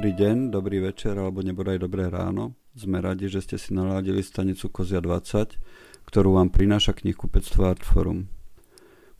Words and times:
Dobrý 0.00 0.16
deň, 0.16 0.48
dobrý 0.48 0.80
večer 0.80 1.12
alebo 1.12 1.44
nebodaj 1.44 1.76
dobré 1.76 2.08
ráno. 2.08 2.56
Sme 2.72 3.04
radi, 3.04 3.28
že 3.28 3.44
ste 3.44 3.60
si 3.60 3.76
naladili 3.76 4.24
stanicu 4.24 4.72
Kozia 4.72 4.96
20, 4.96 5.60
ktorú 6.08 6.40
vám 6.40 6.48
prináša 6.48 6.96
knihkupectvo 6.96 7.68
Artforum. 7.68 8.24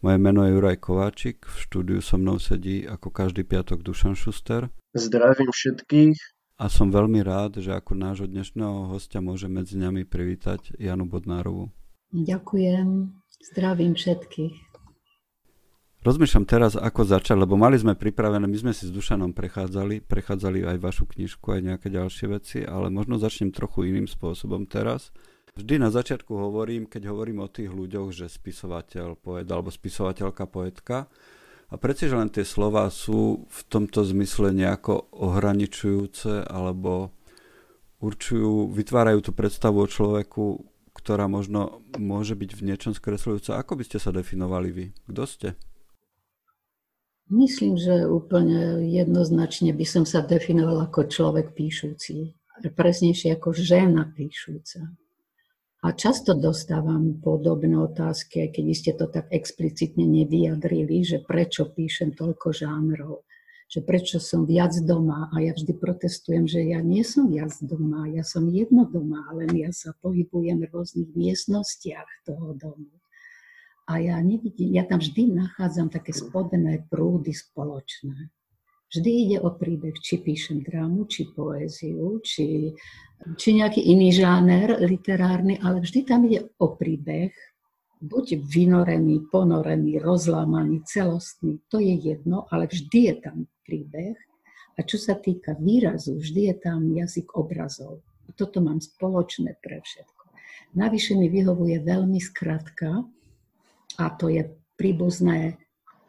Moje 0.00 0.16
meno 0.16 0.40
je 0.40 0.56
Juraj 0.56 0.80
Kováčik, 0.80 1.44
v 1.44 1.56
štúdiu 1.68 2.00
so 2.00 2.16
mnou 2.16 2.40
sedí 2.40 2.88
ako 2.88 3.12
každý 3.12 3.44
piatok 3.44 3.84
Dušan 3.84 4.16
Šuster. 4.16 4.72
Zdravím 4.96 5.52
všetkých. 5.52 6.16
A 6.56 6.72
som 6.72 6.88
veľmi 6.88 7.20
rád, 7.28 7.60
že 7.60 7.76
ako 7.76 8.00
nášho 8.00 8.24
dnešného 8.24 8.88
hostia 8.88 9.20
môže 9.20 9.52
medzi 9.52 9.76
nami 9.76 10.08
privítať 10.08 10.80
Janu 10.80 11.04
Bodnárovu. 11.04 11.68
Ďakujem, 12.16 13.20
zdravím 13.52 13.92
všetkých. 14.00 14.69
Rozmýšľam 16.00 16.48
teraz, 16.48 16.80
ako 16.80 17.04
začať, 17.04 17.44
lebo 17.44 17.60
mali 17.60 17.76
sme 17.76 17.92
pripravené, 17.92 18.48
my 18.48 18.56
sme 18.56 18.72
si 18.72 18.88
s 18.88 18.94
Dušanom 18.94 19.36
prechádzali, 19.36 20.00
prechádzali 20.00 20.64
aj 20.64 20.80
vašu 20.80 21.04
knižku, 21.04 21.44
aj 21.52 21.60
nejaké 21.60 21.92
ďalšie 21.92 22.26
veci, 22.32 22.58
ale 22.64 22.88
možno 22.88 23.20
začnem 23.20 23.52
trochu 23.52 23.92
iným 23.92 24.08
spôsobom 24.08 24.64
teraz. 24.64 25.12
Vždy 25.60 25.76
na 25.76 25.92
začiatku 25.92 26.32
hovorím, 26.32 26.88
keď 26.88 27.12
hovorím 27.12 27.44
o 27.44 27.52
tých 27.52 27.68
ľuďoch, 27.68 28.16
že 28.16 28.32
spisovateľ, 28.32 29.20
poet 29.20 29.44
alebo 29.52 29.68
spisovateľka, 29.68 30.48
poetka. 30.48 31.04
A 31.68 31.76
prečo, 31.76 32.08
že 32.08 32.16
len 32.16 32.32
tie 32.32 32.48
slova 32.48 32.88
sú 32.88 33.44
v 33.44 33.60
tomto 33.68 34.00
zmysle 34.00 34.56
nejako 34.56 35.12
ohraničujúce 35.12 36.48
alebo 36.48 37.12
určujú, 38.00 38.72
vytvárajú 38.72 39.20
tú 39.20 39.36
predstavu 39.36 39.84
o 39.84 39.90
človeku, 39.90 40.64
ktorá 40.96 41.28
možno 41.28 41.84
môže 42.00 42.32
byť 42.32 42.50
v 42.56 42.64
niečom 42.72 42.96
skresľujúca. 42.96 43.60
Ako 43.60 43.76
by 43.76 43.84
ste 43.84 44.00
sa 44.00 44.08
definovali 44.16 44.72
vy? 44.72 44.86
Kto 45.04 45.28
ste? 45.28 45.48
Myslím, 47.30 47.78
že 47.78 48.10
úplne 48.10 48.82
jednoznačne 48.90 49.70
by 49.70 49.86
som 49.86 50.02
sa 50.02 50.18
definovala 50.18 50.90
ako 50.90 51.06
človek 51.06 51.54
píšuci. 51.54 52.34
Presnejšie 52.74 53.38
ako 53.38 53.54
žena 53.54 54.10
píšuca. 54.10 54.90
A 55.80 55.96
často 55.96 56.36
dostávam 56.36 57.22
podobné 57.24 57.72
otázky, 57.78 58.52
keď 58.52 58.64
ste 58.76 58.92
to 58.92 59.08
tak 59.08 59.32
explicitne 59.32 60.04
nevyjadrili, 60.04 61.00
že 61.00 61.24
prečo 61.24 61.72
píšem 61.72 62.12
toľko 62.12 62.52
žánrov, 62.52 63.24
že 63.70 63.80
prečo 63.80 64.20
som 64.20 64.44
viac 64.44 64.76
doma. 64.84 65.32
A 65.32 65.40
ja 65.40 65.56
vždy 65.56 65.72
protestujem, 65.80 66.44
že 66.44 66.68
ja 66.68 66.84
nie 66.84 67.00
som 67.00 67.32
viac 67.32 67.56
doma, 67.64 68.12
ja 68.12 68.26
som 68.26 68.44
jedno 68.52 68.84
doma, 68.84 69.24
len 69.32 69.56
ja 69.56 69.72
sa 69.72 69.96
pohybujem 70.04 70.60
v 70.60 70.68
rôznych 70.68 71.16
miestnostiach 71.16 72.28
toho 72.28 72.52
domu. 72.60 72.99
A 73.90 73.98
ja 73.98 74.22
nevidím, 74.22 74.78
ja 74.78 74.86
tam 74.86 75.02
vždy 75.02 75.34
nachádzam 75.34 75.90
také 75.90 76.14
spodné 76.14 76.86
prúdy 76.86 77.34
spoločné. 77.34 78.30
Vždy 78.86 79.10
ide 79.10 79.38
o 79.42 79.50
príbeh, 79.50 79.98
či 79.98 80.22
píšem 80.22 80.62
drámu, 80.62 81.10
či 81.10 81.26
poéziu, 81.34 82.22
či, 82.22 82.70
či 83.34 83.48
nejaký 83.54 83.82
iný 83.82 84.14
žáner 84.14 84.78
literárny, 84.82 85.58
ale 85.58 85.82
vždy 85.82 86.06
tam 86.06 86.26
ide 86.30 86.54
o 86.62 86.74
príbeh, 86.78 87.34
buď 87.98 88.46
vynorený, 88.46 89.26
ponorený, 89.30 89.98
rozlámaný, 89.98 90.86
celostný, 90.86 91.58
to 91.66 91.82
je 91.82 91.94
jedno, 91.94 92.46
ale 92.50 92.70
vždy 92.70 92.98
je 93.10 93.14
tam 93.18 93.36
príbeh. 93.66 94.14
A 94.78 94.86
čo 94.86 95.02
sa 95.02 95.18
týka 95.18 95.58
výrazu, 95.58 96.18
vždy 96.18 96.50
je 96.50 96.54
tam 96.62 96.94
jazyk 96.94 97.34
obrazov. 97.34 98.06
Toto 98.38 98.62
mám 98.62 98.78
spoločné 98.78 99.58
pre 99.58 99.82
všetko. 99.82 100.24
Navyše 100.78 101.18
mi 101.18 101.26
vyhovuje 101.26 101.82
veľmi 101.82 102.22
skratka, 102.22 103.02
a 103.98 104.12
to 104.14 104.30
je 104.30 104.46
príbuzné 104.78 105.58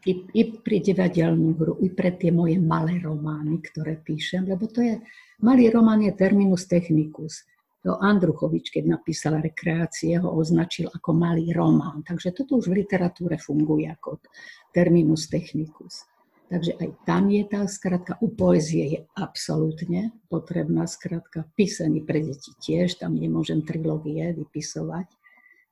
i, 0.05 0.13
i 0.33 0.41
pri 0.57 0.81
divadelnú 0.81 1.53
hru, 1.57 1.73
i 1.85 1.89
pre 1.93 2.13
tie 2.17 2.33
moje 2.33 2.57
malé 2.57 2.97
romány, 3.01 3.61
ktoré 3.61 4.01
píšem, 4.01 4.49
lebo 4.49 4.65
to 4.65 4.81
je, 4.81 4.97
malý 5.45 5.69
román 5.69 6.01
je 6.01 6.13
terminus 6.13 6.65
technicus. 6.65 7.45
To 7.81 7.97
Andruchovič, 7.97 8.69
keď 8.69 8.93
napísal 8.93 9.41
rekreácie, 9.41 10.13
ho 10.21 10.29
označil 10.37 10.85
ako 10.93 11.17
malý 11.17 11.49
román. 11.49 12.05
Takže 12.05 12.29
toto 12.29 12.61
už 12.61 12.69
v 12.69 12.85
literatúre 12.85 13.41
funguje 13.41 13.89
ako 13.89 14.21
terminus 14.69 15.25
technicus. 15.25 16.05
Takže 16.51 16.77
aj 16.77 16.89
tam 17.09 17.31
je 17.33 17.43
tá 17.47 17.65
skratka. 17.65 18.21
U 18.21 18.29
poezie 18.37 18.85
je 18.85 18.99
absolútne 19.17 20.13
potrebná 20.29 20.85
skratka. 20.85 21.49
Písaní 21.57 22.05
pre 22.05 22.21
deti 22.21 22.53
tiež, 22.61 23.01
tam 23.01 23.17
nemôžem 23.17 23.65
trilógie 23.65 24.29
vypisovať. 24.37 25.07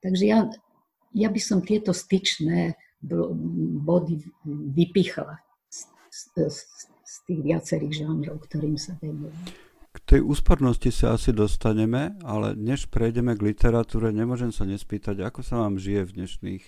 Takže 0.02 0.24
ja 0.26 0.50
ja 1.14 1.28
by 1.28 1.40
som 1.42 1.58
tieto 1.62 1.90
styčné 1.90 2.78
body 3.84 4.20
vypichla 4.76 5.40
z, 5.70 5.80
z, 6.36 6.58
z 7.00 7.14
tých 7.26 7.40
viacerých 7.40 8.04
žánrov, 8.04 8.44
ktorým 8.44 8.76
sa 8.76 8.94
venujem. 9.00 9.34
K 9.90 9.98
tej 10.06 10.20
úspornosti 10.22 10.94
sa 10.94 11.18
asi 11.18 11.34
dostaneme, 11.34 12.14
ale 12.22 12.54
než 12.54 12.86
prejdeme 12.86 13.34
k 13.34 13.50
literatúre, 13.50 14.14
nemôžem 14.14 14.54
sa 14.54 14.62
nespýtať, 14.62 15.18
ako 15.26 15.42
sa 15.42 15.66
vám 15.66 15.82
žije 15.82 16.06
v 16.06 16.14
dnešných 16.22 16.64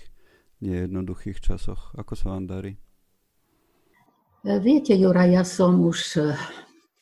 nejednoduchých 0.62 1.38
časoch. 1.38 1.94
Ako 1.94 2.18
sa 2.18 2.34
vám 2.34 2.50
darí? 2.50 2.82
Viete, 4.42 4.98
Jura, 4.98 5.22
ja 5.30 5.46
som 5.46 5.78
už 5.86 6.18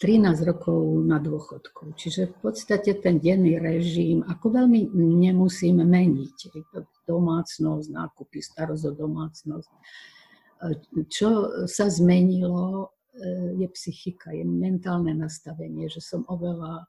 13 0.01 0.49
rokov 0.49 0.81
na 1.05 1.21
dôchodku. 1.21 1.93
Čiže 1.93 2.33
v 2.33 2.37
podstate 2.41 2.97
ten 2.97 3.21
denný 3.21 3.61
režim, 3.61 4.25
ako 4.25 4.65
veľmi 4.65 4.97
nemusím 4.97 5.85
meniť. 5.85 6.37
Domácnosť, 7.05 7.87
nákupy, 7.93 8.41
starosť 8.41 8.85
o 8.89 8.93
domácnosť. 8.97 9.71
Čo 11.13 11.29
sa 11.69 11.93
zmenilo, 11.93 12.97
je 13.61 13.69
psychika, 13.77 14.33
je 14.33 14.41
mentálne 14.49 15.13
nastavenie, 15.13 15.93
že 15.93 16.01
som 16.01 16.25
oveľa 16.33 16.89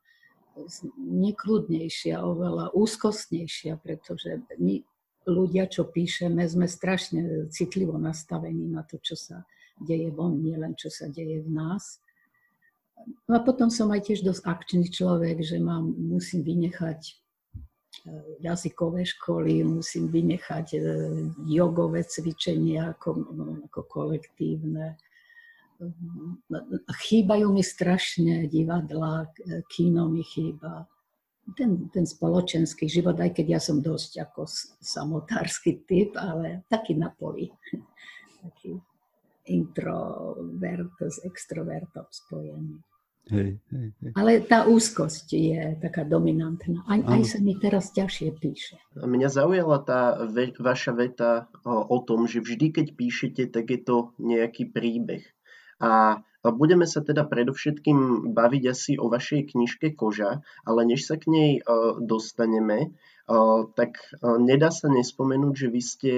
nekľudnejšia, 0.96 2.16
oveľa 2.16 2.72
úzkostnejšia, 2.72 3.76
pretože 3.84 4.40
my 4.56 4.80
ľudia, 5.28 5.68
čo 5.68 5.84
píšeme, 5.88 6.48
sme 6.48 6.68
strašne 6.68 7.52
citlivo 7.52 8.00
nastavení 8.00 8.72
na 8.72 8.88
to, 8.88 9.04
čo 9.04 9.20
sa 9.20 9.44
deje 9.84 10.16
von, 10.16 10.40
nie 10.40 10.56
len 10.56 10.80
čo 10.80 10.88
sa 10.88 11.12
deje 11.12 11.44
v 11.44 11.52
nás. 11.52 12.00
No 13.30 13.34
a 13.38 13.42
potom 13.42 13.72
som 13.72 13.90
aj 13.90 14.12
tiež 14.12 14.20
dosť 14.26 14.44
akčný 14.44 14.86
človek, 14.92 15.42
že 15.42 15.58
mám, 15.58 15.94
musím 15.96 16.44
vynechať 16.44 17.00
e, 17.08 17.14
jazykové 18.44 19.08
školy, 19.08 19.64
musím 19.64 20.12
vynechať 20.12 20.68
e, 20.76 20.80
jogové 21.48 22.04
cvičenia 22.04 22.98
ako, 22.98 23.10
ako 23.72 23.82
kolektívne. 23.88 25.00
Chýbajú 27.10 27.48
mi 27.50 27.64
strašne 27.66 28.46
divadla, 28.46 29.26
kíno 29.66 30.14
mi 30.14 30.22
chýba. 30.22 30.86
Ten, 31.58 31.90
ten 31.90 32.06
spoločenský 32.06 32.86
život, 32.86 33.18
aj 33.18 33.34
keď 33.34 33.58
ja 33.58 33.60
som 33.60 33.82
dosť 33.82 34.22
ako 34.30 34.46
samotársky 34.78 35.82
typ, 35.90 36.14
ale 36.22 36.62
taký 36.70 36.94
na 36.94 37.10
poli. 37.10 37.50
Taký 38.42 38.74
introvert 39.54 40.98
s 40.98 41.22
extrovertom 41.22 42.10
spojený. 42.10 42.82
Hej, 43.32 43.64
hej, 43.72 43.88
hej. 44.04 44.12
Ale 44.12 44.44
tá 44.44 44.68
úzkosť 44.68 45.28
je 45.32 45.62
taká 45.80 46.04
dominantná. 46.04 46.84
Aj, 46.84 47.00
aj 47.00 47.22
sa 47.24 47.40
mi 47.40 47.56
teraz 47.56 47.96
ťažšie 47.96 48.30
píše. 48.36 48.76
Mňa 49.00 49.32
zaujala 49.32 49.80
tá 49.88 50.28
ve, 50.28 50.52
vaša 50.52 50.92
veta 50.92 51.48
o, 51.64 51.96
o 51.96 51.98
tom, 52.04 52.28
že 52.28 52.44
vždy, 52.44 52.76
keď 52.76 52.88
píšete, 52.92 53.44
tak 53.56 53.72
je 53.72 53.80
to 53.80 54.12
nejaký 54.20 54.68
príbeh. 54.68 55.24
A 55.80 56.22
budeme 56.44 56.84
sa 56.84 57.00
teda 57.00 57.24
predovšetkým 57.24 58.34
baviť 58.36 58.64
asi 58.68 58.92
o 59.00 59.08
vašej 59.08 59.56
knižke 59.56 59.96
Koža, 59.96 60.44
ale 60.68 60.84
než 60.84 61.08
sa 61.08 61.16
k 61.16 61.32
nej 61.32 61.52
dostaneme, 62.04 62.92
tak 63.78 64.02
nedá 64.22 64.70
sa 64.74 64.92
nespomenúť, 64.92 65.54
že 65.56 65.68
vy 65.72 65.82
ste 65.82 66.14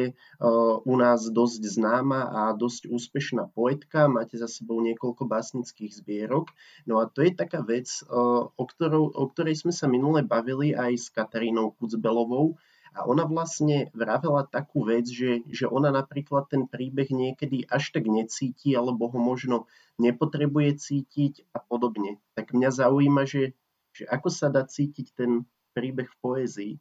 u 0.84 0.94
nás 0.98 1.30
dosť 1.30 1.62
známa 1.64 2.32
a 2.32 2.42
dosť 2.58 2.90
úspešná 2.90 3.54
poetka, 3.54 4.10
máte 4.10 4.40
za 4.40 4.50
sebou 4.50 4.82
niekoľko 4.82 5.28
básnických 5.28 5.94
zbierok. 5.94 6.50
No 6.90 7.04
a 7.04 7.08
to 7.08 7.22
je 7.22 7.32
taká 7.36 7.62
vec, 7.62 7.90
o, 8.10 8.50
ktorou, 8.56 9.14
o 9.14 9.24
ktorej 9.30 9.62
sme 9.62 9.74
sa 9.76 9.86
minule 9.86 10.26
bavili 10.26 10.74
aj 10.74 10.92
s 10.98 11.08
Katarínou 11.14 11.76
Kucbelovou, 11.78 12.58
a 12.94 13.10
ona 13.10 13.26
vlastne 13.26 13.90
vravela 13.98 14.46
takú 14.46 14.86
vec, 14.86 15.10
že, 15.10 15.42
že 15.50 15.66
ona 15.66 15.90
napríklad 15.90 16.46
ten 16.46 16.70
príbeh 16.70 17.10
niekedy 17.10 17.66
až 17.66 17.90
tak 17.90 18.06
necíti, 18.06 18.78
alebo 18.78 19.10
ho 19.10 19.18
možno 19.18 19.66
nepotrebuje 19.98 20.78
cítiť 20.78 21.50
a 21.58 21.60
podobne. 21.66 22.22
Tak 22.38 22.54
mňa 22.54 22.70
zaujíma, 22.70 23.26
že, 23.26 23.58
že 23.98 24.06
ako 24.06 24.30
sa 24.30 24.54
dá 24.54 24.62
cítiť 24.62 25.10
ten 25.18 25.42
príbeh 25.74 26.06
v 26.06 26.18
poézii. 26.22 26.74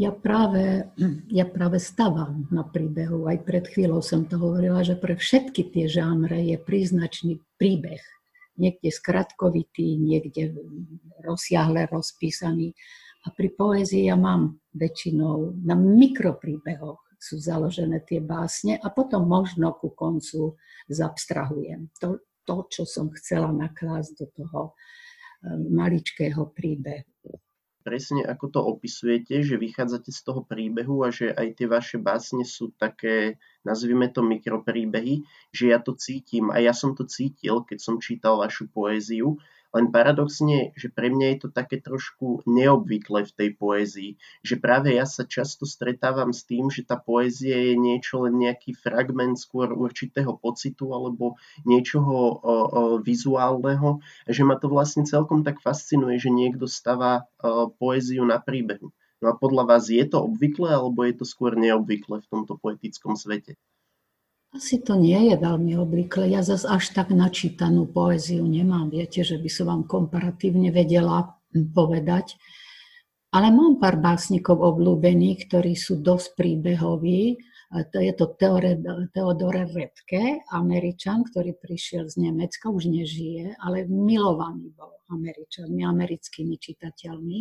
Ja 0.00 0.16
práve, 0.16 0.88
ja 1.28 1.44
práve 1.44 1.76
stavám 1.76 2.48
na 2.48 2.64
príbehu. 2.64 3.28
Aj 3.28 3.36
pred 3.36 3.68
chvíľou 3.68 4.00
som 4.00 4.24
to 4.24 4.40
hovorila, 4.40 4.80
že 4.80 4.96
pre 4.96 5.12
všetky 5.12 5.68
tie 5.68 5.84
žánre 5.92 6.40
je 6.40 6.56
príznačný 6.56 7.44
príbeh. 7.60 8.00
Niekde 8.56 8.88
skratkovitý, 8.88 10.00
niekde 10.00 10.56
rozsiahle 11.20 11.84
rozpísaný. 11.92 12.72
A 13.28 13.36
pri 13.36 13.52
poézii 13.52 14.08
ja 14.08 14.16
mám 14.16 14.56
väčšinou 14.72 15.60
na 15.60 15.76
mikropríbehoch 15.76 17.04
sú 17.20 17.36
založené 17.36 18.00
tie 18.08 18.16
básne 18.16 18.80
a 18.80 18.88
potom 18.88 19.28
možno 19.28 19.76
ku 19.76 19.92
koncu 19.92 20.56
zabstrahujem. 20.88 21.92
To, 22.00 22.16
to, 22.48 22.56
čo 22.72 22.88
som 22.88 23.12
chcela 23.12 23.52
naklásť 23.52 24.24
do 24.24 24.26
toho 24.32 24.60
eh, 24.72 25.52
maličkého 25.52 26.48
príbehu 26.56 27.04
presne 27.80 28.24
ako 28.24 28.46
to 28.52 28.60
opisujete, 28.60 29.40
že 29.40 29.56
vychádzate 29.56 30.12
z 30.12 30.20
toho 30.20 30.44
príbehu 30.44 31.02
a 31.04 31.08
že 31.08 31.32
aj 31.32 31.48
tie 31.56 31.66
vaše 31.68 31.96
básne 31.96 32.44
sú 32.44 32.72
také, 32.76 33.40
nazvime 33.64 34.12
to 34.12 34.20
mikropríbehy, 34.20 35.24
že 35.50 35.72
ja 35.72 35.80
to 35.80 35.96
cítim. 35.96 36.52
A 36.52 36.60
ja 36.60 36.76
som 36.76 36.92
to 36.92 37.08
cítil, 37.08 37.64
keď 37.64 37.78
som 37.80 37.96
čítal 37.96 38.36
vašu 38.36 38.68
poéziu 38.68 39.40
len 39.70 39.94
paradoxne, 39.94 40.74
že 40.74 40.90
pre 40.90 41.10
mňa 41.14 41.26
je 41.34 41.38
to 41.46 41.48
také 41.54 41.78
trošku 41.78 42.42
neobvyklé 42.46 43.22
v 43.26 43.32
tej 43.32 43.50
poézii, 43.54 44.10
že 44.42 44.58
práve 44.58 44.94
ja 44.94 45.06
sa 45.06 45.22
často 45.22 45.62
stretávam 45.62 46.34
s 46.34 46.42
tým, 46.42 46.68
že 46.74 46.82
tá 46.82 46.98
poézia 46.98 47.54
je 47.70 47.74
niečo 47.78 48.26
len 48.26 48.34
nejaký 48.42 48.74
fragment 48.74 49.38
skôr 49.38 49.70
určitého 49.70 50.34
pocitu 50.42 50.90
alebo 50.90 51.38
niečoho 51.62 52.10
o, 52.10 52.26
o, 52.26 52.54
vizuálneho, 52.98 54.02
že 54.26 54.42
ma 54.42 54.58
to 54.58 54.66
vlastne 54.66 55.06
celkom 55.06 55.46
tak 55.46 55.62
fascinuje, 55.62 56.18
že 56.18 56.34
niekto 56.34 56.66
stavá 56.66 57.30
o, 57.38 57.70
poéziu 57.70 58.26
na 58.26 58.42
príbehu. 58.42 58.90
No 59.20 59.26
a 59.30 59.34
podľa 59.36 59.76
vás 59.76 59.92
je 59.92 60.02
to 60.08 60.24
obvyklé 60.24 60.72
alebo 60.72 61.04
je 61.04 61.14
to 61.20 61.28
skôr 61.28 61.52
neobvyklé 61.52 62.24
v 62.24 62.30
tomto 62.32 62.56
poetickom 62.56 63.14
svete? 63.14 63.54
Asi 64.50 64.82
to 64.82 64.98
nie 64.98 65.30
je 65.30 65.36
veľmi 65.38 65.78
obvyklé. 65.78 66.34
Ja 66.34 66.42
zase 66.42 66.66
až 66.66 66.90
tak 66.90 67.14
načítanú 67.14 67.86
poéziu 67.86 68.42
nemám. 68.42 68.90
Viete, 68.90 69.22
že 69.22 69.38
by 69.38 69.46
som 69.46 69.70
vám 69.70 69.82
komparatívne 69.86 70.74
vedela 70.74 71.38
povedať. 71.54 72.34
Ale 73.30 73.54
mám 73.54 73.78
pár 73.78 74.02
básnikov 74.02 74.58
obľúbených, 74.58 75.46
ktorí 75.46 75.78
sú 75.78 76.02
dosť 76.02 76.34
príbehoví. 76.34 77.38
Je 77.94 78.14
to 78.18 78.34
Theodore 79.14 79.62
Redke, 79.70 80.42
Američan, 80.50 81.22
ktorý 81.30 81.54
prišiel 81.54 82.10
z 82.10 82.18
Nemecka, 82.18 82.74
už 82.74 82.90
nežije, 82.90 83.54
ale 83.62 83.86
milovaný 83.86 84.74
bol 84.74 84.98
Američanmi, 85.14 85.86
americkými 85.86 86.58
čitateľmi 86.58 87.38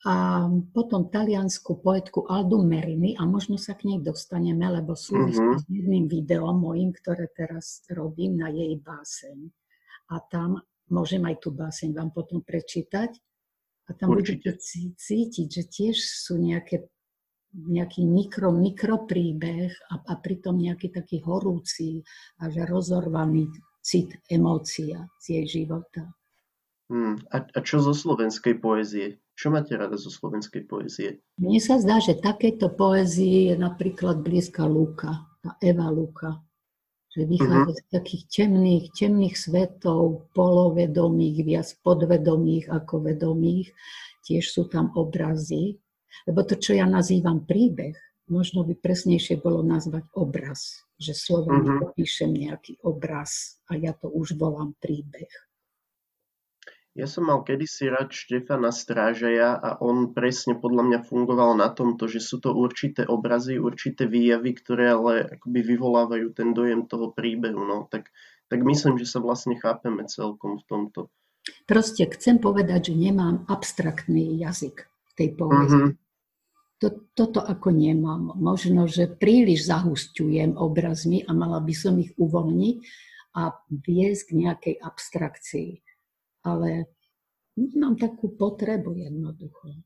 a 0.00 0.48
potom 0.72 1.12
taliansku 1.12 1.84
poetku 1.84 2.24
Aldu 2.24 2.64
Merini 2.64 3.20
a 3.20 3.28
možno 3.28 3.60
sa 3.60 3.76
k 3.76 3.84
nej 3.84 4.00
dostaneme, 4.00 4.64
lebo 4.80 4.96
súvisí 4.96 5.44
uh-huh. 5.44 5.60
s 5.60 5.68
jedným 5.68 6.08
videom 6.08 6.56
mojim, 6.56 6.88
ktoré 6.88 7.28
teraz 7.28 7.84
robím 7.92 8.40
na 8.40 8.48
jej 8.48 8.80
báseň. 8.80 9.52
A 10.08 10.24
tam 10.24 10.64
môžem 10.88 11.20
aj 11.28 11.44
tú 11.44 11.52
báseň 11.52 11.92
vám 11.92 12.16
potom 12.16 12.40
prečítať. 12.40 13.12
A 13.86 13.90
tam 13.92 14.16
Určite. 14.16 14.40
budete 14.40 14.52
cítiť, 14.96 15.48
že 15.52 15.62
tiež 15.68 15.96
sú 16.00 16.40
nejaké, 16.40 16.88
nejaký 17.52 18.06
mikro, 18.08 18.56
mikropríbeh 18.56 19.72
a, 19.92 19.94
a 20.00 20.14
pritom 20.16 20.56
nejaký 20.56 20.96
taký 20.96 21.20
horúci 21.20 22.00
a 22.40 22.48
že 22.48 22.64
rozorvaný 22.64 23.52
cit, 23.84 24.16
emócia 24.32 25.12
z 25.20 25.24
jej 25.36 25.46
života. 25.60 26.08
Hmm. 26.88 27.20
A, 27.30 27.36
a 27.44 27.58
čo 27.60 27.84
zo 27.84 27.92
slovenskej 27.92 28.58
poézie? 28.58 29.20
Čo 29.40 29.48
máte 29.48 29.72
rada 29.72 29.96
zo 29.96 30.12
slovenskej 30.12 30.68
poézie? 30.68 31.24
Mne 31.40 31.64
sa 31.64 31.80
zdá, 31.80 31.96
že 31.96 32.12
takéto 32.12 32.68
poézii 32.68 33.48
je 33.48 33.56
napríklad 33.56 34.20
blízka 34.20 34.68
Luka, 34.68 35.32
tá 35.40 35.56
Eva 35.64 35.88
Luka. 35.88 36.44
Že 37.16 37.24
vychádza 37.24 37.72
uh-huh. 37.72 37.80
z 37.80 37.82
takých 37.88 38.22
temných, 38.28 38.84
temných 38.92 39.36
svetov, 39.40 40.28
polovedomých, 40.36 41.36
viac 41.40 41.68
podvedomých 41.80 42.68
ako 42.68 43.08
vedomých. 43.08 43.72
Tiež 44.28 44.44
sú 44.44 44.68
tam 44.68 44.92
obrazy. 44.92 45.80
Lebo 46.28 46.44
to, 46.44 46.60
čo 46.60 46.76
ja 46.76 46.84
nazývam 46.84 47.48
príbeh, 47.48 47.96
možno 48.28 48.68
by 48.68 48.76
presnejšie 48.76 49.40
bolo 49.40 49.64
nazvať 49.64 50.04
obraz. 50.20 50.84
Že 51.00 51.16
slovom 51.16 51.64
uh-huh. 51.64 51.80
popíšem 51.88 52.28
nejaký 52.28 52.76
obraz 52.84 53.56
a 53.72 53.80
ja 53.80 53.96
to 53.96 54.12
už 54.12 54.36
volám 54.36 54.76
príbeh. 54.84 55.32
Ja 56.98 57.06
som 57.06 57.30
mal 57.30 57.46
kedysi 57.46 57.86
rád 57.86 58.10
Štefana 58.10 58.74
Strážaja 58.74 59.54
a 59.54 59.78
on 59.78 60.10
presne 60.10 60.58
podľa 60.58 60.82
mňa 60.90 60.98
fungoval 61.06 61.54
na 61.54 61.70
tomto, 61.70 62.10
že 62.10 62.18
sú 62.18 62.42
to 62.42 62.50
určité 62.50 63.06
obrazy, 63.06 63.62
určité 63.62 64.10
výjavy, 64.10 64.58
ktoré 64.58 64.90
ale 64.90 65.38
akoby 65.38 65.60
vyvolávajú 65.70 66.34
ten 66.34 66.50
dojem 66.50 66.90
toho 66.90 67.14
príbehu. 67.14 67.62
No. 67.62 67.86
Tak, 67.86 68.10
tak 68.50 68.60
myslím, 68.66 68.98
že 68.98 69.06
sa 69.06 69.22
vlastne 69.22 69.54
chápeme 69.54 70.02
celkom 70.10 70.58
v 70.58 70.64
tomto. 70.66 71.00
Proste 71.70 72.10
chcem 72.10 72.42
povedať, 72.42 72.90
že 72.90 72.98
nemám 72.98 73.46
abstraktný 73.46 74.42
jazyk 74.42 74.82
v 74.82 75.12
tej. 75.14 75.28
Uh-huh. 75.38 75.94
To, 76.82 76.88
toto 77.14 77.38
ako 77.38 77.70
nemám. 77.70 78.34
Možno, 78.34 78.90
že 78.90 79.06
príliš 79.06 79.70
zahustujem 79.70 80.58
obrazmi 80.58 81.22
a 81.22 81.30
mala 81.30 81.62
by 81.62 81.70
som 81.70 81.94
ich 82.02 82.10
uvoľniť 82.18 82.76
a 83.38 83.54
viesť 83.70 84.22
k 84.26 84.30
nejakej 84.42 84.74
abstrakcii 84.82 85.70
ale 86.44 86.90
mám 87.56 87.96
takú 87.96 88.32
potrebu 88.34 88.96
jednoducho. 88.96 89.80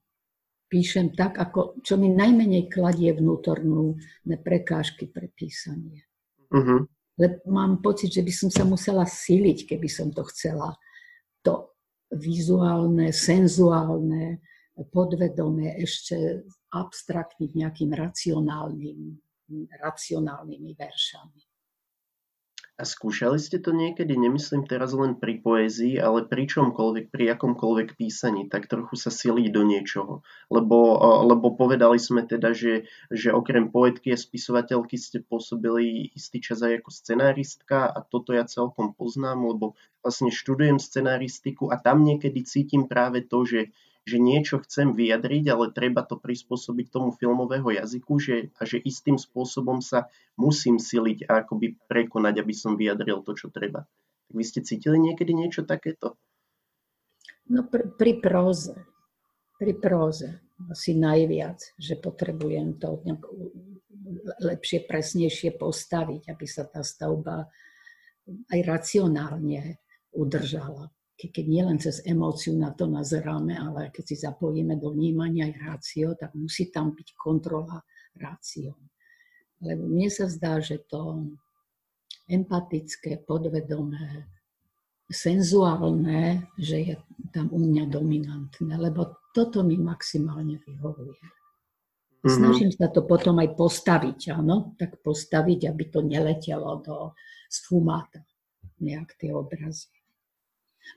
Píšem 0.71 1.15
tak, 1.15 1.39
ako, 1.39 1.79
čo 1.87 1.95
mi 1.95 2.11
najmenej 2.11 2.67
kladie 2.67 3.15
vnútornú 3.15 3.95
prekážky 4.43 5.07
pre 5.07 5.31
písanie. 5.31 6.03
Uh-huh. 6.51 6.87
Lebo 7.15 7.39
mám 7.47 7.79
pocit, 7.79 8.11
že 8.11 8.27
by 8.27 8.33
som 8.35 8.51
sa 8.51 8.67
musela 8.67 9.07
siliť, 9.07 9.71
keby 9.71 9.87
som 9.87 10.11
to 10.11 10.27
chcela. 10.35 10.75
To 11.47 11.79
vizuálne, 12.11 13.15
senzuálne, 13.15 14.43
podvedomé 14.91 15.79
ešte 15.79 16.43
abstraktniť 16.75 17.51
nejakým 17.55 17.95
racionálnym, 17.95 19.15
racionálnymi 19.79 20.71
veršami. 20.75 21.41
A 22.75 22.83
skúšali 22.83 23.39
ste 23.39 23.63
to 23.63 23.71
niekedy, 23.71 24.19
nemyslím 24.19 24.67
teraz 24.67 24.91
len 24.99 25.15
pri 25.15 25.39
poézii, 25.39 25.95
ale 26.03 26.27
pri 26.27 26.51
čomkoľvek, 26.51 27.07
pri 27.15 27.39
akomkoľvek 27.39 27.95
písaní, 27.95 28.51
tak 28.51 28.67
trochu 28.67 28.99
sa 28.99 29.15
siliť 29.15 29.47
do 29.55 29.63
niečoho. 29.63 30.27
Lebo, 30.51 30.99
lebo 31.23 31.55
povedali 31.55 32.03
sme 32.03 32.27
teda, 32.27 32.51
že, 32.51 32.91
že 33.15 33.31
okrem 33.31 33.71
poetky 33.71 34.11
a 34.11 34.19
spisovateľky 34.19 34.99
ste 34.99 35.23
pôsobili 35.23 36.11
istý 36.19 36.43
čas 36.43 36.67
aj 36.67 36.83
ako 36.83 36.91
scenáristka 36.91 37.87
a 37.95 38.03
toto 38.03 38.35
ja 38.35 38.43
celkom 38.43 38.91
poznám, 38.91 39.55
lebo 39.55 39.79
vlastne 40.03 40.35
študujem 40.35 40.83
scenaristiku 40.83 41.71
a 41.71 41.79
tam 41.79 42.03
niekedy 42.03 42.43
cítim 42.43 42.91
práve 42.91 43.23
to, 43.23 43.47
že 43.47 43.71
že 44.05 44.21
niečo 44.21 44.61
chcem 44.61 44.93
vyjadriť, 44.93 45.45
ale 45.49 45.73
treba 45.73 46.05
to 46.05 46.21
prispôsobiť 46.21 46.93
tomu 46.93 47.17
filmového 47.17 47.73
jazyku 47.73 48.21
že, 48.21 48.53
a 48.61 48.69
že 48.69 48.77
istým 48.77 49.17
spôsobom 49.17 49.81
sa 49.81 50.13
musím 50.37 50.77
siliť 50.77 51.25
a 51.25 51.41
akoby 51.41 51.81
prekonať, 51.89 52.45
aby 52.45 52.55
som 52.55 52.77
vyjadril 52.77 53.25
to, 53.25 53.33
čo 53.33 53.49
treba. 53.49 53.89
Tak 54.29 54.35
vy 54.37 54.45
ste 54.45 54.61
cítili 54.61 55.01
niekedy 55.01 55.33
niečo 55.33 55.65
takéto? 55.65 56.21
No 57.49 57.65
pri, 57.65 57.89
pri 57.97 58.21
próze. 58.21 58.77
Pri 59.57 59.73
próze 59.81 60.45
asi 60.69 60.93
najviac, 60.93 61.77
že 61.81 61.97
potrebujem 61.97 62.77
to 62.77 63.01
lepšie, 64.45 64.85
presnejšie 64.85 65.57
postaviť, 65.57 66.29
aby 66.29 66.47
sa 66.47 66.69
tá 66.69 66.85
stavba 66.85 67.49
aj 68.53 68.61
racionálne 68.65 69.81
udržala 70.13 70.93
keď 71.15 71.45
nielen 71.47 71.79
cez 71.79 72.03
emóciu 72.03 72.59
na 72.59 72.75
to 72.75 72.91
nazeráme, 72.91 73.55
ale 73.55 73.95
keď 73.95 74.05
si 74.05 74.17
zapojíme 74.19 74.75
do 74.77 74.91
vnímania 74.91 75.47
aj 75.47 75.55
rácio, 75.63 76.07
tak 76.19 76.35
musí 76.35 76.75
tam 76.75 76.91
byť 76.91 77.09
kontrola 77.15 77.79
rácio. 78.19 78.75
Lebo 79.63 79.87
mne 79.87 80.11
sa 80.11 80.27
zdá, 80.27 80.59
že 80.59 80.83
to 80.83 81.31
empatické, 82.27 83.23
podvedomé, 83.23 84.27
senzuálne, 85.07 86.49
že 86.57 86.77
je 86.81 86.95
tam 87.31 87.53
u 87.53 87.61
mňa 87.61 87.85
dominantné, 87.93 88.75
lebo 88.75 89.21
toto 89.37 89.63
mi 89.63 89.77
maximálne 89.77 90.59
vyhovuje. 90.65 91.25
Mm-hmm. 92.25 92.33
Snažím 92.41 92.71
sa 92.73 92.89
to 92.89 93.05
potom 93.05 93.37
aj 93.37 93.53
postaviť, 93.53 94.33
áno, 94.33 94.73
tak 94.81 95.05
postaviť, 95.05 95.69
aby 95.69 95.85
to 95.93 96.01
neletelo 96.01 96.81
do 96.81 97.13
sfumáta, 97.53 98.25
nejak 98.81 99.13
tie 99.21 99.37
obrazy. 99.37 99.93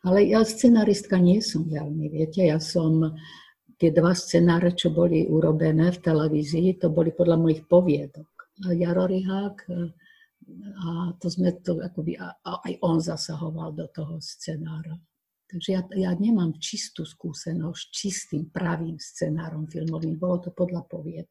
Ale 0.06 0.24
ja 0.28 0.44
scenaristka 0.44 1.18
nie 1.18 1.42
som 1.42 1.66
veľmi, 1.66 2.12
viete, 2.12 2.44
ja 2.46 2.60
som 2.62 3.16
tie 3.78 3.94
dva 3.94 4.14
scenáre, 4.14 4.74
čo 4.74 4.90
boli 4.90 5.26
urobené 5.30 5.94
v 5.94 6.02
televízii, 6.02 6.82
to 6.82 6.90
boli 6.90 7.14
podľa 7.14 7.38
mojich 7.38 7.64
poviedok. 7.70 8.30
Jaro 8.74 9.06
Rihák 9.06 9.58
a 10.78 11.14
to 11.20 11.28
sme 11.30 11.52
to 11.62 11.78
akoby, 11.84 12.18
a, 12.18 12.34
aj 12.42 12.74
on 12.82 12.98
zasahoval 13.04 13.76
do 13.76 13.86
toho 13.92 14.18
scenára. 14.24 14.96
Takže 15.48 15.70
ja, 15.72 15.82
ja 15.96 16.12
nemám 16.12 16.60
čistú 16.60 17.08
skúsenosť 17.08 17.84
čistým 17.92 18.52
pravým 18.52 19.00
scenárom 19.00 19.68
filmovým, 19.68 20.20
bolo 20.20 20.44
to 20.44 20.52
podľa 20.52 20.84
povied. 20.88 21.28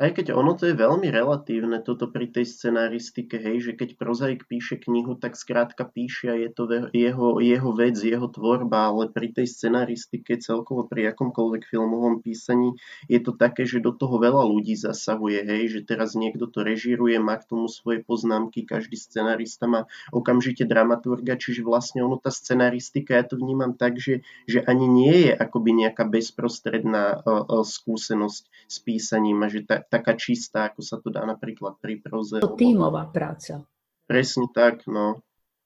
Aj 0.00 0.08
keď 0.08 0.32
ono 0.32 0.56
to 0.56 0.72
je 0.72 0.74
veľmi 0.74 1.12
relatívne, 1.12 1.76
toto 1.84 2.08
pri 2.08 2.32
tej 2.32 2.48
scenaristike, 2.48 3.36
hej, 3.36 3.60
že 3.60 3.72
keď 3.76 4.00
prozaik 4.00 4.48
píše 4.48 4.80
knihu, 4.80 5.20
tak 5.20 5.36
skrátka 5.36 5.84
píše 5.84 6.32
a 6.32 6.36
je 6.40 6.48
to 6.48 6.64
jeho, 6.96 7.36
jeho 7.44 7.70
vec, 7.76 8.00
jeho 8.00 8.24
tvorba, 8.24 8.88
ale 8.88 9.12
pri 9.12 9.36
tej 9.36 9.52
scenaristike 9.52 10.40
celkovo 10.40 10.88
pri 10.88 11.12
akomkoľvek 11.12 11.68
filmovom 11.68 12.24
písaní 12.24 12.72
je 13.12 13.20
to 13.20 13.36
také, 13.36 13.68
že 13.68 13.84
do 13.84 13.92
toho 13.92 14.16
veľa 14.16 14.48
ľudí 14.48 14.72
zasahuje, 14.80 15.44
hej, 15.44 15.62
že 15.68 15.80
teraz 15.84 16.16
niekto 16.16 16.48
to 16.48 16.64
režíruje, 16.64 17.20
má 17.20 17.36
k 17.36 17.52
tomu 17.52 17.68
svoje 17.68 18.00
poznámky, 18.00 18.64
každý 18.64 18.96
scenarista 18.96 19.68
má 19.68 19.84
okamžite 20.08 20.64
dramaturga, 20.64 21.36
čiže 21.36 21.60
vlastne 21.60 22.00
ono 22.00 22.16
tá 22.16 22.32
scenaristika, 22.32 23.20
ja 23.20 23.28
to 23.28 23.36
vnímam 23.36 23.76
tak, 23.76 24.00
že, 24.00 24.24
že 24.48 24.64
ani 24.64 24.88
nie 24.88 25.16
je 25.28 25.32
akoby 25.36 25.84
nejaká 25.84 26.08
bezprostredná 26.08 27.20
uh, 27.20 27.44
uh, 27.44 27.60
skúsenosť 27.60 28.42
s 28.72 28.76
písaním 28.80 29.44
a 29.44 29.52
že 29.52 29.60
tá, 29.68 29.81
taká 29.88 30.14
čistá, 30.18 30.70
ako 30.70 30.80
sa 30.84 30.96
to 31.00 31.08
dá 31.08 31.24
napríklad 31.24 31.78
pri 31.82 31.98
proze. 32.02 32.38
To 32.42 32.54
tímová 32.58 33.08
práca. 33.10 33.64
Presne 34.06 34.50
tak, 34.52 34.84
no. 34.90 35.22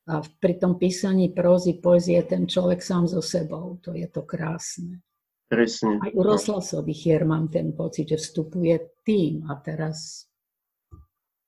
A 0.06 0.22
pri 0.22 0.54
tom 0.62 0.78
písaní 0.78 1.34
prózy, 1.34 1.82
poezie 1.82 2.22
ten 2.22 2.46
človek 2.46 2.78
sám 2.78 3.10
so 3.10 3.18
sebou. 3.18 3.82
To 3.82 3.90
je 3.90 4.06
to 4.06 4.22
krásne. 4.22 5.02
Presne. 5.50 5.98
Aj 6.02 6.10
u 6.14 6.22
Roslasových 6.22 7.00
hier 7.06 7.22
mám 7.26 7.50
ten 7.50 7.74
pocit, 7.74 8.10
že 8.14 8.18
vstupuje 8.18 9.02
tým 9.02 9.46
a 9.46 9.58
teraz 9.62 10.26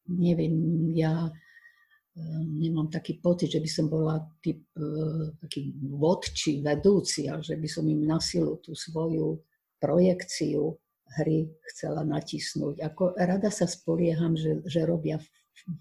neviem, 0.08 0.54
ja 0.96 1.28
eh, 1.28 2.42
nemám 2.46 2.88
taký 2.88 3.20
pocit, 3.20 3.52
že 3.52 3.60
by 3.60 3.70
som 3.70 3.86
bola 3.90 4.22
typ 4.40 4.64
eh, 4.74 5.34
taký 5.38 5.74
vodčí, 5.94 6.64
vedúci 6.64 7.28
a 7.28 7.42
že 7.42 7.58
by 7.58 7.68
som 7.68 7.84
im 7.86 8.06
na 8.06 8.18
silu 8.18 8.58
tú 8.62 8.72
svoju 8.72 9.38
projekciu 9.78 10.74
hry 11.16 11.48
chcela 11.72 12.04
natisnúť. 12.04 12.84
Ako 12.84 13.16
rada 13.16 13.48
sa 13.48 13.64
spolieham, 13.64 14.36
že, 14.36 14.60
že 14.68 14.84
robia 14.84 15.16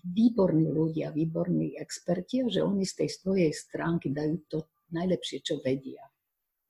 výborní 0.04 0.72
ľudia, 0.72 1.14
výborní 1.14 1.78
experti 1.78 2.42
a 2.42 2.50
že 2.50 2.66
oni 2.66 2.88
z 2.88 3.06
tej 3.06 3.10
svojej 3.14 3.52
stránky 3.54 4.10
dajú 4.10 4.36
to 4.50 4.58
najlepšie, 4.90 5.44
čo 5.44 5.60
vedia. 5.62 6.02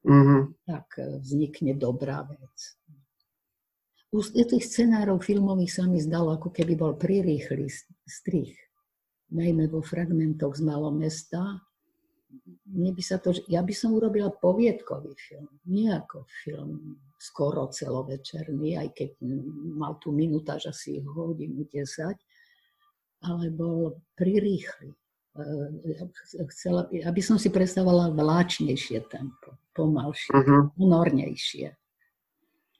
Mm-hmm. 0.04 0.68
Tak 0.68 0.88
e, 1.00 1.04
vznikne 1.22 1.74
dobrá 1.78 2.26
vec. 2.28 2.58
U 4.16 4.24
tých 4.24 4.64
scenárov 4.64 5.20
filmových 5.20 5.72
sa 5.78 5.84
mi 5.84 6.00
zdalo, 6.00 6.40
ako 6.40 6.56
keby 6.56 6.80
bol 6.80 6.96
prirýchly 6.96 7.68
strich. 8.08 8.56
Najmä 9.36 9.68
vo 9.68 9.84
fragmentoch 9.84 10.56
z 10.56 10.64
malomesta, 10.64 11.60
mne 12.68 12.92
by 12.94 13.04
sa 13.04 13.18
to, 13.18 13.34
ja 13.48 13.62
by 13.64 13.74
som 13.74 13.96
urobila 13.96 14.30
poviedkový 14.30 15.14
film, 15.18 15.50
nie 15.68 15.90
ako 15.90 16.26
film 16.44 17.00
skoro 17.18 17.68
celovečerný, 17.74 18.78
aj 18.78 18.90
keď 18.94 19.10
mal 19.74 19.98
tu 19.98 20.14
minutáž 20.14 20.70
asi 20.70 21.02
hodinu 21.02 21.66
10, 21.66 22.14
ale 23.26 23.46
bol 23.50 23.98
prirýchly. 24.14 24.94
E, 25.38 26.06
chcela, 26.54 26.86
aby 26.86 27.22
som 27.22 27.42
si 27.42 27.50
predstavovala 27.50 28.14
vláčnejšie 28.14 29.10
tempo, 29.10 29.58
pomalšie, 29.74 30.34
uh-huh. 30.34 30.74
ponornejšie. 30.78 31.74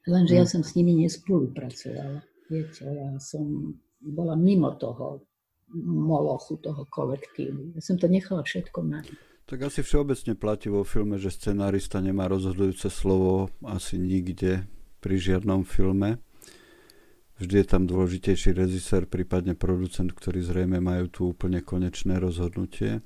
Lenže 0.08 0.34
uh-huh. 0.34 0.42
ja 0.42 0.46
mhm. 0.46 0.52
som 0.54 0.62
s 0.62 0.72
nimi 0.78 0.94
nespolupracovala. 1.02 2.22
Viete, 2.48 2.86
ja 2.86 3.10
som 3.20 3.76
bola 4.00 4.38
mimo 4.38 4.72
toho 4.80 5.26
molochu, 5.84 6.58
toho 6.64 6.88
kolektívu. 6.88 7.76
Ja 7.76 7.82
som 7.84 8.00
to 8.00 8.08
nechala 8.08 8.46
všetko 8.46 8.80
na 8.88 9.04
nich. 9.04 9.24
Tak 9.48 9.64
asi 9.64 9.80
všeobecne 9.80 10.36
platí 10.36 10.68
vo 10.68 10.84
filme, 10.84 11.16
že 11.16 11.32
scenárista 11.32 12.04
nemá 12.04 12.28
rozhodujúce 12.28 12.92
slovo 12.92 13.48
asi 13.64 13.96
nikde 13.96 14.68
pri 15.00 15.16
žiadnom 15.16 15.64
filme. 15.64 16.20
Vždy 17.40 17.64
je 17.64 17.68
tam 17.70 17.88
dôležitejší 17.88 18.52
režisér, 18.52 19.08
prípadne 19.08 19.56
producent, 19.56 20.12
ktorí 20.12 20.44
zrejme 20.44 20.84
majú 20.84 21.06
tu 21.08 21.20
úplne 21.32 21.64
konečné 21.64 22.20
rozhodnutie. 22.20 23.00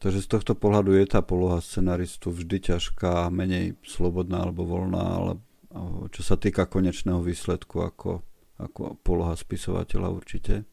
Takže 0.00 0.24
z 0.24 0.28
tohto 0.32 0.56
pohľadu 0.56 0.96
je 0.96 1.06
tá 1.12 1.20
poloha 1.20 1.60
scenaristu 1.60 2.32
vždy 2.32 2.72
ťažká, 2.72 3.28
menej 3.28 3.76
slobodná 3.84 4.48
alebo 4.48 4.64
voľná, 4.64 5.02
ale 5.02 5.32
čo 6.08 6.24
sa 6.24 6.40
týka 6.40 6.64
konečného 6.64 7.20
výsledku 7.20 7.84
ako, 7.84 8.24
ako 8.56 8.96
poloha 9.04 9.36
spisovateľa 9.36 10.08
určite. 10.08 10.64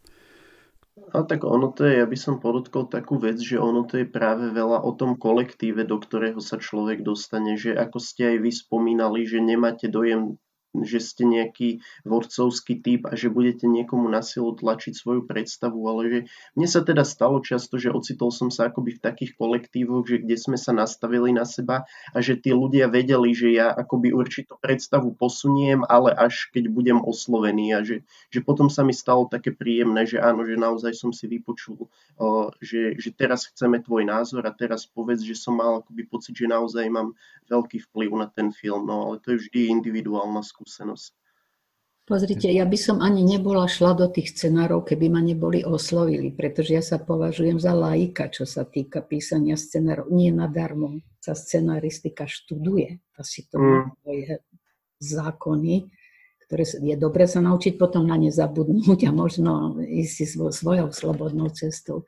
A 1.12 1.24
tak 1.24 1.44
ono 1.44 1.76
to 1.76 1.84
je, 1.84 2.00
ja 2.00 2.08
by 2.08 2.16
som 2.16 2.40
podotkol 2.40 2.88
takú 2.88 3.20
vec, 3.20 3.36
že 3.36 3.60
ono 3.60 3.84
to 3.84 4.00
je 4.00 4.08
práve 4.08 4.52
veľa 4.52 4.80
o 4.84 4.92
tom 4.96 5.20
kolektíve, 5.20 5.84
do 5.84 6.00
ktorého 6.00 6.40
sa 6.40 6.56
človek 6.56 7.04
dostane, 7.04 7.60
že 7.60 7.76
ako 7.76 8.00
ste 8.00 8.36
aj 8.36 8.38
vy 8.40 8.52
spomínali, 8.52 9.28
že 9.28 9.44
nemáte 9.44 9.92
dojem 9.92 10.40
že 10.84 11.00
ste 11.00 11.24
nejaký 11.24 11.80
vodcovský 12.04 12.82
typ 12.82 13.08
a 13.08 13.16
že 13.16 13.32
budete 13.32 13.70
niekomu 13.70 14.10
na 14.10 14.20
silu 14.26 14.52
tlačiť 14.52 14.92
svoju 14.92 15.24
predstavu, 15.24 15.80
ale 15.88 16.02
že 16.10 16.20
mne 16.58 16.68
sa 16.68 16.82
teda 16.84 17.06
stalo 17.08 17.40
často, 17.40 17.80
že 17.80 17.94
ocitol 17.94 18.34
som 18.34 18.52
sa 18.52 18.68
akoby 18.68 18.98
v 18.98 19.04
takých 19.06 19.38
kolektívoch, 19.40 20.04
že 20.04 20.20
kde 20.20 20.36
sme 20.36 20.58
sa 20.60 20.76
nastavili 20.76 21.32
na 21.32 21.46
seba 21.46 21.86
a 22.12 22.18
že 22.20 22.36
tí 22.36 22.52
ľudia 22.52 22.90
vedeli, 22.90 23.32
že 23.32 23.54
ja 23.56 23.72
akoby 23.72 24.12
určitú 24.12 24.58
predstavu 24.60 25.16
posuniem, 25.16 25.86
ale 25.88 26.12
až 26.12 26.50
keď 26.52 26.68
budem 26.74 27.00
oslovený 27.00 27.78
a 27.78 27.80
že, 27.86 28.02
že 28.34 28.42
potom 28.42 28.68
sa 28.68 28.82
mi 28.82 28.92
stalo 28.92 29.30
také 29.30 29.54
príjemné, 29.54 30.10
že 30.10 30.18
áno, 30.18 30.42
že 30.44 30.58
naozaj 30.58 30.98
som 30.98 31.14
si 31.14 31.30
vypočul, 31.30 31.86
že, 32.60 32.98
že 32.98 33.10
teraz 33.14 33.46
chceme 33.52 33.80
tvoj 33.86 34.08
názor 34.10 34.42
a 34.50 34.56
teraz 34.56 34.90
povedz, 34.90 35.22
že 35.22 35.38
som 35.38 35.60
mal 35.60 35.86
akoby 35.86 36.04
pocit, 36.10 36.34
že 36.34 36.50
naozaj 36.50 36.88
mám 36.90 37.14
veľký 37.46 37.86
vplyv 37.92 38.10
na 38.18 38.28
ten 38.32 38.50
film, 38.50 38.90
no 38.90 39.12
ale 39.12 39.22
to 39.22 39.38
je 39.38 39.46
vždy 39.46 39.60
individuálna 39.70 40.42
skúsenosť. 40.42 40.65
Pozrite, 42.06 42.54
ja 42.54 42.70
by 42.70 42.78
som 42.78 43.02
ani 43.02 43.26
nebola 43.26 43.66
šla 43.66 43.98
do 43.98 44.06
tých 44.06 44.30
scenárov, 44.38 44.86
keby 44.86 45.10
ma 45.10 45.26
neboli 45.26 45.66
oslovili, 45.66 46.30
pretože 46.30 46.78
ja 46.78 46.84
sa 46.86 47.02
považujem 47.02 47.58
za 47.58 47.74
laika, 47.74 48.30
čo 48.30 48.46
sa 48.46 48.62
týka 48.62 49.02
písania 49.02 49.58
scenárov. 49.58 50.14
Nie 50.14 50.30
nadarmo 50.30 51.02
sa 51.18 51.34
scenaristika 51.34 52.30
študuje. 52.30 53.02
Asi 53.18 53.50
to 53.50 53.58
mm. 53.58 54.06
je 54.06 54.38
zákony, 55.02 55.90
ktoré 56.46 56.64
je 56.78 56.94
dobre 56.94 57.26
sa 57.26 57.42
naučiť 57.42 57.74
potom 57.74 58.06
na 58.06 58.22
ne 58.22 58.30
zabudnúť 58.30 59.10
a 59.10 59.12
možno 59.12 59.82
ísť 59.82 60.14
si 60.14 60.26
svojou 60.30 60.94
slobodnou 60.94 61.50
cestou. 61.58 62.06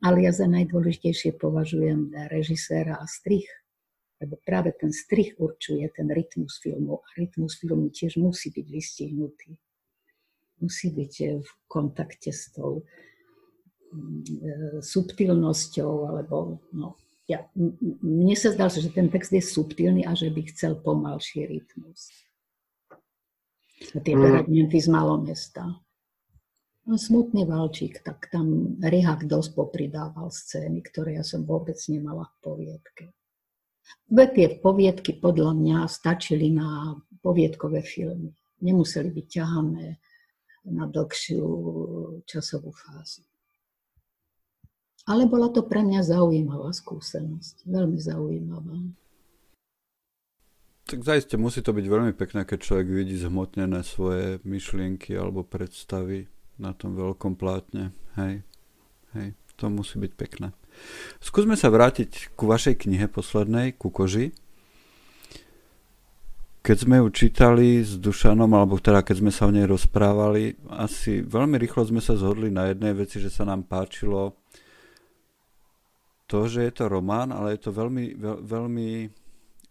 Ale 0.00 0.24
ja 0.24 0.32
za 0.32 0.48
najdôležitejšie 0.48 1.36
považujem 1.36 2.16
režiséra 2.32 2.96
a 2.96 3.04
strich 3.04 3.44
lebo 4.24 4.40
práve 4.40 4.72
ten 4.72 4.88
strich 4.88 5.36
určuje 5.36 5.84
ten 5.92 6.08
rytmus 6.08 6.58
filmu 6.64 7.04
a 7.04 7.06
rytmus 7.20 7.60
filmu 7.60 7.92
tiež 7.92 8.16
musí 8.16 8.48
byť 8.48 8.66
vystihnutý. 8.72 9.52
Musí 10.64 10.88
byť 10.88 11.44
v 11.44 11.50
kontakte 11.68 12.32
s 12.32 12.48
tou 12.56 12.88
mm, 13.92 14.80
subtilnosťou, 14.80 15.92
alebo 16.08 16.64
no, 16.72 16.96
ja, 17.28 17.44
mne 18.00 18.36
sa 18.36 18.52
zdá, 18.52 18.68
že 18.68 18.88
ten 18.92 19.12
text 19.12 19.32
je 19.32 19.40
subtilný 19.40 20.04
a 20.08 20.12
že 20.16 20.28
by 20.28 20.40
chcel 20.52 20.80
pomalší 20.80 21.48
rytmus. 21.48 22.12
A 23.92 24.00
tie 24.00 24.16
fragmenty 24.16 24.80
z 24.80 24.88
malomesta. 24.88 25.84
No, 26.84 27.00
smutný 27.00 27.48
valčík, 27.48 28.04
tak 28.04 28.28
tam 28.28 28.76
Rihak 28.76 29.24
dosť 29.24 29.56
popridával 29.56 30.28
scény, 30.28 30.84
ktoré 30.84 31.16
ja 31.16 31.24
som 31.24 31.48
vôbec 31.48 31.80
nemala 31.88 32.28
v 32.28 32.36
poviedke. 32.44 33.04
Dve 34.04 34.24
tie 34.32 34.46
poviedky 34.60 35.16
podľa 35.16 35.52
mňa 35.56 35.78
stačili 35.88 36.52
na 36.52 36.98
poviedkové 37.24 37.80
filmy. 37.80 38.32
Nemuseli 38.60 39.08
byť 39.10 39.26
ťahané 39.28 39.86
na 40.68 40.84
dlhšiu 40.88 41.44
časovú 42.24 42.72
fázu. 42.72 43.24
Ale 45.04 45.28
bola 45.28 45.52
to 45.52 45.60
pre 45.60 45.84
mňa 45.84 46.00
zaujímavá 46.00 46.72
skúsenosť. 46.72 47.68
Veľmi 47.68 48.00
zaujímavá. 48.00 48.76
Tak 50.84 51.00
zaiste 51.04 51.36
musí 51.36 51.60
to 51.64 51.76
byť 51.76 51.86
veľmi 51.88 52.12
pekné, 52.16 52.44
keď 52.44 52.58
človek 52.60 52.88
vidí 52.88 53.16
zhmotnené 53.16 53.84
svoje 53.84 54.40
myšlienky 54.44 55.16
alebo 55.16 55.44
predstavy 55.44 56.28
na 56.60 56.72
tom 56.76 56.96
veľkom 56.96 57.36
plátne. 57.36 57.92
Hej, 58.16 58.44
hej, 59.16 59.32
to 59.56 59.68
musí 59.72 59.96
byť 60.00 60.12
pekné. 60.16 60.52
Skúsme 61.20 61.56
sa 61.56 61.72
vrátiť 61.72 62.36
ku 62.36 62.44
vašej 62.46 62.84
knihe 62.84 63.06
poslednej, 63.08 63.74
ku 63.74 63.88
koži. 63.88 64.36
Keď 66.64 66.76
sme 66.80 66.96
ju 67.04 67.08
čítali 67.12 67.84
s 67.84 68.00
Dušanom, 68.00 68.48
alebo 68.56 68.80
teda 68.80 69.04
keď 69.04 69.16
sme 69.20 69.32
sa 69.32 69.44
o 69.48 69.52
nej 69.52 69.68
rozprávali, 69.68 70.56
asi 70.72 71.20
veľmi 71.20 71.60
rýchlo 71.60 71.84
sme 71.84 72.00
sa 72.00 72.16
zhodli 72.16 72.48
na 72.48 72.72
jednej 72.72 72.96
veci, 72.96 73.20
že 73.20 73.28
sa 73.28 73.44
nám 73.44 73.68
páčilo 73.68 74.32
to, 76.24 76.48
že 76.48 76.64
je 76.64 76.72
to 76.72 76.88
román, 76.88 77.36
ale 77.36 77.60
je 77.60 77.68
to 77.68 77.70
veľmi, 77.70 78.16
veľ, 78.16 78.38
veľmi 78.40 78.88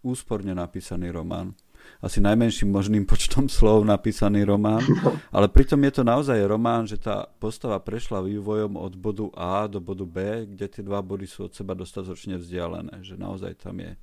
úsporne 0.05 0.53
napísaný 0.53 1.10
román 1.10 1.57
asi 2.03 2.19
najmenším 2.19 2.69
možným 2.69 3.07
počtom 3.11 3.47
slov 3.47 3.87
napísaný 3.87 4.43
román, 4.43 4.83
ale 5.31 5.47
pritom 5.47 5.79
je 5.87 5.91
to 5.99 6.03
naozaj 6.03 6.37
román, 6.43 6.83
že 6.89 6.99
tá 6.99 7.29
postava 7.39 7.79
prešla 7.79 8.23
vývojom 8.23 8.75
od 8.75 8.93
bodu 8.99 9.27
A 9.37 9.65
do 9.71 9.79
bodu 9.79 10.03
B, 10.03 10.47
kde 10.49 10.65
tie 10.67 10.83
dva 10.83 10.99
body 10.99 11.23
sú 11.23 11.47
od 11.47 11.53
seba 11.55 11.71
dostatočne 11.73 12.39
vzdialené, 12.39 13.01
že 13.05 13.15
naozaj 13.15 13.63
tam 13.63 13.79
je 13.79 13.95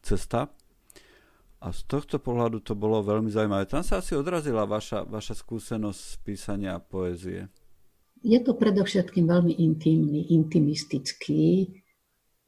cesta. 0.00 0.48
A 1.60 1.76
z 1.76 1.80
tohto 1.84 2.16
pohľadu 2.16 2.64
to 2.64 2.72
bolo 2.72 3.04
veľmi 3.04 3.28
zaujímavé. 3.28 3.68
Tam 3.68 3.84
sa 3.84 4.00
asi 4.00 4.16
odrazila 4.16 4.64
vaša, 4.64 5.04
vaša 5.04 5.36
skúsenosť 5.36 6.00
z 6.00 6.14
písania 6.24 6.80
poézie. 6.80 7.52
Je 8.24 8.40
to 8.40 8.56
predovšetkým 8.56 9.28
veľmi 9.28 9.60
intimný, 9.60 10.32
intimistický 10.32 11.68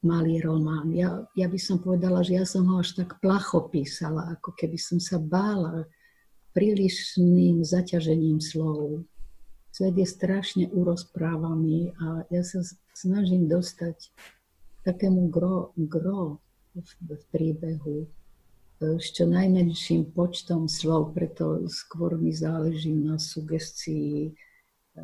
malý 0.03 0.43
román. 0.43 0.91
Ja, 0.91 1.23
ja 1.39 1.47
by 1.47 1.59
som 1.59 1.79
povedala, 1.79 2.27
že 2.27 2.39
ja 2.39 2.45
som 2.47 2.67
ho 2.69 2.83
až 2.83 2.99
tak 2.99 3.23
placho 3.23 3.71
písala, 3.71 4.35
ako 4.35 4.55
keby 4.59 4.79
som 4.79 4.99
sa 4.99 5.23
bála 5.23 5.87
prílišným 6.53 7.63
zaťažením 7.65 8.43
slov. 8.43 9.07
Svet 9.73 9.97
je 9.97 10.05
strašne 10.05 10.65
urozprávaný 10.69 11.97
a 11.97 12.29
ja 12.29 12.43
sa 12.45 12.61
snažím 12.93 13.49
dostať 13.49 14.13
takému 14.85 15.33
gro, 15.33 15.73
gro 15.79 16.43
v, 16.77 16.91
v 17.09 17.23
príbehu 17.33 18.11
s 18.83 19.15
čo 19.15 19.31
najmenším 19.31 20.11
počtom 20.11 20.67
slov, 20.67 21.15
preto 21.15 21.63
skôr 21.71 22.19
mi 22.19 22.35
záleží 22.35 22.91
na 22.91 23.15
sugestii 23.15 24.35
eh, 24.35 25.03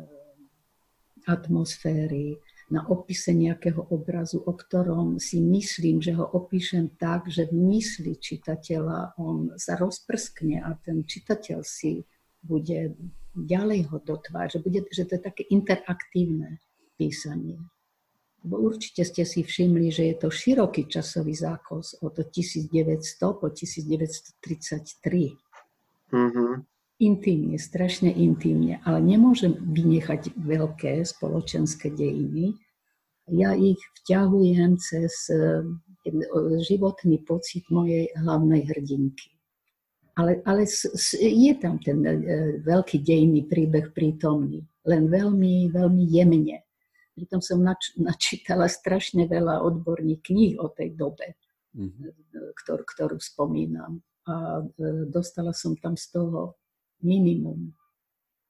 atmosféry, 1.23 2.35
na 2.69 2.85
opise 2.85 3.33
nejakého 3.33 3.81
obrazu, 3.89 4.45
o 4.45 4.53
ktorom 4.53 5.17
si 5.17 5.41
myslím, 5.41 6.01
že 6.01 6.13
ho 6.13 6.25
opíšem 6.25 6.93
tak, 7.01 7.25
že 7.25 7.49
v 7.49 7.57
mysli 7.73 8.13
čitateľa 8.17 9.17
on 9.17 9.57
sa 9.57 9.73
rozprskne 9.73 10.61
a 10.61 10.77
ten 10.77 11.01
čitateľ 11.01 11.65
si 11.65 12.05
bude 12.45 12.93
ďalej 13.33 13.89
ho 13.89 13.97
dotvárať, 13.99 14.49
že, 14.57 14.59
bude, 14.61 14.79
že 14.89 15.03
to 15.09 15.17
je 15.17 15.21
také 15.21 15.43
interaktívne 15.49 16.61
písanie. 16.97 17.57
Bo 18.39 18.55
určite 18.63 19.03
ste 19.03 19.27
si 19.27 19.43
všimli, 19.43 19.91
že 19.91 20.03
je 20.13 20.15
to 20.15 20.29
široký 20.31 20.87
časový 20.87 21.35
zákos 21.35 21.99
od 21.99 22.15
1900 22.15 22.71
po 23.35 23.51
1933. 23.51 25.35
Mm-hmm. 26.09 26.53
Intimne, 26.99 27.55
strašne 27.55 28.11
intimne, 28.11 28.83
ale 28.83 28.99
nemôžem 28.99 29.55
vynechať 29.55 30.35
veľké 30.35 31.07
spoločenské 31.07 31.95
dejiny. 31.95 32.59
Ja 33.31 33.55
ich 33.55 33.79
vťahujem 34.03 34.75
cez 34.83 35.31
eh, 35.31 35.63
životný 36.67 37.23
pocit 37.23 37.63
mojej 37.71 38.11
hlavnej 38.19 38.67
hrdinky. 38.67 39.31
Ale, 40.19 40.43
ale 40.43 40.67
je 41.15 41.53
tam 41.55 41.79
ten 41.79 42.03
eh, 42.03 42.59
veľký 42.59 42.99
dejný 42.99 43.47
príbeh 43.47 43.95
prítomný, 43.95 44.67
len 44.83 45.07
veľmi, 45.07 45.71
veľmi 45.71 46.03
jemne 46.03 46.59
Pritom 47.19 47.43
som 47.43 47.59
nač- 47.59 47.91
načítala 48.07 48.71
strašne 48.71 49.27
veľa 49.27 49.59
odborných 49.59 50.23
kníh 50.23 50.55
o 50.55 50.71
tej 50.71 50.95
dobe, 50.95 51.35
mm-hmm. 51.75 52.55
ktor- 52.63 52.87
ktorú 52.87 53.19
spomínam. 53.19 53.99
A 54.29 54.61
dostala 55.09 55.51
som 55.57 55.75
tam 55.75 55.97
z 55.97 56.15
toho 56.15 56.58
minimum. 57.05 57.73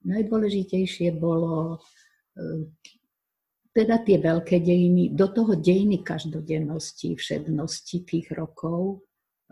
Najdôležitejšie 0.05 1.15
bolo 1.19 1.77
e, 2.35 2.69
teda 3.75 4.01
tie 4.01 4.17
veľké 4.17 4.63
dejiny, 4.63 5.11
do 5.13 5.27
toho 5.27 5.59
dejiny 5.59 6.01
každodennosti, 6.01 7.15
všednosti 7.19 8.07
tých 8.07 8.27
rokov, 8.33 9.03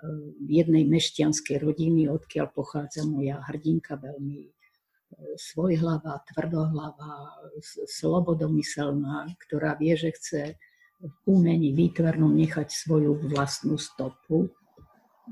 e, 0.01 0.05
jednej 0.47 0.87
mešťanskej 0.87 1.57
rodiny, 1.61 2.07
odkiaľ 2.07 2.47
pochádza 2.55 3.03
moja 3.03 3.43
hrdinka, 3.43 3.99
veľmi 3.99 4.57
svojhlava, 5.37 6.19
tvrdohlava, 6.33 7.39
slobodomyselná, 7.87 9.31
ktorá 9.47 9.79
vie, 9.79 9.95
že 9.95 10.11
chce 10.11 10.41
v 10.99 11.15
umení 11.29 11.71
výtvarnom 11.77 12.33
nechať 12.33 12.73
svoju 12.73 13.15
vlastnú 13.29 13.77
stopu. 13.77 14.49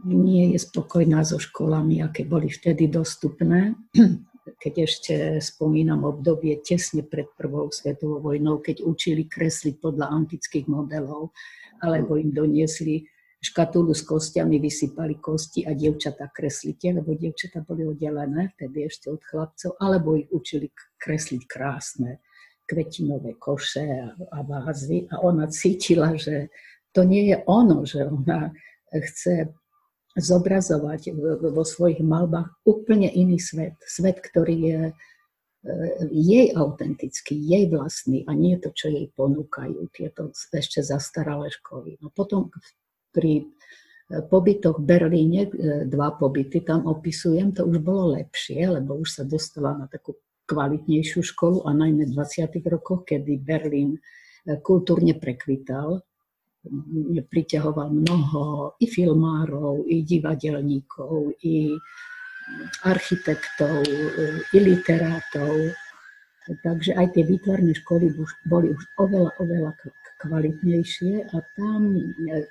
Nie 0.04 0.52
je 0.52 0.60
spokojná 0.60 1.24
so 1.24 1.40
školami, 1.40 2.04
aké 2.04 2.28
boli 2.28 2.52
vtedy 2.52 2.92
dostupné. 2.92 3.80
Keď 4.62 4.74
ešte 4.78 5.16
spomínam 5.42 6.06
obdobie 6.06 6.62
tesne 6.62 7.02
pred 7.02 7.26
prvou 7.34 7.74
svetovou 7.74 8.22
vojnou, 8.22 8.62
keď 8.62 8.86
učili 8.86 9.26
kresliť 9.26 9.82
podľa 9.82 10.14
antických 10.14 10.70
modelov, 10.70 11.34
alebo 11.82 12.14
im 12.22 12.30
doniesli 12.30 13.10
škatulu 13.42 13.94
s 13.98 14.06
kostiami, 14.06 14.62
vysypali 14.62 15.18
kosti 15.18 15.66
a 15.66 15.74
dievčatá 15.74 16.30
kreslite, 16.30 16.94
lebo 16.94 17.18
dievčatá 17.18 17.66
boli 17.66 17.90
oddelené 17.90 18.54
vtedy 18.54 18.86
ešte 18.86 19.10
od 19.10 19.22
chlapcov, 19.26 19.82
alebo 19.82 20.14
ich 20.14 20.30
učili 20.30 20.70
kresliť 20.98 21.42
krásne 21.50 22.22
kvetinové 22.66 23.38
koše 23.38 23.86
a, 23.86 24.10
a 24.14 24.40
vázy 24.42 25.06
a 25.14 25.22
ona 25.22 25.46
cítila, 25.50 26.18
že 26.18 26.50
to 26.90 27.06
nie 27.06 27.30
je 27.30 27.38
ono, 27.46 27.86
že 27.86 28.10
ona 28.10 28.50
chce 28.90 29.54
zobrazovať 30.16 31.12
vo 31.52 31.64
svojich 31.68 32.00
malbách 32.00 32.64
úplne 32.64 33.12
iný 33.12 33.36
svet. 33.36 33.76
Svet, 33.84 34.24
ktorý 34.24 34.56
je 34.56 34.82
e, 34.88 34.94
jej 36.16 36.48
autentický, 36.56 37.36
jej 37.36 37.68
vlastný 37.68 38.24
a 38.24 38.32
nie 38.32 38.56
to, 38.56 38.72
čo 38.72 38.88
jej 38.88 39.12
ponúkajú 39.12 39.92
tieto 39.92 40.32
ešte 40.32 40.80
zastaralé 40.80 41.52
školy. 41.52 42.00
No 42.00 42.16
potom 42.16 42.48
pri 43.12 43.44
e, 43.44 44.24
pobytoch 44.24 44.80
v 44.80 44.88
Berlíne, 44.88 45.42
e, 45.52 45.84
dva 45.84 46.16
pobyty 46.16 46.64
tam 46.64 46.88
opisujem, 46.88 47.52
to 47.52 47.68
už 47.68 47.84
bolo 47.84 48.16
lepšie, 48.16 48.72
lebo 48.72 48.96
už 48.96 49.20
sa 49.20 49.24
dostala 49.28 49.76
na 49.76 49.92
takú 49.92 50.16
kvalitnejšiu 50.48 51.28
školu 51.28 51.68
a 51.68 51.76
najmä 51.76 52.08
v 52.08 52.16
20. 52.16 52.56
rokoch, 52.72 53.04
kedy 53.04 53.36
Berlín 53.44 54.00
kultúrne 54.62 55.18
prekvital. 55.18 56.06
Priťahoval 57.30 57.90
mnoho 57.94 58.74
i 58.82 58.86
filmárov, 58.90 59.86
i 59.86 60.02
divadelníkov, 60.02 61.38
i 61.46 61.74
architektov, 62.86 63.86
i 64.54 64.58
literátov. 64.58 65.74
Takže 66.46 66.94
aj 66.94 67.18
tie 67.18 67.24
výtvarné 67.26 67.74
školy 67.74 68.14
boli 68.46 68.70
už 68.70 68.82
oveľa, 69.02 69.34
oveľa 69.42 69.72
kvalitnejšie 70.22 71.34
a 71.34 71.38
tam 71.58 71.98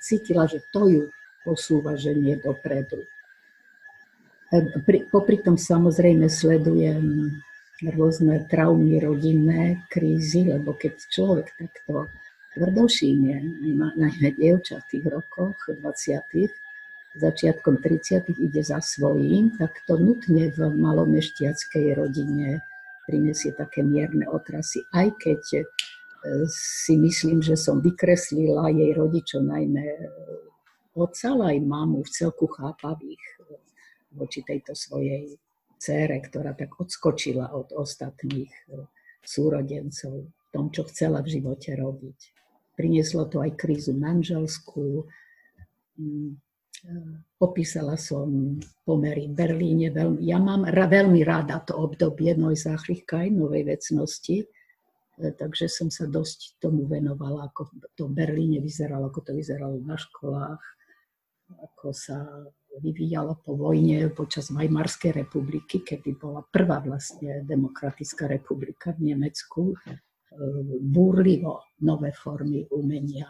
cítila, 0.03 0.51
že 0.51 0.67
to 0.75 0.91
ju 0.91 1.03
posúva, 1.47 1.95
že 1.95 2.17
nie 2.17 2.35
dopredu. 2.41 3.07
E, 4.51 4.59
pri, 4.83 5.07
popri 5.13 5.39
tom 5.39 5.61
samozrejme 5.61 6.27
sledujem 6.27 7.39
rôzne 7.85 8.47
traumy 8.49 9.03
rodinné, 9.03 9.85
krízy, 9.93 10.47
lebo 10.49 10.73
keď 10.73 10.95
človek 11.11 11.53
takto 11.59 12.09
tvrdošíne, 12.55 13.35
najmä 13.99 14.29
dievča 14.39 14.81
v 14.83 14.89
tých 14.95 15.05
rokoch 15.11 15.59
20 15.69 15.83
začiatkom 17.15 17.79
30 17.79 18.27
ide 18.43 18.63
za 18.63 18.83
svojím, 18.83 19.55
tak 19.55 19.83
to 19.87 19.95
nutne 19.95 20.51
v 20.51 20.59
malomešťackej 20.75 21.95
rodine 21.95 22.59
prinesie 23.07 23.55
také 23.55 23.87
mierne 23.87 24.27
otrasy, 24.27 24.83
aj 24.91 25.15
keď 25.23 25.43
si 26.51 26.97
myslím, 26.97 27.45
že 27.45 27.55
som 27.55 27.85
vykreslila 27.85 28.73
jej 28.73 28.97
rodičov, 28.97 29.45
najmä 29.45 29.85
otca, 30.97 31.37
ale 31.37 31.55
aj 31.55 31.59
mamu 31.69 32.01
v 32.03 32.11
celku 32.11 32.49
chápavých 32.49 33.23
voči 34.15 34.41
tejto 34.41 34.73
svojej 34.73 35.37
cére, 35.79 36.17
ktorá 36.19 36.57
tak 36.57 36.75
odskočila 36.81 37.53
od 37.53 37.77
ostatných 37.77 38.51
súrodencov 39.21 40.33
v 40.33 40.49
tom, 40.49 40.73
čo 40.73 40.83
chcela 40.89 41.21
v 41.21 41.39
živote 41.39 41.77
robiť. 41.77 42.34
Prinieslo 42.75 43.31
to 43.31 43.41
aj 43.43 43.55
krízu 43.55 43.95
manželskú. 43.95 45.07
Mm, 45.99 46.37
opísala 47.41 47.97
som 47.97 48.59
pomery 48.85 49.31
v 49.31 49.35
Berlíne. 49.35 49.87
ja 50.21 50.37
mám 50.37 50.69
veľmi 50.69 51.25
rada 51.25 51.63
to 51.65 51.73
obdobie 51.79 52.37
Neuzachlichkeit, 52.37 53.33
novej 53.33 53.65
vecnosti, 53.65 54.45
E, 55.19 55.31
takže 55.31 55.71
som 55.71 55.89
sa 55.95 56.11
dosť 56.11 56.59
tomu 56.59 56.91
venovala, 56.91 57.47
ako 57.51 57.71
to 57.95 58.11
v 58.11 58.13
Berlíne 58.19 58.59
vyzeralo, 58.59 59.11
ako 59.11 59.31
to 59.31 59.33
vyzeralo 59.39 59.79
na 59.79 59.95
školách, 59.95 60.63
ako 61.55 61.89
sa 61.95 62.27
vyvíjalo 62.83 63.39
po 63.47 63.55
vojne 63.55 64.11
počas 64.11 64.51
Weimarskej 64.51 65.15
republiky, 65.15 65.87
kedy 65.87 66.19
bola 66.19 66.43
prvá 66.43 66.83
vlastne 66.83 67.47
demokratická 67.47 68.27
republika 68.27 68.91
v 68.99 69.15
Nemecku, 69.15 69.79
e, 69.87 70.03
búrlivo 70.81 71.77
nové 71.83 72.11
formy 72.13 72.67
umenia. 72.71 73.29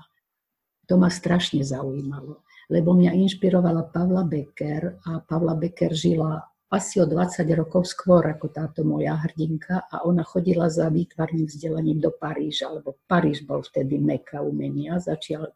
To 0.84 1.00
ma 1.00 1.08
strašne 1.08 1.64
zaujímalo, 1.64 2.44
lebo 2.68 2.92
mňa 2.92 3.16
inšpirovala 3.16 3.88
Pavla 3.88 4.24
Becker 4.28 5.00
a 5.08 5.24
Pavla 5.24 5.56
Becker 5.56 5.96
žila 5.96 6.44
asi 6.74 6.98
o 7.00 7.06
20 7.06 7.46
rokov 7.54 7.86
skôr 7.86 8.26
ako 8.26 8.50
táto 8.50 8.82
moja 8.82 9.14
hrdinka 9.14 9.86
a 9.88 10.02
ona 10.04 10.26
chodila 10.26 10.66
za 10.66 10.90
výtvarným 10.90 11.46
vzdelaním 11.46 12.02
do 12.02 12.10
Paríža, 12.10 12.66
lebo 12.68 12.98
Paríž 13.06 13.46
bol 13.46 13.62
vtedy 13.62 13.96
meka 14.02 14.42
umenia, 14.42 14.98
začial 14.98 15.54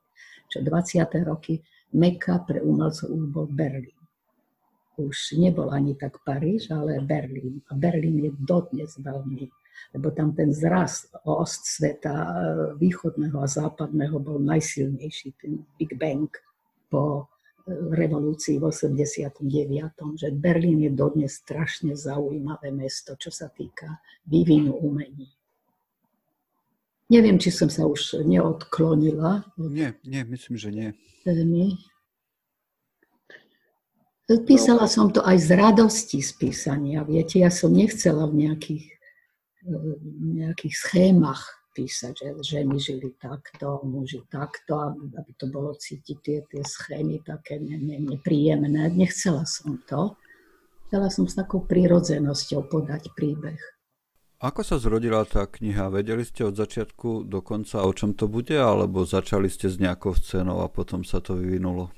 čo 0.49 0.63
20. 0.63 1.05
roky, 1.27 1.61
meka 1.93 2.41
pre 2.47 2.63
umelcov 2.63 3.11
už 3.11 3.25
bol 3.35 3.47
Berlín. 3.51 3.99
Už 4.99 5.39
nebol 5.39 5.75
ani 5.75 5.99
tak 5.99 6.23
Paríž, 6.23 6.71
ale 6.71 7.03
Berlín. 7.03 7.63
A 7.71 7.75
Berlín 7.75 8.19
je 8.23 8.31
dodnes 8.39 8.91
veľmi, 8.99 9.51
lebo 9.95 10.11
tam 10.11 10.33
ten 10.37 10.53
zrast 10.53 11.13
ost 11.25 11.67
sveta 11.67 12.15
východného 12.77 13.41
a 13.41 13.47
západného 13.47 14.19
bol 14.21 14.39
najsilnejší, 14.43 15.29
ten 15.41 15.65
Big 15.77 15.97
Bang 15.97 16.29
po 16.89 17.29
revolúcii 17.69 18.57
v 18.57 18.73
89. 18.73 19.45
že 20.17 20.29
Berlín 20.33 20.81
je 20.81 20.91
dodnes 20.91 21.29
strašne 21.29 21.93
zaujímavé 21.93 22.73
mesto, 22.73 23.13
čo 23.21 23.29
sa 23.29 23.53
týka 23.53 24.01
vývinu 24.25 24.73
umení. 24.73 25.29
Neviem, 27.09 27.41
či 27.41 27.49
som 27.49 27.73
sa 27.73 27.89
už 27.89 28.21
neodklonila. 28.25 29.49
Nie, 29.57 29.97
nie, 30.05 30.23
myslím, 30.29 30.57
že 30.61 30.69
nie. 30.69 30.89
Témy. 31.25 31.81
Písala 34.45 34.85
som 34.85 35.09
to 35.09 35.25
aj 35.25 35.41
z 35.41 35.49
radosti 35.57 36.21
z 36.21 36.37
písania. 36.37 37.01
Viete, 37.09 37.41
ja 37.41 37.49
som 37.49 37.73
nechcela 37.73 38.29
v 38.29 38.45
nejakých, 38.45 38.98
nejakých 40.21 40.75
schémach 40.75 41.59
písať, 41.79 42.15
že 42.19 42.59
ženy 42.59 42.77
žili 42.83 43.15
takto, 43.23 43.87
muži 43.87 44.27
takto, 44.27 44.99
aby 44.99 45.31
to 45.39 45.47
bolo 45.47 45.79
cítiť 45.79 46.17
tie, 46.19 46.39
tie 46.51 46.63
schémy 46.67 47.23
také 47.23 47.63
ne, 47.63 47.79
ne, 47.79 48.03
nepríjemné. 48.03 48.91
Nechcela 48.91 49.47
som 49.47 49.79
to. 49.87 50.19
Chcela 50.91 51.13
som 51.13 51.31
s 51.31 51.39
takou 51.39 51.63
prírodzenosťou 51.63 52.67
podať 52.67 53.13
príbeh. 53.15 53.61
Ako 54.39 54.63
sa 54.63 54.79
zrodila 54.79 55.27
tá 55.27 55.47
kniha? 55.51 55.91
Vedeli 55.91 56.23
ste 56.23 56.47
od 56.47 56.55
začiatku 56.55 57.27
do 57.27 57.43
konca, 57.43 57.83
o 57.83 57.91
čom 57.91 58.15
to 58.15 58.31
bude, 58.31 58.55
alebo 58.55 59.03
začali 59.03 59.51
ste 59.51 59.67
s 59.67 59.83
nejakou 59.83 60.15
scénou 60.15 60.63
a 60.63 60.71
potom 60.71 61.03
sa 61.03 61.19
to 61.19 61.35
vyvinulo? 61.35 61.91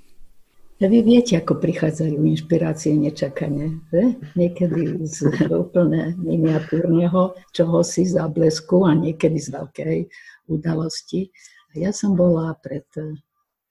Vy 0.80 1.04
viete, 1.04 1.36
ako 1.36 1.60
prichádzajú 1.60 2.24
inšpirácie 2.24 2.96
nečakane. 2.96 3.84
Že? 3.92 4.16
Niekedy 4.32 5.04
z 5.04 5.28
úplne 5.52 6.16
miniatúrneho 6.16 7.36
čohosi 7.52 8.08
záblesku 8.08 8.88
a 8.88 8.96
niekedy 8.96 9.36
z 9.36 9.60
veľkej 9.60 9.98
udalosti. 10.48 11.28
A 11.76 11.84
ja 11.84 11.92
som 11.92 12.16
bola 12.16 12.56
pred 12.64 12.88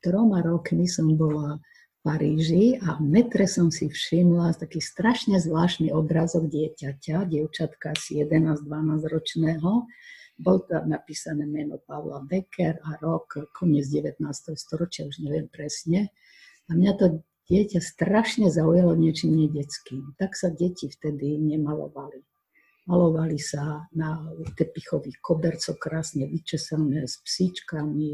troma 0.05 0.45
rokmi 0.45 0.85
som 0.85 1.17
bola 1.17 1.57
Paríži 1.99 2.79
a 2.79 2.95
v 2.95 3.09
metre 3.09 3.49
som 3.49 3.73
si 3.73 3.89
všimla 3.89 4.55
taký 4.55 4.77
strašne 4.77 5.41
zvláštny 5.41 5.91
obrázok 5.91 6.45
dieťaťa, 6.45 7.25
dievčatka 7.25 7.91
asi 7.91 8.23
11-12 8.23 8.69
ročného. 9.09 9.89
Bol 10.39 10.57
tam 10.69 10.93
napísané 10.93 11.43
meno 11.43 11.81
Pavla 11.83 12.23
Becker 12.23 12.79
a 12.85 13.01
rok 13.03 13.49
koniec 13.51 13.89
19. 13.91 14.21
storočia, 14.55 15.09
už 15.09 15.25
neviem 15.25 15.51
presne. 15.51 16.13
A 16.69 16.77
mňa 16.77 16.93
to 16.95 17.05
dieťa 17.49 17.81
strašne 17.81 18.53
zaujalo 18.53 18.93
niečím 18.93 19.33
nedetským. 19.33 20.15
Tak 20.21 20.37
sa 20.37 20.53
deti 20.53 20.87
vtedy 20.87 21.41
nemalovali. 21.41 22.21
Malovali 22.85 23.37
sa 23.37 23.89
na 23.93 24.21
tepichových 24.57 25.21
kobercoch 25.21 25.77
krásne 25.77 26.25
vyčesané 26.25 27.05
s 27.05 27.21
psíčkami 27.21 28.09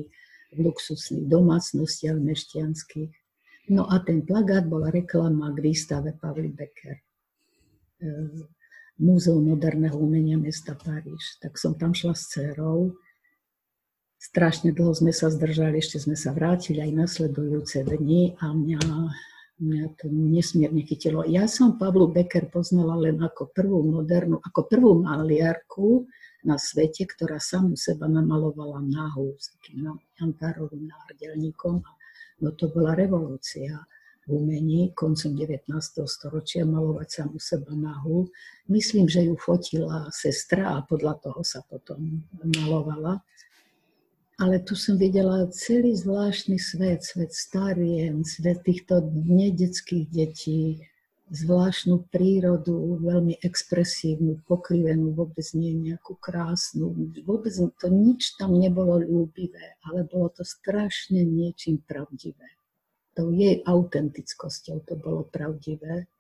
v 0.55 0.57
luxusných 0.59 1.27
domácnostiach 1.27 2.19
mešťanských 2.19 3.11
No 3.69 3.89
a 3.89 3.97
ten 3.99 4.21
plagát 4.21 4.69
bola 4.69 4.93
reklama 4.93 5.49
k 5.57 5.73
výstave 5.73 6.13
Pavli 6.13 6.53
Becker. 6.53 7.01
E, 7.97 8.13
Múzeum 9.01 9.41
moderného 9.41 9.97
umenia 9.97 10.37
mesta 10.37 10.77
Paríž. 10.77 11.41
Tak 11.41 11.57
som 11.57 11.73
tam 11.73 11.97
šla 11.97 12.13
s 12.13 12.29
dcerou. 12.29 12.93
Strašne 14.25 14.73
dlho 14.73 14.89
sme 14.97 15.13
sa 15.13 15.29
zdržali, 15.29 15.77
ešte 15.77 16.01
sme 16.01 16.17
sa 16.17 16.33
vrátili 16.33 16.81
aj 16.81 16.91
nasledujúce 16.97 17.85
dni 17.85 18.33
a 18.41 18.57
mňa, 18.57 18.81
mňa 19.61 19.83
to 20.01 20.09
nesmierne 20.09 20.81
chytilo. 20.81 21.21
Ja 21.29 21.45
som 21.45 21.77
Pavlu 21.77 22.09
Becker 22.09 22.49
poznala 22.49 22.97
len 22.97 23.21
ako 23.21 23.53
prvú 23.53 23.85
modernú, 23.85 24.41
ako 24.41 24.65
prvú 24.65 24.91
maliarku 25.05 26.09
na 26.41 26.57
svete, 26.57 27.05
ktorá 27.05 27.37
samu 27.37 27.77
seba 27.77 28.09
namalovala 28.09 28.81
nahu 28.81 29.37
s 29.37 29.53
takým 29.53 29.93
jantárovým 30.17 30.89
nárdelníkom 30.89 31.85
a 31.85 31.89
No 32.43 32.51
to 32.51 32.67
bola 32.67 32.91
revolúcia 32.95 33.79
v 34.25 34.41
umení 34.41 34.91
koncom 34.91 35.37
19. 35.37 35.71
storočia 36.03 36.65
malovať 36.67 37.31
u 37.31 37.39
seba 37.39 37.71
nahu. 37.71 38.27
Myslím, 38.67 39.07
že 39.07 39.23
ju 39.23 39.37
fotila 39.39 40.09
sestra 40.11 40.75
a 40.75 40.83
podľa 40.83 41.21
toho 41.21 41.41
sa 41.45 41.63
potom 41.63 42.25
malovala. 42.43 43.21
Ale 44.35 44.59
tu 44.59 44.75
som 44.75 44.99
videla 44.99 45.47
celý 45.47 45.95
zvláštny 45.95 46.59
svet, 46.59 47.07
svet 47.07 47.31
starien, 47.31 48.27
svet 48.27 48.67
týchto 48.67 48.99
nedeckých 49.15 50.11
detí, 50.11 50.83
zvláštnu 51.31 52.11
prírodu, 52.13 52.99
veľmi 52.99 53.39
expresívnu, 53.41 54.43
pokrivenú, 54.45 55.15
vôbec 55.15 55.47
nie 55.55 55.73
nejakú 55.73 56.19
krásnu. 56.19 56.91
Vôbec 57.23 57.55
to 57.55 57.87
nič 57.87 58.35
tam 58.35 58.59
nebolo 58.59 59.01
ľúbivé, 59.01 59.79
ale 59.87 60.03
bolo 60.03 60.29
to 60.35 60.43
strašne 60.43 61.23
niečím 61.23 61.81
pravdivé. 61.87 62.59
Tou 63.15 63.31
jej 63.31 63.63
autentickosťou 63.63 64.83
to 64.83 64.99
bolo 64.99 65.23
pravdivé. 65.23 66.11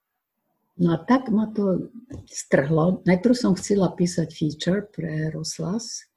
No 0.79 0.95
a 0.95 0.97
tak 1.03 1.27
ma 1.27 1.51
to 1.51 1.91
strhlo. 2.31 3.03
Najprv 3.03 3.35
som 3.35 3.59
chcela 3.59 3.91
písať 3.91 4.31
feature 4.31 4.87
pre 4.87 5.31
Roslas 5.35 6.07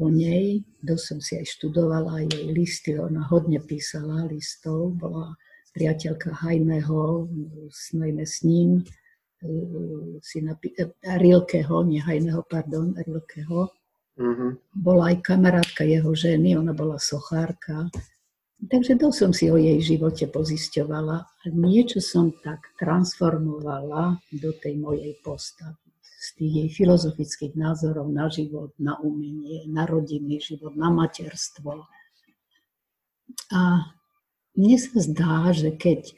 o 0.00 0.08
nej. 0.08 0.64
To 0.88 0.96
som 0.96 1.20
si 1.20 1.36
aj 1.36 1.44
študovala 1.44 2.24
jej 2.24 2.48
listy. 2.48 2.96
Ona 2.96 3.28
hodne 3.28 3.60
písala 3.60 4.24
listov. 4.24 4.96
Bola 4.96 5.36
priateľka 5.76 6.34
Hajného, 6.40 7.30
sme 7.70 8.10
s 8.24 8.42
ním, 8.42 8.82
si 10.18 10.42
napi- 10.42 10.74
Rilkeho, 11.04 11.86
nie 11.86 12.02
Hajného, 12.02 12.42
pardon, 12.48 12.96
Rilkeho. 12.96 13.70
Mm-hmm. 14.18 14.50
Bola 14.76 15.14
aj 15.14 15.16
kamarátka 15.24 15.86
jeho 15.86 16.12
ženy, 16.12 16.58
ona 16.58 16.74
bola 16.74 16.98
sochárka. 16.98 17.88
Takže 18.60 19.00
to 19.00 19.08
som 19.08 19.32
si 19.32 19.48
o 19.48 19.56
jej 19.56 19.80
živote 19.80 20.28
pozisťovala 20.28 21.16
a 21.24 21.44
niečo 21.48 22.04
som 22.04 22.28
tak 22.44 22.60
transformovala 22.76 24.20
do 24.36 24.52
tej 24.52 24.76
mojej 24.76 25.16
postavy. 25.24 25.89
Tých 26.38 26.52
jej 26.64 26.70
filozofických 26.72 27.54
názorov 27.58 28.08
na 28.08 28.30
život, 28.32 28.72
na 28.80 28.96
umenie, 29.00 29.68
na 29.68 29.84
rodinný 29.84 30.40
život, 30.40 30.72
na 30.72 30.88
materstvo. 30.88 31.84
A 33.52 33.92
mne 34.56 34.76
sa 34.80 34.98
zdá, 35.04 35.52
že 35.52 35.74
keď 35.76 36.16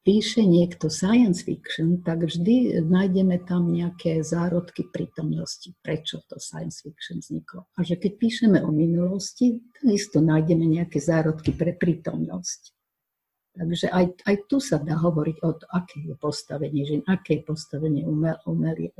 píše 0.00 0.42
niekto 0.42 0.88
science 0.88 1.44
fiction, 1.44 2.00
tak 2.00 2.24
vždy 2.24 2.80
nájdeme 2.88 3.36
tam 3.44 3.68
nejaké 3.68 4.24
zárodky 4.24 4.88
prítomnosti, 4.88 5.76
prečo 5.84 6.24
to 6.26 6.40
science 6.40 6.80
fiction 6.80 7.20
vzniklo. 7.20 7.68
A 7.76 7.84
že 7.84 8.00
keď 8.00 8.12
píšeme 8.16 8.58
o 8.64 8.72
minulosti, 8.72 9.60
takisto 9.76 10.24
nájdeme 10.24 10.64
nejaké 10.64 10.98
zárodky 10.98 11.52
pre 11.52 11.76
prítomnosť. 11.76 12.79
Takže 13.50 13.90
aj, 13.90 14.06
aj 14.30 14.36
tu 14.46 14.62
sa 14.62 14.78
dá 14.78 14.94
hovoriť 14.94 15.36
o 15.42 15.50
to, 15.58 15.66
aké 15.74 15.98
je 16.06 16.14
postavenie 16.14 16.86
žien, 16.86 17.02
aké 17.10 17.42
je 17.42 17.50
postavenie 17.50 18.06
umel, 18.06 18.38
umel, 18.46 18.94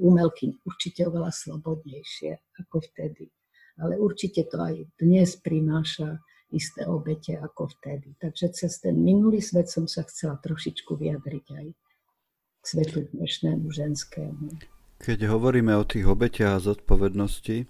umelky. 0.00 0.56
Určite 0.64 1.04
oveľa 1.04 1.28
slobodnejšie 1.28 2.56
ako 2.64 2.80
vtedy. 2.88 3.28
Ale 3.76 4.00
určite 4.00 4.48
to 4.48 4.56
aj 4.64 4.88
dnes 4.96 5.36
prináša 5.36 6.24
isté 6.52 6.88
obete 6.88 7.36
ako 7.36 7.68
vtedy. 7.68 8.16
Takže 8.16 8.52
cez 8.56 8.80
ten 8.80 8.96
minulý 8.96 9.44
svet 9.44 9.68
som 9.68 9.84
sa 9.84 10.04
chcela 10.08 10.40
trošičku 10.40 10.96
vyjadriť 10.96 11.46
aj 11.52 11.66
k 11.72 12.64
svetu 12.64 13.08
dnešnému 13.12 13.68
ženskému. 13.68 14.56
Keď 15.02 15.18
hovoríme 15.26 15.74
o 15.76 15.84
tých 15.84 16.06
obetiach 16.06 16.62
a 16.62 16.64
zodpovednosti, 16.64 17.66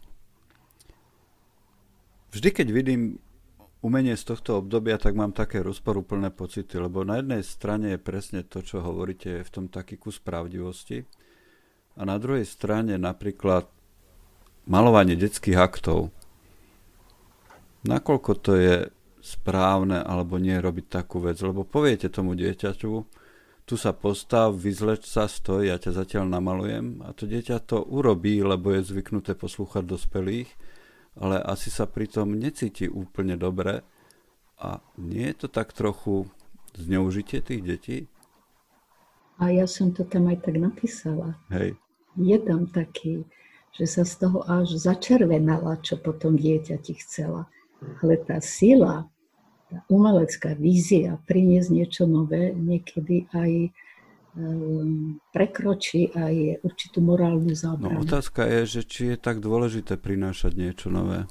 vždy 2.31 2.49
keď 2.53 2.69
vidím 2.71 3.19
umenie 3.83 4.15
z 4.15 4.25
tohto 4.33 4.63
obdobia, 4.63 4.97
tak 4.97 5.19
mám 5.19 5.35
také 5.35 5.59
rozporúplné 5.61 6.31
pocity, 6.31 6.79
lebo 6.79 7.03
na 7.03 7.19
jednej 7.19 7.43
strane 7.43 7.99
je 7.99 8.01
presne 8.01 8.41
to, 8.47 8.63
čo 8.63 8.79
hovoríte, 8.79 9.43
je 9.43 9.47
v 9.47 9.53
tom 9.53 9.67
taký 9.67 9.99
kus 9.99 10.23
pravdivosti. 10.23 11.03
A 11.99 12.09
na 12.09 12.17
druhej 12.17 12.47
strane 12.47 12.97
napríklad 12.97 13.69
malovanie 14.71 15.19
detských 15.19 15.59
aktov, 15.59 16.15
nakoľko 17.85 18.33
to 18.39 18.53
je 18.57 18.77
správne 19.23 20.03
alebo 20.03 20.39
nie 20.39 20.57
robiť 20.57 20.87
takú 20.89 21.23
vec, 21.23 21.37
lebo 21.43 21.67
poviete 21.67 22.09
tomu 22.09 22.39
dieťaťu, 22.39 22.93
tu 23.63 23.75
sa 23.79 23.95
postav, 23.95 24.51
vyzleč 24.59 25.07
sa, 25.07 25.31
stoj, 25.31 25.71
ja 25.71 25.79
ťa 25.79 26.03
zatiaľ 26.03 26.27
namalujem. 26.27 26.99
A 27.07 27.15
to 27.15 27.31
dieťa 27.31 27.63
to 27.63 27.79
urobí, 27.79 28.43
lebo 28.43 28.75
je 28.75 28.83
zvyknuté 28.83 29.39
poslúchať 29.39 29.87
dospelých, 29.87 30.51
ale 31.19 31.41
asi 31.43 31.69
sa 31.69 31.85
pritom 31.85 32.33
necíti 32.37 32.89
úplne 32.89 33.37
dobre 33.37 33.85
a 34.61 34.81
nie 34.97 35.29
je 35.33 35.47
to 35.47 35.49
tak 35.49 35.75
trochu 35.77 36.29
zneužitie 36.77 37.45
tých 37.45 37.63
detí? 37.63 37.99
A 39.43 39.51
ja 39.51 39.67
som 39.67 39.91
to 39.91 40.07
tam 40.07 40.31
aj 40.31 40.45
tak 40.47 40.57
napísala. 40.57 41.35
Hej. 41.51 41.75
Je 42.15 42.39
tam 42.41 42.69
taký, 42.69 43.27
že 43.75 43.89
sa 43.89 44.05
z 44.05 44.29
toho 44.29 44.45
až 44.45 44.77
začervenala, 44.77 45.81
čo 45.83 45.99
potom 45.99 46.37
dieťa 46.37 46.77
ti 46.79 46.95
chcela 46.97 47.49
ale 48.03 48.15
tá 48.23 48.39
sila, 48.39 49.07
tá 49.71 49.79
umelecká 49.89 50.55
vízia 50.55 51.19
priniesť 51.27 51.69
niečo 51.73 52.03
nové 52.05 52.53
niekedy 52.55 53.27
aj 53.33 53.73
prekročí 55.33 56.09
aj 56.09 56.65
určitú 56.65 57.05
morálnu 57.05 57.53
zábranu. 57.53 58.01
No 58.01 58.05
otázka 58.09 58.49
je, 58.49 58.61
že 58.65 58.81
či 58.89 59.03
je 59.13 59.17
tak 59.21 59.45
dôležité 59.45 60.01
prinášať 60.01 60.57
niečo 60.57 60.89
nové, 60.89 61.29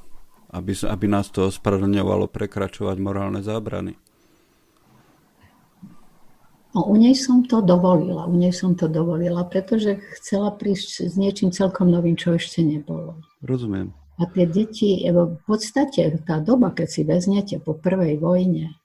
aby, 0.53 0.77
aby 0.85 1.05
nás 1.09 1.33
to 1.33 1.49
ospravedlňovalo 1.49 2.29
prekračovať 2.29 2.97
morálne 3.01 3.41
zábrany. 3.41 3.97
No, 6.71 6.87
u 6.87 6.95
nej 6.95 7.17
som 7.19 7.43
to 7.43 7.59
dovolila, 7.59 8.29
u 8.31 8.35
nej 8.37 8.55
som 8.55 8.79
to 8.79 8.87
dovolila, 8.87 9.43
pretože 9.43 9.99
chcela 10.15 10.55
prísť 10.55 11.11
s 11.11 11.19
niečím 11.19 11.51
celkom 11.51 11.91
novým, 11.91 12.15
čo 12.15 12.39
ešte 12.39 12.63
nebolo. 12.63 13.19
Rozumiem. 13.43 13.91
A 14.21 14.29
tie 14.29 14.45
deti, 14.47 15.01
v 15.03 15.41
podstate 15.49 16.21
tá 16.23 16.39
doba, 16.39 16.71
keď 16.71 16.87
si 16.87 17.01
veznete 17.03 17.59
po 17.59 17.73
prvej 17.75 18.21
vojne, 18.21 18.77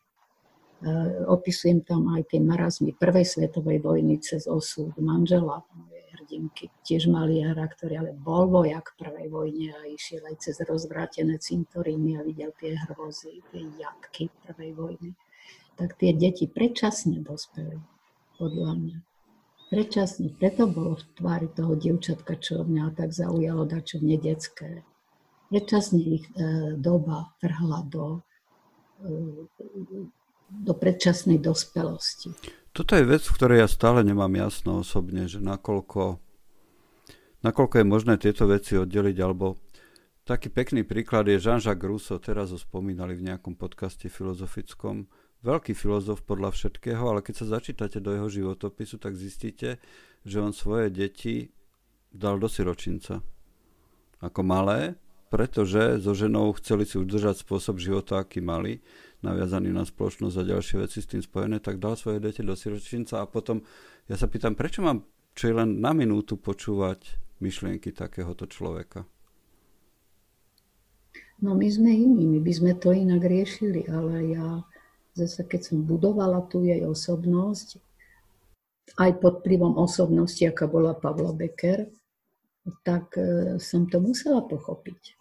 opisujem 1.26 1.80
tam 1.80 2.12
aj 2.12 2.32
tie 2.34 2.40
marazmy 2.42 2.92
prvej 2.92 3.24
svetovej 3.24 3.80
vojny 3.80 4.20
cez 4.20 4.44
osud 4.44 4.92
manžela 5.00 5.64
mojej 5.72 6.04
hrdinky, 6.12 6.68
tiež 6.84 7.08
maliara, 7.08 7.64
ktorý 7.64 7.94
ale 8.04 8.12
bol 8.12 8.50
vojak 8.50 8.92
prvej 9.00 9.32
vojne 9.32 9.72
a 9.72 9.88
išiel 9.88 10.20
aj 10.28 10.36
cez 10.44 10.60
rozvrátené 10.60 11.40
cintoríny 11.40 12.20
a 12.20 12.26
videl 12.26 12.52
tie 12.60 12.76
hrozy, 12.76 13.40
tie 13.48 13.64
jatky 13.80 14.28
prvej 14.44 14.72
vojny 14.76 15.10
tak 15.76 16.00
tie 16.00 16.16
deti 16.16 16.48
predčasne 16.48 17.20
dospeli, 17.20 17.76
podľa 18.40 18.72
mňa. 18.80 18.98
Predčasne, 19.66 20.32
preto 20.32 20.64
bolo 20.70 20.96
v 20.96 21.04
tvári 21.20 21.48
toho 21.52 21.76
dievčatka, 21.76 22.38
čo 22.40 22.64
mňa 22.64 22.96
tak 22.96 23.12
zaujalo, 23.12 23.68
dačo 23.68 24.00
nedetské. 24.00 24.86
Predčasne 25.52 26.00
ich 26.00 26.26
e, 26.32 26.74
doba 26.78 27.34
vrhla 27.42 27.80
do, 27.86 28.22
e, 29.04 29.10
do 30.50 30.72
predčasnej 30.74 31.42
dospelosti. 31.42 32.30
Toto 32.70 32.92
je 32.92 33.08
vec, 33.08 33.24
v 33.24 33.36
ktorej 33.36 33.58
ja 33.64 33.68
stále 33.70 34.04
nemám 34.04 34.30
jasno 34.36 34.84
osobne, 34.84 35.24
že 35.26 35.40
nakoľko, 35.40 36.20
nakoľko 37.40 37.74
je 37.80 37.86
možné 37.88 38.14
tieto 38.20 38.44
veci 38.44 38.76
oddeliť, 38.76 39.16
alebo 39.24 39.56
taký 40.28 40.52
pekný 40.52 40.84
príklad 40.84 41.24
je 41.26 41.40
Jean-Jacques 41.40 41.88
Rousseau, 41.88 42.20
teraz 42.20 42.52
ho 42.52 42.60
spomínali 42.60 43.16
v 43.16 43.32
nejakom 43.32 43.56
podcaste 43.56 44.12
filozofickom, 44.12 45.08
veľký 45.40 45.72
filozof 45.72 46.20
podľa 46.26 46.52
všetkého, 46.52 47.00
ale 47.00 47.24
keď 47.24 47.34
sa 47.40 47.56
začítate 47.58 48.02
do 48.02 48.12
jeho 48.12 48.28
životopisu, 48.28 49.00
tak 49.00 49.16
zistíte, 49.16 49.80
že 50.26 50.36
on 50.42 50.52
svoje 50.52 50.92
deti 50.92 51.54
dal 52.12 52.36
do 52.36 52.50
siročinca. 52.50 53.24
Ako 54.20 54.40
malé, 54.44 55.00
pretože 55.28 55.98
so 55.98 56.14
ženou 56.14 56.54
chceli 56.58 56.86
si 56.86 56.96
udržať 56.96 57.42
spôsob 57.42 57.82
života, 57.82 58.22
aký 58.22 58.38
mali, 58.38 58.82
naviazaný 59.20 59.74
na 59.74 59.82
spoločnosť 59.82 60.36
a 60.38 60.50
ďalšie 60.54 60.76
veci 60.82 60.98
s 61.02 61.10
tým 61.10 61.22
spojené, 61.22 61.58
tak 61.58 61.82
dal 61.82 61.98
svoje 61.98 62.22
deti 62.22 62.46
do 62.46 62.54
siročinca 62.54 63.22
a 63.22 63.26
potom 63.26 63.64
ja 64.06 64.14
sa 64.14 64.30
pýtam, 64.30 64.54
prečo 64.54 64.84
mám 64.86 65.02
čo 65.36 65.52
je 65.52 65.54
len 65.54 65.84
na 65.84 65.92
minútu 65.92 66.40
počúvať 66.40 67.20
myšlienky 67.44 67.92
takéhoto 67.92 68.48
človeka? 68.48 69.04
No 71.44 71.52
my 71.52 71.68
sme 71.68 71.92
iní, 71.92 72.24
my 72.24 72.40
by 72.40 72.52
sme 72.56 72.72
to 72.80 72.96
inak 72.96 73.20
riešili, 73.20 73.84
ale 73.84 74.32
ja 74.32 74.64
zase 75.12 75.44
keď 75.44 75.60
som 75.72 75.84
budovala 75.84 76.48
tú 76.48 76.64
jej 76.64 76.80
osobnosť, 76.80 77.76
aj 78.96 79.20
pod 79.20 79.44
vplyvom 79.44 79.76
osobnosti, 79.76 80.40
aká 80.40 80.64
bola 80.64 80.96
Pavla 80.96 81.36
Becker, 81.36 81.92
tak 82.82 83.14
e, 83.18 83.58
som 83.62 83.86
to 83.86 84.02
musela 84.02 84.42
pochopiť. 84.42 85.18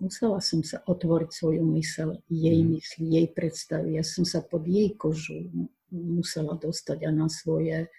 Musela 0.00 0.40
som 0.40 0.64
sa 0.64 0.80
otvoriť 0.88 1.30
svoju 1.30 1.62
mysel, 1.76 2.18
jej 2.32 2.64
mm. 2.64 2.68
mysli, 2.72 3.04
jej 3.20 3.26
predstavy. 3.28 4.00
Ja 4.00 4.04
som 4.04 4.24
sa 4.24 4.40
pod 4.40 4.64
jej 4.64 4.96
kožu 4.96 5.46
musela 5.92 6.56
dostať 6.56 7.04
a 7.06 7.10
na 7.12 7.28
svoje 7.28 7.90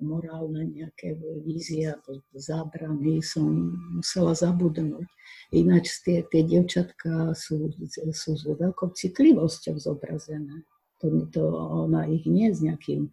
morálne 0.00 0.64
nejaké 0.64 1.12
vízie 1.44 1.92
a 1.92 2.00
zábrany 2.32 3.20
som 3.20 3.76
musela 4.00 4.32
zabudnúť. 4.32 5.04
Ináč 5.52 6.00
tie, 6.00 6.24
tie 6.24 6.40
devčatka 6.40 7.36
sú, 7.36 7.68
sú 7.92 8.30
s 8.32 8.44
veľkou 8.48 8.96
citlivosťou 8.96 9.76
zobrazené. 9.76 10.64
To, 11.04 11.28
to 11.28 11.42
ona 11.84 12.08
ich 12.08 12.24
nie 12.24 12.48
s 12.48 12.64
nejakým 12.64 13.12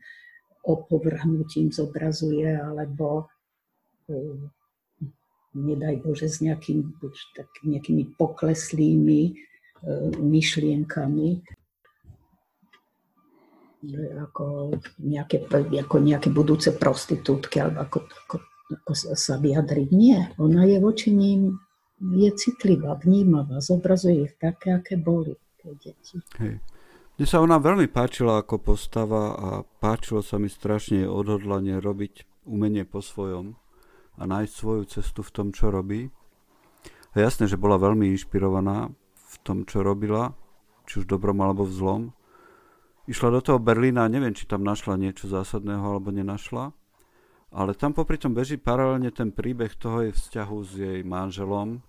opovrhnutím 0.64 1.72
zobrazuje, 1.72 2.56
alebo 2.56 3.28
uh, 4.12 4.40
nedaj 5.58 6.06
Bože 6.06 6.30
s 6.30 6.38
nejakým, 6.46 7.02
tak, 7.34 7.50
nejakými 7.66 8.14
pokleslými 8.14 9.22
uh, 9.34 10.14
myšlienkami, 10.22 11.42
že 13.78 14.04
ako 14.22 14.78
nejaké, 15.02 15.50
ako 15.50 15.96
nejaké 16.02 16.30
budúce 16.30 16.70
prostitútky, 16.74 17.62
alebo 17.62 17.82
ako, 17.86 17.98
ako, 18.06 18.36
ako 18.74 18.92
sa 19.18 19.42
vyjadriť. 19.42 19.90
Nie, 19.94 20.34
ona 20.38 20.70
je 20.70 20.78
voči 20.78 21.10
ním 21.10 21.58
je 22.02 22.30
citlivá, 22.38 22.94
vnímavá, 22.94 23.58
zobrazuje 23.58 24.30
ich 24.30 24.34
také, 24.38 24.78
aké 24.78 25.02
boli 25.02 25.34
tie 25.58 25.74
deti. 25.82 26.22
Hej. 26.38 26.62
Mne 27.18 27.26
sa 27.26 27.42
ona 27.42 27.58
veľmi 27.58 27.90
páčila 27.90 28.46
ako 28.46 28.62
postava 28.62 29.34
a 29.34 29.50
páčilo 29.82 30.22
sa 30.22 30.38
mi 30.38 30.54
strašne 30.54 31.10
odhodlanie 31.10 31.82
robiť 31.82 32.46
umenie 32.46 32.86
po 32.86 33.02
svojom 33.02 33.58
a 34.18 34.24
nájsť 34.26 34.54
svoju 34.54 34.84
cestu 34.90 35.22
v 35.22 35.34
tom, 35.34 35.48
čo 35.54 35.70
robí. 35.70 36.10
A 37.14 37.16
jasné, 37.22 37.46
že 37.46 37.58
bola 37.58 37.78
veľmi 37.78 38.10
inšpirovaná 38.14 38.90
v 39.16 39.36
tom, 39.46 39.64
čo 39.64 39.86
robila, 39.86 40.34
či 40.90 41.02
už 41.02 41.10
dobrom 41.10 41.38
alebo 41.42 41.66
v 41.66 41.74
zlom. 41.74 42.04
Išla 43.08 43.40
do 43.40 43.42
toho 43.42 43.60
Berlína, 43.62 44.10
neviem, 44.12 44.36
či 44.36 44.50
tam 44.50 44.68
našla 44.68 45.00
niečo 45.00 45.32
zásadného 45.32 45.80
alebo 45.80 46.12
nenašla, 46.12 46.76
ale 47.56 47.72
tam 47.74 47.96
popri 47.96 48.20
tom 48.20 48.36
beží 48.36 48.60
paralelne 48.60 49.08
ten 49.16 49.32
príbeh 49.32 49.72
toho 49.80 50.04
jej 50.04 50.14
vzťahu 50.14 50.58
s 50.68 50.72
jej 50.76 51.00
manželom, 51.08 51.80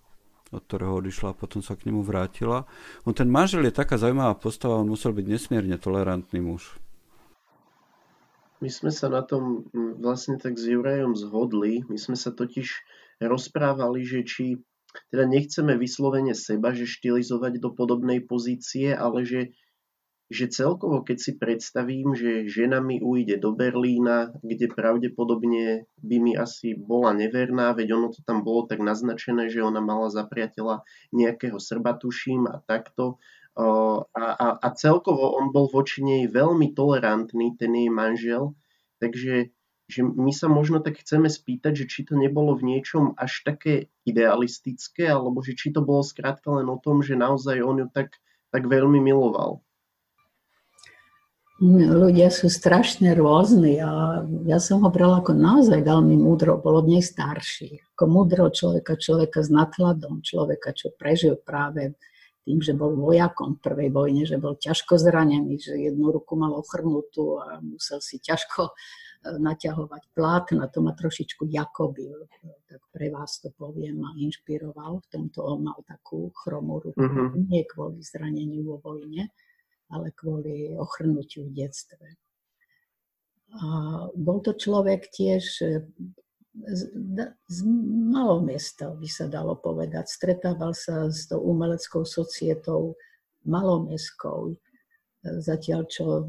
od 0.55 0.63
ktorého 0.65 1.03
odišla 1.03 1.35
a 1.35 1.39
potom 1.39 1.61
sa 1.61 1.75
k 1.75 1.91
nemu 1.91 2.07
vrátila. 2.07 2.65
On 3.05 3.13
ten 3.13 3.27
manžel 3.27 3.67
je 3.67 3.75
taká 3.75 3.99
zaujímavá 3.99 4.39
postava, 4.39 4.79
on 4.79 4.89
musel 4.89 5.11
byť 5.11 5.27
nesmierne 5.27 5.77
tolerantný 5.77 6.39
muž. 6.41 6.79
My 8.59 8.71
sme 8.71 8.91
sa 8.91 9.07
na 9.07 9.23
tom 9.23 9.71
vlastne 10.03 10.35
tak 10.35 10.59
s 10.59 10.67
Jurajom 10.67 11.15
zhodli. 11.15 11.87
My 11.87 11.95
sme 11.95 12.19
sa 12.19 12.35
totiž 12.35 12.69
rozprávali, 13.23 14.03
že 14.03 14.27
či 14.27 14.45
teda 15.15 15.29
nechceme 15.31 15.79
vyslovene 15.79 16.35
seba, 16.35 16.75
že 16.75 16.89
štilizovať 16.89 17.63
do 17.63 17.71
podobnej 17.71 18.25
pozície, 18.25 18.91
ale 18.91 19.23
že 19.23 19.55
že 20.29 20.53
celkovo, 20.53 21.01
keď 21.01 21.17
si 21.17 21.33
predstavím, 21.41 22.13
že 22.13 22.45
žena 22.53 22.85
mi 22.85 23.01
ujde 23.01 23.41
do 23.41 23.57
Berlína, 23.57 24.37
kde 24.45 24.69
pravdepodobne 24.69 25.89
by 26.05 26.17
mi 26.21 26.37
asi 26.37 26.77
bola 26.77 27.17
neverná, 27.17 27.73
veď 27.73 27.97
ono 27.97 28.13
to 28.13 28.21
tam 28.29 28.45
bolo 28.45 28.69
tak 28.69 28.85
naznačené, 28.85 29.49
že 29.49 29.65
ona 29.65 29.81
mala 29.81 30.13
za 30.13 30.29
priateľa 30.29 30.85
nejakého 31.17 31.57
Srba, 31.57 31.97
tuším, 31.97 32.45
a 32.45 32.61
takto. 32.69 33.17
A, 33.59 34.07
a, 34.15 34.49
a 34.63 34.69
celkovo 34.79 35.35
on 35.35 35.51
bol 35.51 35.67
voči 35.67 36.07
nej 36.07 36.31
veľmi 36.31 36.79
tolerantný, 36.79 37.59
ten 37.59 37.75
jej 37.75 37.91
manžel, 37.91 38.55
takže 39.03 39.51
že 39.89 40.05
my 40.05 40.29
sa 40.37 40.53
možno 40.53 40.85
tak 40.85 41.01
chceme 41.01 41.33
spýtať, 41.33 41.73
že 41.73 41.85
či 41.89 42.01
to 42.05 42.13
nebolo 42.13 42.53
v 42.53 42.77
niečom 42.77 43.17
až 43.17 43.41
také 43.41 43.89
idealistické, 44.05 45.09
alebo 45.09 45.41
že 45.41 45.57
či 45.57 45.73
to 45.73 45.81
bolo 45.81 46.05
skrátka 46.05 46.61
len 46.61 46.69
o 46.69 46.77
tom, 46.77 47.01
že 47.01 47.17
naozaj 47.17 47.65
on 47.65 47.83
ju 47.83 47.89
tak, 47.89 48.13
tak 48.53 48.69
veľmi 48.69 49.01
miloval 49.01 49.65
ľudia 51.59 52.31
sú 52.31 52.47
strašne 52.47 53.19
rôzni 53.19 53.83
a 53.83 54.23
ja 54.47 54.63
som 54.63 54.87
ho 54.87 54.91
brala 54.95 55.19
ako 55.19 55.35
naozaj 55.35 55.83
veľmi 55.83 56.15
múdro, 56.15 56.63
bol 56.63 56.79
od 56.79 56.87
nej 56.87 57.03
starší. 57.03 57.83
Ako 57.95 58.07
múdro 58.07 58.47
človeka, 58.47 58.95
človeka 58.95 59.43
s 59.43 59.51
nadhľadom, 59.51 60.23
človeka, 60.23 60.71
čo 60.71 60.95
prežil 60.95 61.35
práve 61.35 61.99
tým, 62.49 62.65
že 62.65 62.73
bol 62.73 62.97
vojakom 62.97 63.61
v 63.61 63.65
prvej 63.69 63.91
vojne, 63.93 64.25
že 64.25 64.41
bol 64.41 64.57
ťažko 64.57 64.97
zranený, 64.97 65.61
že 65.61 65.77
jednu 65.77 66.09
ruku 66.09 66.33
mal 66.33 66.57
ochrnutú 66.57 67.37
a 67.45 67.61
musel 67.61 68.01
si 68.01 68.17
ťažko 68.17 68.73
e, 68.73 68.73
naťahovať 69.37 70.03
plát, 70.17 70.49
na 70.57 70.73
to 70.73 70.81
ma 70.81 70.97
trošičku 70.97 71.45
Jakoby, 71.45 72.09
tak 72.65 72.81
pre 72.89 73.13
vás 73.13 73.45
to 73.45 73.53
poviem, 73.53 74.01
ma 74.01 74.17
inšpiroval. 74.17 75.05
V 75.05 75.07
tomto 75.13 75.45
on 75.45 75.69
mal 75.69 75.77
takú 75.85 76.33
chromú 76.33 76.81
ruku, 76.81 77.05
mm-hmm. 77.05 77.53
nie 77.53 77.69
kvôli 77.69 78.01
zraneniu 78.01 78.65
vo 78.65 78.81
vojne 78.81 79.29
ale 79.91 80.13
kvôli 80.13 80.77
ochrnutiu 80.77 81.49
v 81.49 81.65
detstve. 81.65 82.07
A 83.57 83.67
bol 84.13 84.45
to 84.45 84.53
človek 84.53 85.09
tiež 85.09 85.45
e, 85.65 85.69
z, 86.67 87.59
malého 88.11 88.43
miesta, 88.43 88.91
by 88.91 89.09
sa 89.09 89.31
dalo 89.31 89.55
povedať. 89.59 90.11
Stretával 90.11 90.75
sa 90.75 91.07
s 91.09 91.31
tou 91.31 91.41
umeleckou 91.45 92.03
societou 92.03 92.99
malomestskou, 93.47 94.57
zatiaľ 95.23 95.87
čo 95.87 96.29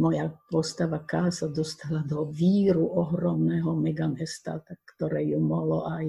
moja 0.00 0.32
postava 0.48 1.04
K 1.04 1.28
sa 1.28 1.46
dostala 1.52 2.00
do 2.08 2.24
víru 2.32 2.88
ohromného 2.96 3.76
megamesta, 3.76 4.60
tak, 4.64 4.80
ktoré 4.96 5.28
ju 5.28 5.38
mohlo 5.40 5.84
aj 5.84 6.08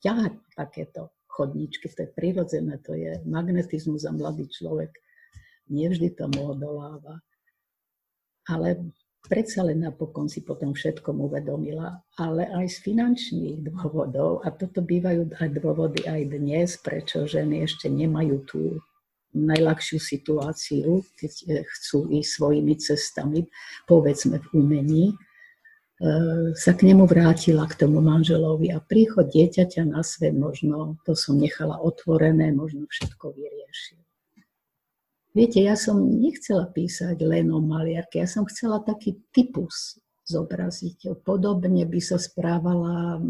ťahať 0.00 0.34
takéto 0.56 1.12
chodníčky. 1.28 1.92
To 1.92 2.08
je 2.08 2.10
prirodzené, 2.16 2.80
to 2.80 2.96
je 2.96 3.20
magnetizmus 3.28 4.08
a 4.08 4.16
mladý 4.16 4.48
človek 4.48 4.96
nevždy 5.68 6.16
tomu 6.16 6.56
odoláva. 6.56 7.20
Ale 8.48 8.80
predsa 9.26 9.66
len 9.66 9.84
napokon 9.84 10.26
si 10.30 10.40
potom 10.40 10.72
všetkom 10.72 11.20
uvedomila, 11.20 12.00
ale 12.16 12.48
aj 12.48 12.66
z 12.66 12.76
finančných 12.90 13.58
dôvodov, 13.66 14.42
a 14.46 14.50
toto 14.54 14.80
bývajú 14.80 15.36
aj 15.36 15.48
dôvody 15.56 16.06
aj 16.08 16.20
dnes, 16.32 16.68
prečo 16.80 17.28
ženy 17.28 17.66
ešte 17.66 17.90
nemajú 17.90 18.36
tú 18.48 18.60
najľahšiu 19.34 19.98
situáciu, 20.02 21.06
keď 21.14 21.32
e, 21.46 21.46
chcú 21.62 22.10
ísť 22.10 22.30
svojimi 22.34 22.74
cestami, 22.82 23.46
povedzme 23.86 24.42
v 24.42 24.46
umení, 24.58 25.04
e, 25.10 25.16
sa 26.58 26.74
k 26.74 26.90
nemu 26.90 27.06
vrátila 27.06 27.70
k 27.70 27.78
tomu 27.78 28.02
manželovi 28.02 28.74
a 28.74 28.82
príchod 28.82 29.30
dieťaťa 29.30 29.86
na 29.86 30.02
svet 30.02 30.34
možno, 30.34 30.98
to 31.06 31.14
som 31.14 31.38
nechala 31.38 31.78
otvorené, 31.78 32.50
možno 32.50 32.90
všetko 32.90 33.30
vyriešil. 33.30 34.02
Viete, 35.30 35.62
ja 35.62 35.78
som 35.78 36.02
nechcela 36.02 36.66
písať 36.66 37.14
len 37.22 37.54
o 37.54 37.62
maliarke, 37.62 38.18
ja 38.18 38.26
som 38.26 38.42
chcela 38.50 38.82
taký 38.82 39.22
typus 39.30 40.02
zobraziť. 40.26 41.22
Podobne 41.22 41.86
by 41.86 42.00
sa 42.02 42.18
správala 42.18 43.22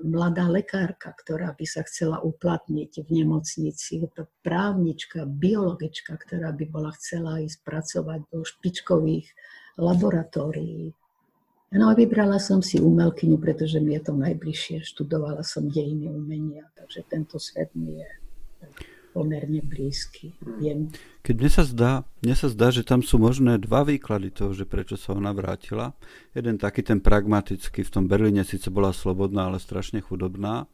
mladá 0.00 0.48
lekárka, 0.48 1.12
ktorá 1.12 1.52
by 1.52 1.66
sa 1.68 1.84
chcela 1.84 2.24
uplatniť 2.24 3.04
v 3.04 3.08
nemocnici, 3.12 4.00
to 4.16 4.24
právnička, 4.40 5.28
biologička, 5.28 6.16
ktorá 6.16 6.56
by 6.56 6.64
bola 6.72 6.90
chcela 6.96 7.44
ísť 7.44 7.60
pracovať 7.60 8.20
do 8.32 8.44
špičkových 8.44 9.28
laboratórií. 9.76 10.96
No 11.72 11.88
a 11.88 11.96
vybrala 11.96 12.36
som 12.36 12.60
si 12.60 12.80
umelkyňu, 12.80 13.40
pretože 13.40 13.80
mi 13.80 13.96
je 13.96 14.02
to 14.04 14.12
najbližšie. 14.12 14.84
Študovala 14.84 15.40
som 15.40 15.72
dejiny 15.72 16.08
umenia, 16.08 16.68
takže 16.76 17.00
tento 17.08 17.40
svet 17.40 17.72
mi 17.72 17.96
je 18.00 18.08
pomerne 19.12 19.60
blízky. 19.60 20.32
Viem. 20.58 20.88
Keď 21.20 21.34
mne 21.36 21.50
sa, 21.52 21.62
zdá, 21.68 21.92
mne 22.24 22.34
sa 22.34 22.48
zdá, 22.48 22.72
že 22.72 22.82
tam 22.82 23.04
sú 23.04 23.20
možné 23.20 23.60
dva 23.60 23.84
výklady 23.84 24.32
toho, 24.32 24.56
že 24.56 24.64
prečo 24.64 24.96
sa 24.96 25.12
ona 25.14 25.30
vrátila. 25.30 25.92
Jeden 26.32 26.56
taký 26.56 26.82
ten 26.82 26.98
pragmatický, 26.98 27.84
v 27.84 27.92
tom 27.92 28.04
Berlíne 28.08 28.42
síce 28.42 28.72
bola 28.72 28.90
slobodná, 28.90 29.52
ale 29.52 29.60
strašne 29.60 30.00
chudobná 30.00 30.66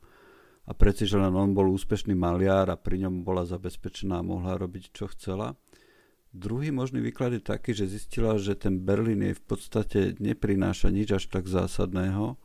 a 0.68 0.72
preci, 0.77 1.09
že 1.09 1.16
len 1.16 1.33
on 1.33 1.57
bol 1.57 1.66
úspešný 1.72 2.12
maliar 2.12 2.68
a 2.68 2.77
pri 2.77 3.09
ňom 3.09 3.24
bola 3.24 3.48
zabezpečená 3.48 4.20
a 4.20 4.27
mohla 4.27 4.55
robiť, 4.61 4.92
čo 4.92 5.09
chcela. 5.11 5.57
Druhý 6.29 6.68
možný 6.68 7.01
výklad 7.01 7.33
je 7.33 7.42
taký, 7.42 7.72
že 7.72 7.88
zistila, 7.88 8.37
že 8.37 8.53
ten 8.53 8.77
Berlín 8.85 9.24
jej 9.24 9.33
v 9.33 9.44
podstate 9.48 9.98
neprináša 10.20 10.92
nič 10.92 11.16
až 11.16 11.24
tak 11.33 11.48
zásadného, 11.48 12.37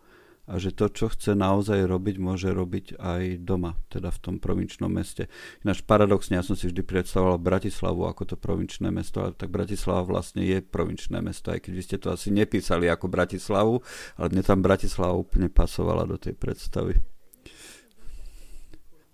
a 0.43 0.59
že 0.59 0.75
to, 0.75 0.91
čo 0.91 1.07
chce 1.07 1.39
naozaj 1.39 1.87
robiť, 1.87 2.15
môže 2.19 2.51
robiť 2.51 2.99
aj 2.99 3.47
doma, 3.47 3.79
teda 3.87 4.11
v 4.11 4.19
tom 4.19 4.35
provinčnom 4.43 4.91
meste. 4.91 5.31
Ináč 5.63 5.83
paradoxne, 5.87 6.35
ja 6.35 6.43
som 6.43 6.59
si 6.59 6.67
vždy 6.67 6.83
predstavoval 6.83 7.39
Bratislavu 7.39 8.03
ako 8.03 8.33
to 8.33 8.35
provinčné 8.35 8.91
mesto, 8.91 9.23
ale 9.23 9.31
tak 9.39 9.47
Bratislava 9.47 10.03
vlastne 10.03 10.43
je 10.43 10.59
provinčné 10.59 11.23
mesto, 11.23 11.55
aj 11.55 11.63
keď 11.63 11.71
vy 11.71 11.83
ste 11.83 11.97
to 11.99 12.11
asi 12.11 12.27
nepísali 12.27 12.91
ako 12.91 13.07
Bratislavu, 13.07 13.79
ale 14.19 14.27
mne 14.35 14.43
tam 14.43 14.59
Bratislava 14.59 15.15
úplne 15.15 15.47
pasovala 15.47 16.03
do 16.03 16.19
tej 16.19 16.35
predstavy. 16.35 16.99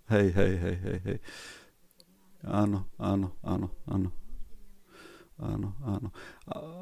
Hej, 0.09 0.27
hej, 0.33 0.53
hej, 0.57 0.77
hej, 0.81 0.99
hej. 1.05 1.17
Áno, 2.41 2.89
áno, 2.97 3.37
áno, 3.45 3.69
áno 3.85 4.09
áno, 5.39 5.75
áno. 5.87 6.09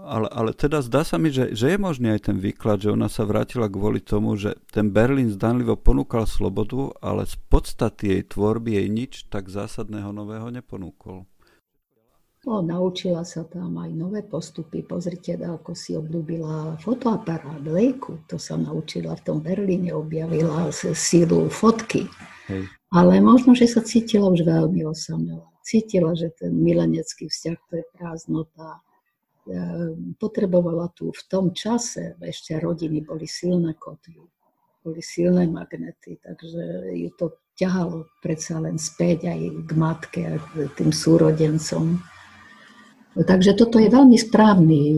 Ale, 0.05 0.27
ale 0.33 0.49
teda 0.53 0.81
zdá 0.81 1.05
sa 1.05 1.21
mi, 1.21 1.29
že, 1.29 1.53
že 1.53 1.73
je 1.73 1.77
možný 1.77 2.13
aj 2.17 2.33
ten 2.33 2.37
výklad, 2.41 2.81
že 2.81 2.93
ona 2.93 3.07
sa 3.07 3.23
vrátila 3.23 3.69
kvôli 3.69 4.01
tomu, 4.01 4.33
že 4.35 4.57
ten 4.73 4.89
Berlín 4.89 5.29
zdanlivo 5.29 5.77
ponúkal 5.77 6.25
slobodu, 6.25 6.93
ale 6.99 7.29
z 7.29 7.37
podstaty 7.47 8.05
jej 8.17 8.23
tvorby 8.25 8.81
jej 8.81 8.87
nič 8.89 9.13
tak 9.29 9.47
zásadného 9.47 10.09
nového 10.09 10.49
neponúkol. 10.49 11.29
No, 12.47 12.63
naučila 12.63 13.27
sa 13.27 13.43
tam 13.43 13.75
aj 13.75 13.91
nové 13.91 14.23
postupy. 14.23 14.79
Pozrite, 14.79 15.35
ako 15.35 15.75
si 15.75 15.99
obľúbila 15.99 16.79
fotoaparát, 16.79 17.59
lejku. 17.59 18.23
To 18.31 18.39
sa 18.39 18.55
naučila 18.55 19.19
v 19.19 19.23
tom 19.27 19.37
Berlíne, 19.43 19.91
objavila 19.91 20.71
sílu 20.71 21.51
fotky. 21.51 22.07
Hej. 22.47 22.71
Ale 22.95 23.19
možno, 23.19 23.51
že 23.51 23.67
sa 23.67 23.83
cítila 23.83 24.31
už 24.31 24.47
veľmi 24.47 24.79
osamelá 24.87 25.56
cítila, 25.67 26.15
že 26.15 26.31
ten 26.31 26.55
milenecký 26.55 27.27
vzťah 27.27 27.57
to 27.67 27.73
je 27.83 27.85
prázdnota. 27.99 28.79
Potrebovala 30.15 30.87
tu 30.95 31.11
v 31.11 31.23
tom 31.27 31.51
čase, 31.51 32.15
ešte 32.23 32.55
rodiny 32.55 33.03
boli 33.03 33.27
silné 33.27 33.75
kotvy, 33.75 34.19
boli 34.83 35.03
silné 35.03 35.47
magnety, 35.51 36.19
takže 36.23 36.95
ju 36.95 37.09
to 37.19 37.35
ťahalo 37.59 38.07
predsa 38.23 38.63
len 38.63 38.79
späť 38.79 39.27
aj 39.27 39.41
k 39.67 39.71
matke, 39.75 40.21
aj 40.23 40.39
k 40.39 40.71
tým 40.77 40.91
súrodencom. 40.95 41.99
Takže 43.17 43.57
toto 43.57 43.81
je 43.81 43.89
veľmi 43.89 44.13
správny 44.13 44.79
e, 44.93 44.97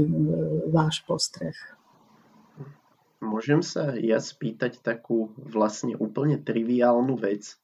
váš 0.75 0.99
postreh. 1.08 1.55
Môžem 3.23 3.63
sa 3.63 3.95
ja 3.95 4.19
spýtať 4.19 4.84
takú 4.84 5.32
vlastne 5.39 5.95
úplne 5.95 6.36
triviálnu 6.36 7.15
vec. 7.15 7.55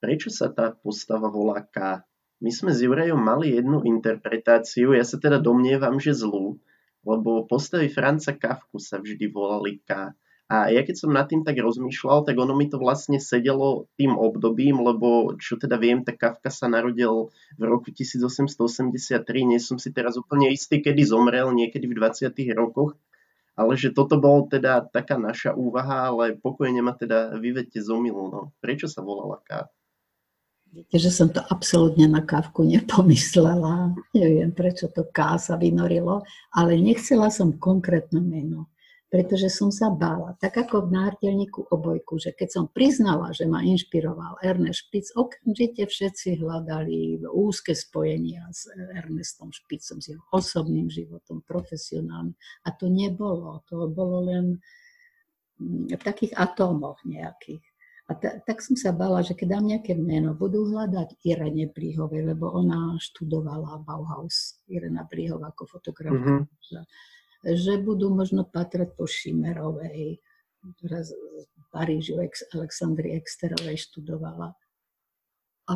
Prečo 0.00 0.32
sa 0.32 0.48
tá 0.48 0.72
postava 0.72 1.28
volá 1.28 1.60
K? 1.60 2.00
My 2.40 2.48
sme 2.48 2.72
s 2.72 2.80
Jurajom 2.80 3.20
mali 3.20 3.52
jednu 3.52 3.84
interpretáciu, 3.84 4.96
ja 4.96 5.04
sa 5.04 5.20
teda 5.20 5.36
domnievam, 5.36 6.00
že 6.00 6.16
zlú, 6.16 6.56
lebo 7.04 7.44
postavy 7.44 7.92
Franca 7.92 8.32
Kafku 8.32 8.80
sa 8.80 8.96
vždy 8.96 9.28
volali 9.28 9.84
K. 9.84 10.16
A 10.50 10.72
ja 10.72 10.80
keď 10.82 10.96
som 11.04 11.12
nad 11.12 11.28
tým 11.28 11.44
tak 11.44 11.60
rozmýšľal, 11.60 12.24
tak 12.24 12.34
ono 12.40 12.56
mi 12.56 12.72
to 12.72 12.80
vlastne 12.80 13.20
sedelo 13.20 13.92
tým 14.00 14.16
obdobím, 14.16 14.80
lebo 14.80 15.36
čo 15.36 15.60
teda 15.60 15.76
viem, 15.76 16.00
tak 16.00 16.16
Kafka 16.16 16.48
sa 16.48 16.64
narodil 16.66 17.28
v 17.60 17.62
roku 17.62 17.92
1883, 17.92 19.20
nie 19.44 19.60
som 19.60 19.76
si 19.76 19.92
teraz 19.92 20.16
úplne 20.16 20.48
istý, 20.48 20.80
kedy 20.80 21.04
zomrel, 21.04 21.52
niekedy 21.52 21.84
v 21.86 22.02
20. 22.02 22.32
rokoch, 22.56 22.96
ale 23.52 23.76
že 23.76 23.92
toto 23.92 24.16
bol 24.16 24.48
teda 24.48 24.80
taká 24.88 25.20
naša 25.20 25.52
úvaha, 25.52 26.08
ale 26.08 26.40
pokojne 26.40 26.80
ma 26.80 26.96
teda 26.96 27.36
vyvedte 27.36 27.84
z. 27.84 27.92
No. 27.92 28.56
Prečo 28.64 28.88
sa 28.88 29.04
volala 29.04 29.44
K? 29.44 29.68
Viete, 30.70 31.02
že 31.02 31.10
som 31.10 31.26
to 31.26 31.42
absolútne 31.50 32.06
na 32.06 32.22
kávku 32.22 32.62
nepomyslela. 32.62 33.90
Neviem, 34.14 34.54
prečo 34.54 34.86
to 34.86 35.02
K 35.10 35.34
sa 35.34 35.58
vynorilo, 35.58 36.22
ale 36.54 36.78
nechcela 36.78 37.26
som 37.26 37.58
konkrétne 37.58 38.22
meno, 38.22 38.70
pretože 39.10 39.50
som 39.50 39.74
sa 39.74 39.90
bála. 39.90 40.38
Tak 40.38 40.62
ako 40.62 40.86
v 40.86 40.94
nárdelníku 40.94 41.66
obojku, 41.74 42.22
že 42.22 42.30
keď 42.30 42.48
som 42.54 42.64
priznala, 42.70 43.34
že 43.34 43.50
ma 43.50 43.66
inšpiroval 43.66 44.38
Ernest 44.46 44.86
Špic, 44.86 45.10
okamžite 45.18 45.90
všetci 45.90 46.38
hľadali 46.38 47.18
úzke 47.26 47.74
spojenia 47.74 48.46
s 48.54 48.70
Ernestom 48.94 49.50
Špicom, 49.50 49.98
s 49.98 50.14
jeho 50.14 50.22
osobným 50.30 50.86
životom, 50.86 51.42
profesionálnym. 51.42 52.38
A 52.62 52.70
to 52.70 52.86
nebolo. 52.86 53.66
To 53.74 53.90
bolo 53.90 54.22
len 54.22 54.62
v 55.90 55.98
takých 55.98 56.30
atómoch 56.38 57.02
nejakých. 57.02 57.69
A 58.10 58.18
ta, 58.18 58.42
tak 58.42 58.58
som 58.58 58.74
sa 58.74 58.90
bala, 58.90 59.22
že 59.22 59.38
keď 59.38 59.46
dám 59.54 59.70
nejaké 59.70 59.94
meno, 59.94 60.34
budú 60.34 60.66
hľadať 60.66 61.22
Irene 61.22 61.70
Blíhovej, 61.70 62.34
lebo 62.34 62.50
ona 62.50 62.98
študovala 62.98 63.86
Bauhaus, 63.86 64.58
Irena 64.66 65.06
Blíhová 65.06 65.54
ako 65.54 65.78
fotografka. 65.78 66.42
Mm-hmm. 66.42 66.90
Že 67.54 67.86
budú 67.86 68.10
možno 68.10 68.42
patrať 68.42 68.98
po 68.98 69.06
Šimerovej, 69.06 70.18
ktorá 70.58 71.06
z 71.06 71.14
Parížu 71.70 72.18
Aleksandry 72.50 73.14
Exterovej 73.14 73.78
študovala. 73.78 74.58
A, 75.70 75.74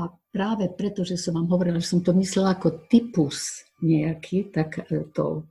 a 0.00 0.02
práve 0.32 0.72
preto, 0.72 1.04
že 1.04 1.20
som 1.20 1.36
vám 1.36 1.52
hovorila, 1.52 1.84
že 1.84 1.92
som 1.92 2.00
to 2.00 2.16
myslela 2.16 2.56
ako 2.56 2.88
typus 2.88 3.60
nejaký, 3.84 4.48
tak 4.56 4.88
to 5.12 5.44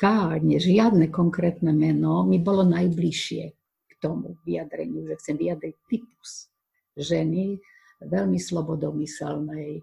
K, 0.00 0.32
nie 0.40 0.56
žiadne 0.56 1.12
konkrétne 1.12 1.76
meno, 1.76 2.24
mi 2.24 2.40
bolo 2.40 2.64
najbližšie 2.64 3.61
tomu 4.02 4.34
vyjadreniu, 4.42 5.06
že 5.06 5.18
chcem 5.22 5.36
vyjadriť 5.38 5.76
typus 5.86 6.50
ženy, 6.98 7.62
veľmi 8.02 8.36
slobodomyselnej, 8.36 9.80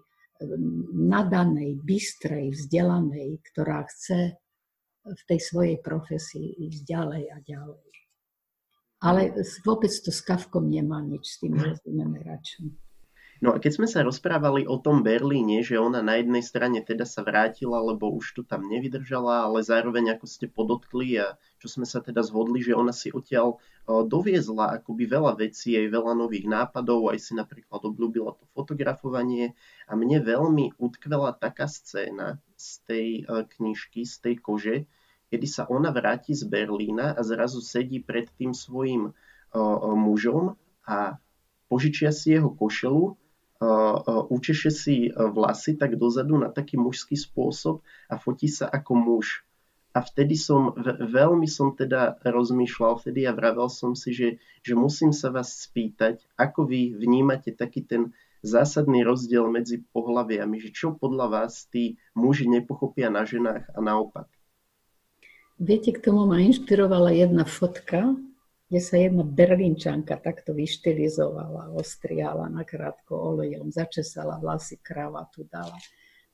nadanej, 0.92 1.80
bystrej, 1.84 2.52
vzdelanej, 2.52 3.40
ktorá 3.52 3.84
chce 3.88 4.36
v 5.04 5.22
tej 5.24 5.40
svojej 5.40 5.76
profesii 5.80 6.68
ísť 6.68 6.80
ďalej 6.84 7.24
a 7.32 7.36
ďalej. 7.40 7.88
Ale 9.00 9.32
vôbec 9.64 9.88
to 9.88 10.12
s 10.12 10.20
Kavkom 10.20 10.68
nemá 10.68 11.00
nič, 11.00 11.24
s 11.24 11.36
tým 11.40 11.56
rozumieme 11.56 12.20
radšej. 12.20 12.89
No 13.40 13.56
a 13.56 13.60
keď 13.60 13.72
sme 13.72 13.88
sa 13.88 14.04
rozprávali 14.04 14.68
o 14.68 14.76
tom 14.76 15.00
Berlíne, 15.00 15.64
že 15.64 15.80
ona 15.80 16.04
na 16.04 16.20
jednej 16.20 16.44
strane 16.44 16.84
teda 16.84 17.08
sa 17.08 17.24
vrátila, 17.24 17.80
lebo 17.80 18.12
už 18.12 18.36
tu 18.36 18.44
tam 18.44 18.68
nevydržala, 18.68 19.48
ale 19.48 19.64
zároveň 19.64 20.12
ako 20.12 20.28
ste 20.28 20.44
podotkli 20.44 21.16
a 21.16 21.40
čo 21.56 21.72
sme 21.72 21.88
sa 21.88 22.04
teda 22.04 22.20
zhodli, 22.20 22.60
že 22.60 22.76
ona 22.76 22.92
si 22.92 23.08
odtiaľ 23.08 23.56
doviezla 23.88 24.76
akoby 24.76 25.08
veľa 25.08 25.40
vecí, 25.40 25.72
aj 25.72 25.88
veľa 25.88 26.20
nových 26.20 26.52
nápadov, 26.52 27.08
aj 27.08 27.16
si 27.16 27.32
napríklad 27.32 27.80
obľúbila 27.80 28.36
to 28.36 28.44
fotografovanie. 28.52 29.56
A 29.88 29.96
mne 29.96 30.20
veľmi 30.20 30.76
utkvela 30.76 31.32
taká 31.32 31.64
scéna 31.64 32.44
z 32.60 32.68
tej 32.84 33.06
knižky, 33.56 34.04
z 34.04 34.14
tej 34.20 34.34
kože, 34.36 34.76
kedy 35.32 35.46
sa 35.48 35.64
ona 35.64 35.88
vráti 35.96 36.36
z 36.36 36.44
Berlína 36.44 37.16
a 37.16 37.24
zrazu 37.24 37.64
sedí 37.64 38.04
pred 38.04 38.28
tým 38.36 38.52
svojim 38.52 39.16
mužom 39.80 40.60
a 40.84 41.16
požičia 41.72 42.12
si 42.12 42.36
jeho 42.36 42.52
košelu 42.52 43.16
učeše 44.30 44.70
si 44.72 45.12
vlasy 45.12 45.76
tak 45.76 46.00
dozadu 46.00 46.40
na 46.40 46.48
taký 46.48 46.80
mužský 46.80 47.14
spôsob 47.14 47.84
a 48.08 48.16
fotí 48.16 48.48
sa 48.48 48.64
ako 48.66 48.92
muž. 48.96 49.26
A 49.90 50.06
vtedy 50.06 50.38
som, 50.38 50.70
veľmi 51.02 51.50
som 51.50 51.74
teda 51.74 52.22
rozmýšľal, 52.22 53.02
vtedy 53.02 53.26
a 53.26 53.34
vravel 53.34 53.66
som 53.66 53.98
si, 53.98 54.14
že, 54.14 54.28
že 54.62 54.78
musím 54.78 55.10
sa 55.10 55.34
vás 55.34 55.66
spýtať, 55.66 56.22
ako 56.38 56.70
vy 56.70 56.94
vnímate 56.94 57.50
taký 57.50 57.82
ten 57.82 58.14
zásadný 58.40 59.02
rozdiel 59.02 59.50
medzi 59.50 59.82
pohľaviami, 59.90 60.62
že 60.62 60.70
čo 60.70 60.94
podľa 60.94 61.26
vás 61.28 61.66
tí 61.68 61.98
muži 62.14 62.46
nepochopia 62.48 63.10
na 63.10 63.26
ženách 63.26 63.66
a 63.74 63.78
naopak? 63.82 64.30
Viete, 65.60 65.92
k 65.92 66.00
tomu 66.00 66.24
ma 66.24 66.40
inšpirovala 66.40 67.12
jedna 67.12 67.44
fotka, 67.44 68.16
kde 68.70 68.78
sa 68.78 69.02
jedna 69.02 69.26
berlínčanka 69.26 70.14
takto 70.22 70.54
vyštilizovala, 70.54 71.74
ostriala 71.74 72.46
na 72.46 72.62
krátko 72.62 73.18
olejom, 73.34 73.74
začesala 73.74 74.38
vlasy, 74.38 74.78
kravatu 74.78 75.42
dala. 75.50 75.74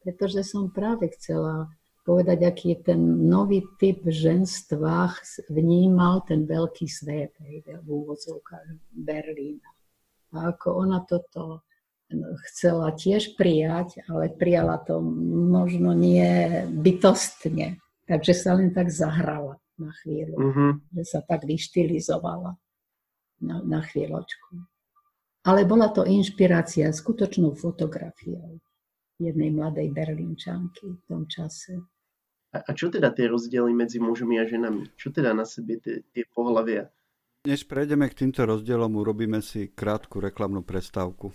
Pretože 0.04 0.44
som 0.44 0.68
práve 0.68 1.08
chcela 1.16 1.72
povedať, 2.04 2.44
aký 2.44 2.76
je 2.76 2.92
ten 2.92 3.00
nový 3.24 3.64
typ 3.80 4.04
ženstva 4.04 5.16
vnímal 5.48 6.28
ten 6.28 6.44
veľký 6.44 6.84
svet 6.84 7.32
v 7.64 7.88
úvodzovkách 7.88 8.92
Berlína. 8.92 9.72
A 10.36 10.52
ako 10.52 10.76
ona 10.76 11.00
toto 11.08 11.64
chcela 12.52 12.92
tiež 12.92 13.32
prijať, 13.40 14.04
ale 14.12 14.28
prijala 14.28 14.76
to 14.76 15.00
možno 15.56 15.96
nie 15.96 16.68
bytostne. 16.68 17.80
Takže 18.04 18.32
sa 18.36 18.60
len 18.60 18.76
tak 18.76 18.92
zahrala 18.92 19.56
na 19.78 19.92
chvíľu. 20.02 20.36
Uh-huh. 20.36 20.72
Že 20.92 21.04
sa 21.04 21.20
tak 21.24 21.44
vyštilizovala 21.44 22.56
na, 23.44 23.56
na 23.62 23.80
chvíľočku. 23.84 24.60
Ale 25.46 25.62
bola 25.62 25.94
to 25.94 26.02
inšpirácia 26.02 26.90
skutočnou 26.90 27.54
fotografiou 27.54 28.58
jednej 29.16 29.48
mladej 29.48 29.88
berlínčanky 29.94 30.96
v 30.96 31.02
tom 31.08 31.24
čase. 31.30 31.80
A, 32.52 32.60
a 32.60 32.70
čo 32.72 32.92
teda 32.92 33.12
tie 33.12 33.28
rozdiely 33.28 33.72
medzi 33.72 34.00
mužmi 34.00 34.40
a 34.40 34.44
ženami? 34.44 34.96
Čo 34.96 35.12
teda 35.12 35.32
na 35.32 35.44
sebe 35.48 35.80
tie, 35.80 36.04
tie 36.12 36.24
pohľavia? 36.32 36.88
Než 37.46 37.64
prejdeme 37.70 38.10
k 38.10 38.26
týmto 38.26 38.42
rozdielom, 38.42 38.90
urobíme 38.98 39.38
si 39.38 39.70
krátku 39.70 40.18
reklamnú 40.18 40.66
prestávku. 40.66 41.30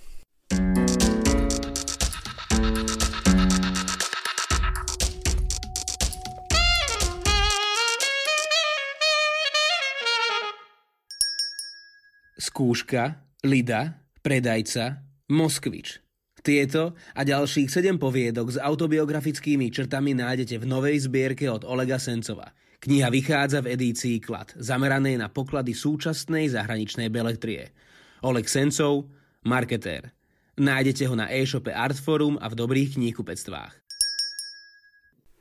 Skúška, 12.61 13.17
Lida, 13.41 14.05
Predajca, 14.21 15.01
Moskvič. 15.33 15.97
Tieto 16.45 16.93
a 17.17 17.25
ďalších 17.25 17.65
7 17.65 17.97
poviedok 17.97 18.53
s 18.53 18.61
autobiografickými 18.61 19.73
črtami 19.73 20.13
nájdete 20.13 20.61
v 20.61 20.69
novej 20.69 21.09
zbierke 21.09 21.49
od 21.49 21.65
Olega 21.65 21.97
Sencova. 21.97 22.53
Kniha 22.77 23.09
vychádza 23.09 23.65
v 23.65 23.73
edícii 23.73 24.21
Klad, 24.21 24.53
zameranej 24.61 25.17
na 25.17 25.25
poklady 25.25 25.73
súčasnej 25.73 26.53
zahraničnej 26.53 27.09
belektrie. 27.09 27.73
Oleg 28.21 28.45
Sencov, 28.45 29.09
marketér. 29.41 30.13
Nájdete 30.53 31.09
ho 31.09 31.17
na 31.17 31.33
e-shope 31.33 31.73
Artforum 31.73 32.37
a 32.37 32.45
v 32.45 32.61
dobrých 32.61 32.93
kníhkupectvách. 32.93 33.73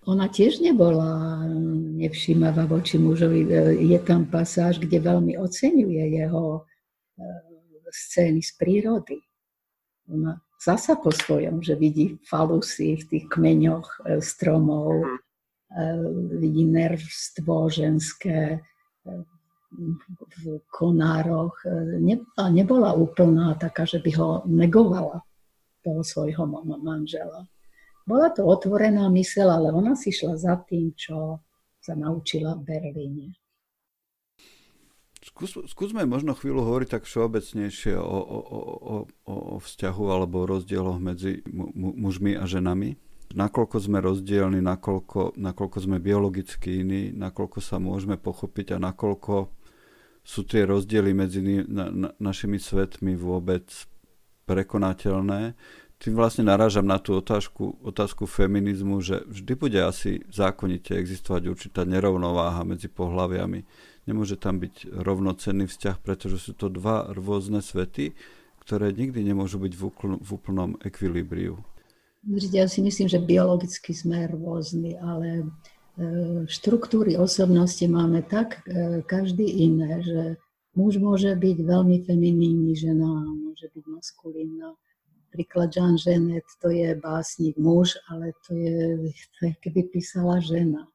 Ona 0.08 0.24
tiež 0.32 0.64
nebola 0.64 1.44
nevšímavá 2.00 2.64
voči 2.64 2.96
mužovi. 2.96 3.44
Je 3.76 4.00
tam 4.08 4.24
pasáž, 4.24 4.80
kde 4.80 5.04
veľmi 5.04 5.36
oceňuje 5.36 6.16
jeho 6.16 6.64
scény 7.90 8.42
z 8.42 8.52
prírody. 8.56 9.18
Ona 10.10 10.38
zasa 10.60 10.96
po 11.00 11.10
svojom, 11.10 11.62
že 11.62 11.74
vidí 11.74 12.20
falusy 12.28 13.00
v 13.00 13.04
tých 13.08 13.24
kmeňoch 13.32 13.88
e, 13.88 14.00
stromov, 14.20 14.92
mhm. 15.00 15.18
e, 15.72 15.84
vidí 16.38 16.64
nervstvo 16.68 17.70
ženské 17.70 18.58
e, 18.58 18.60
v 20.42 20.44
konároch. 20.66 21.62
Nebola, 22.02 22.46
nebola 22.50 22.90
úplná 22.90 23.54
taká, 23.54 23.86
že 23.86 24.02
by 24.02 24.10
ho 24.18 24.28
negovala, 24.50 25.22
toho 25.80 26.02
svojho 26.02 26.42
manžela. 26.82 27.46
Bola 28.02 28.34
to 28.34 28.42
otvorená 28.42 29.06
mysel, 29.14 29.46
ale 29.46 29.70
ona 29.70 29.94
si 29.94 30.10
šla 30.10 30.34
za 30.34 30.58
tým, 30.66 30.90
čo 30.98 31.38
sa 31.78 31.94
naučila 31.94 32.58
v 32.58 32.66
Berlíne. 32.66 33.39
Skús, 35.20 35.52
skúsme 35.68 36.08
možno 36.08 36.32
chvíľu 36.32 36.64
hovoriť 36.64 36.88
tak 36.96 37.02
všeobecnejšie 37.04 37.92
o, 37.92 38.00
o, 38.00 38.38
o, 38.40 38.96
o, 39.28 39.34
vzťahu 39.60 40.04
alebo 40.08 40.40
o 40.40 40.48
rozdieloch 40.48 40.96
medzi 40.96 41.44
mu, 41.44 41.68
mužmi 41.76 42.40
a 42.40 42.48
ženami. 42.48 42.96
Nakoľko 43.36 43.76
sme 43.84 44.00
rozdielni, 44.00 44.64
nakoľko, 44.64 45.36
nakoľko 45.36 45.76
sme 45.76 46.00
biologicky 46.00 46.82
iní, 46.82 47.12
nakoľko 47.12 47.60
sa 47.60 47.76
môžeme 47.76 48.16
pochopiť 48.16 48.74
a 48.74 48.82
nakoľko 48.82 49.52
sú 50.24 50.40
tie 50.48 50.64
rozdiely 50.64 51.12
medzi 51.12 51.44
na, 51.68 51.92
na, 51.92 52.08
našimi 52.16 52.56
svetmi 52.56 53.12
vôbec 53.12 53.68
prekonateľné. 54.48 55.52
Tým 56.00 56.16
vlastne 56.16 56.48
narážam 56.48 56.88
na 56.88 56.96
tú 56.96 57.20
otázku, 57.20 57.76
otázku 57.84 58.24
feminizmu, 58.24 59.04
že 59.04 59.20
vždy 59.28 59.52
bude 59.52 59.80
asi 59.84 60.24
zákonite 60.32 60.96
existovať 60.96 61.42
určitá 61.52 61.84
nerovnováha 61.84 62.64
medzi 62.64 62.88
pohľaviami 62.88 63.89
Nemôže 64.11 64.34
tam 64.34 64.58
byť 64.58 64.90
rovnocenný 64.90 65.70
vzťah, 65.70 66.02
pretože 66.02 66.42
sú 66.42 66.52
to 66.58 66.66
dva 66.66 67.14
rôzne 67.14 67.62
svety, 67.62 68.18
ktoré 68.58 68.90
nikdy 68.90 69.22
nemôžu 69.22 69.62
byť 69.62 69.70
v, 69.78 69.82
úpln- 69.86 70.18
v 70.18 70.28
úplnom 70.34 70.74
ekvilibriu. 70.82 71.62
Ja 72.50 72.66
si 72.66 72.82
myslím, 72.82 73.06
že 73.06 73.22
biologicky 73.22 73.94
sme 73.94 74.26
rôzni, 74.26 74.98
ale 74.98 75.28
e, 75.38 75.44
štruktúry 76.50 77.14
osobnosti 77.14 77.86
máme 77.86 78.26
tak 78.26 78.66
e, 78.66 79.06
každý 79.06 79.46
iné, 79.46 80.02
že 80.02 80.20
muž 80.74 80.98
môže 80.98 81.30
byť 81.30 81.56
veľmi 81.62 82.02
feminínny, 82.02 82.74
žena 82.74 83.30
môže 83.30 83.70
byť 83.70 83.84
maskulínna. 83.94 84.74
Príklad 85.30 85.70
Jean 85.70 85.94
Genet, 85.94 86.50
to 86.58 86.74
je 86.74 86.98
básnik 86.98 87.54
muž, 87.54 87.94
ale 88.11 88.34
to 88.42 88.58
je, 88.58 89.06
to 89.38 89.46
je 89.46 89.52
keby 89.62 89.86
písala 89.86 90.42
žena. 90.42 90.90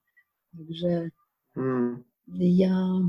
Takže 0.51 1.15
hmm 1.55 2.03
ja, 2.33 3.05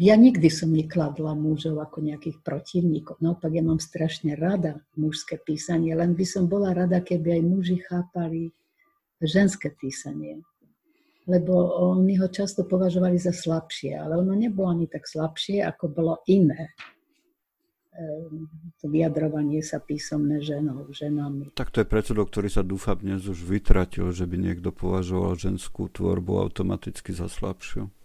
ja 0.00 0.14
nikdy 0.16 0.48
som 0.48 0.72
nekladla 0.72 1.36
mužov 1.36 1.76
ako 1.80 2.00
nejakých 2.00 2.40
protivníkov. 2.40 3.20
Naopak 3.20 3.52
ja 3.52 3.60
mám 3.60 3.78
strašne 3.78 4.32
rada 4.36 4.80
mužské 4.96 5.36
písanie, 5.36 5.92
len 5.92 6.16
by 6.16 6.24
som 6.24 6.48
bola 6.48 6.72
rada, 6.72 7.04
keby 7.04 7.38
aj 7.38 7.42
muži 7.44 7.78
chápali 7.84 8.56
ženské 9.20 9.70
písanie. 9.76 10.40
Lebo 11.22 11.54
oni 11.94 12.18
ho 12.18 12.26
často 12.26 12.66
považovali 12.66 13.14
za 13.14 13.30
slabšie, 13.30 13.94
ale 13.94 14.18
ono 14.18 14.34
nebolo 14.34 14.74
ani 14.74 14.90
tak 14.90 15.06
slabšie, 15.06 15.62
ako 15.62 15.84
bolo 15.86 16.14
iné 16.26 16.74
ehm, 17.94 18.50
to 18.82 18.90
vyjadrovanie 18.90 19.62
sa 19.62 19.78
písomné 19.78 20.42
ženou, 20.42 20.90
ženami. 20.90 21.54
Tak 21.54 21.70
to 21.70 21.86
je 21.86 21.86
predsudok, 21.86 22.26
ktorý 22.26 22.50
sa 22.50 22.66
dúfam 22.66 22.98
dnes 22.98 23.22
už 23.22 23.38
vytratil, 23.38 24.10
že 24.10 24.26
by 24.26 24.34
niekto 24.34 24.74
považoval 24.74 25.38
ženskú 25.38 25.86
tvorbu 25.94 26.42
automaticky 26.42 27.14
za 27.14 27.30
slabšiu. 27.30 28.01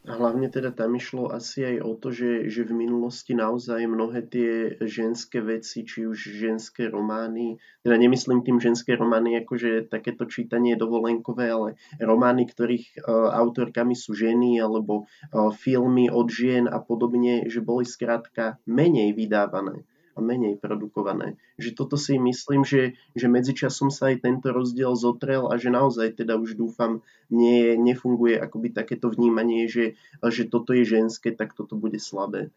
Hlavne 0.00 0.48
teda 0.48 0.72
tam 0.72 0.96
išlo 0.96 1.28
asi 1.28 1.60
aj 1.60 1.76
o 1.84 1.92
to, 1.92 2.08
že, 2.08 2.48
že 2.48 2.64
v 2.64 2.72
minulosti 2.72 3.36
naozaj 3.36 3.84
mnohé 3.84 4.24
tie 4.24 4.80
ženské 4.80 5.44
veci, 5.44 5.84
či 5.84 6.08
už 6.08 6.40
ženské 6.40 6.88
romány, 6.88 7.60
teda 7.84 8.00
nemyslím 8.00 8.40
tým 8.40 8.64
ženské 8.64 8.96
romány 8.96 9.36
ako 9.44 9.60
že 9.60 9.84
takéto 9.92 10.24
čítanie 10.24 10.72
dovolenkové, 10.72 11.52
ale 11.52 11.68
romány, 12.00 12.48
ktorých 12.48 13.04
uh, 13.04 13.28
autorkami 13.44 13.92
sú 13.92 14.16
ženy 14.16 14.56
alebo 14.56 15.04
uh, 15.04 15.52
filmy 15.52 16.08
od 16.08 16.32
žien 16.32 16.64
a 16.64 16.80
podobne, 16.80 17.44
že 17.52 17.60
boli 17.60 17.84
skrátka 17.84 18.56
menej 18.64 19.12
vydávané 19.12 19.84
a 20.14 20.18
menej 20.18 20.58
produkované. 20.58 21.38
Že 21.56 21.70
toto 21.76 21.96
si 21.98 22.18
myslím, 22.18 22.66
že, 22.66 22.98
že 23.14 23.26
medzičasom 23.30 23.92
sa 23.92 24.10
aj 24.10 24.26
tento 24.26 24.50
rozdiel 24.50 24.94
zotrel 24.98 25.50
a 25.50 25.56
že 25.56 25.70
naozaj 25.70 26.18
teda 26.20 26.36
už 26.36 26.58
dúfam, 26.58 27.02
nie, 27.30 27.78
nefunguje 27.78 28.38
akoby 28.38 28.74
takéto 28.74 29.10
vnímanie, 29.10 29.70
že, 29.70 29.94
že 30.22 30.50
toto 30.50 30.74
je 30.74 30.82
ženské, 30.82 31.30
tak 31.30 31.54
toto 31.54 31.78
bude 31.78 32.02
slabé. 32.02 32.50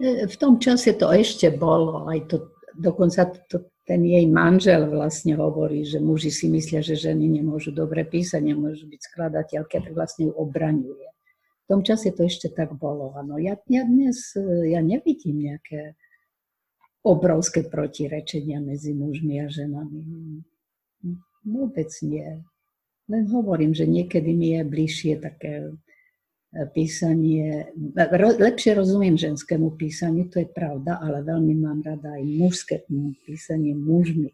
E, 0.00 0.26
v 0.26 0.36
tom 0.38 0.58
čase 0.62 0.94
to 0.94 1.10
ešte 1.10 1.50
bolo, 1.54 2.06
aj 2.10 2.18
to, 2.30 2.36
dokonca 2.74 3.30
to, 3.50 3.70
ten 3.84 4.00
jej 4.00 4.24
manžel 4.24 4.88
vlastne 4.88 5.36
hovorí, 5.36 5.84
že 5.84 6.00
muži 6.00 6.32
si 6.32 6.48
myslia, 6.48 6.80
že 6.80 6.96
ženy 6.96 7.28
nemôžu 7.28 7.70
dobre 7.70 8.02
písať, 8.08 8.40
nemôžu 8.40 8.88
byť 8.88 9.00
skladateľky, 9.12 9.76
tak 9.84 9.92
vlastne 9.92 10.30
ju 10.30 10.32
obraňuje. 10.32 11.13
V 11.64 11.66
tom 11.72 11.80
čase 11.80 12.12
to 12.12 12.28
ešte 12.28 12.52
tak 12.52 12.76
bolo. 12.76 13.16
Ano. 13.16 13.40
Ja, 13.40 13.56
ja 13.72 13.88
dnes 13.88 14.36
ja 14.68 14.84
nevidím 14.84 15.48
nejaké 15.48 15.96
obrovské 17.04 17.64
protirečenia 17.64 18.60
medzi 18.60 18.96
mužmi 18.96 19.40
a 19.44 19.48
ženami. 19.48 20.00
Vôbec 21.44 21.92
nie. 22.00 22.40
Len 23.04 23.24
hovorím, 23.28 23.76
že 23.76 23.84
niekedy 23.84 24.32
mi 24.32 24.56
je 24.56 24.62
bližšie 24.64 25.20
také 25.20 25.68
e, 25.68 25.72
písanie, 26.72 27.68
lepšie 28.40 28.72
rozumiem 28.72 29.20
ženskému 29.20 29.76
písaniu, 29.76 30.32
to 30.32 30.40
je 30.40 30.48
pravda, 30.48 30.96
ale 31.04 31.20
veľmi 31.20 31.52
mám 31.60 31.84
rada 31.84 32.16
aj 32.16 32.24
mužské 32.24 32.88
písanie 33.28 33.76
mužmi. 33.76 34.32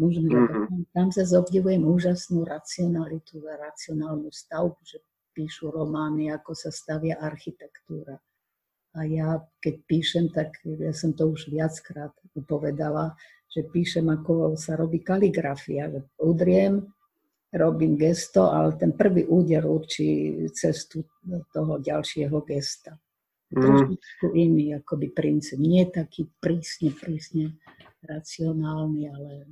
mužmi. 0.00 0.32
Mm-hmm. 0.32 0.96
Tam 0.96 1.12
sa 1.12 1.28
obdivujem 1.28 1.84
úžasnú 1.84 2.48
racionalitu 2.48 3.44
racionálnu 3.44 4.32
stavbu, 4.32 4.80
že 4.80 5.04
píšu 5.32 5.70
romány, 5.70 6.30
ako 6.34 6.52
sa 6.54 6.70
stavia 6.70 7.18
architektúra. 7.18 8.18
A 8.98 9.06
ja, 9.06 9.38
keď 9.62 9.74
píšem, 9.86 10.26
tak 10.34 10.58
ja 10.66 10.90
som 10.90 11.14
to 11.14 11.30
už 11.30 11.46
viackrát 11.46 12.10
povedala, 12.46 13.14
že 13.46 13.66
píšem, 13.66 14.06
ako 14.10 14.58
sa 14.58 14.74
robí 14.74 15.02
kaligrafia. 15.02 15.90
Že 15.90 16.00
udriem, 16.18 16.74
robím 17.54 17.94
gesto, 17.98 18.50
ale 18.50 18.78
ten 18.78 18.94
prvý 18.94 19.26
úder 19.26 19.66
určí 19.66 20.42
cestu 20.54 21.06
toho 21.54 21.78
ďalšieho 21.78 22.34
gesta. 22.46 22.98
Mm. 23.50 23.62
Trošičku 23.62 24.26
iný 24.34 24.78
akoby 24.78 25.10
princíp. 25.10 25.58
Nie 25.58 25.90
taký 25.90 26.30
prísne, 26.38 26.94
prísne 26.94 27.58
racionálny, 28.06 29.10
ale 29.10 29.50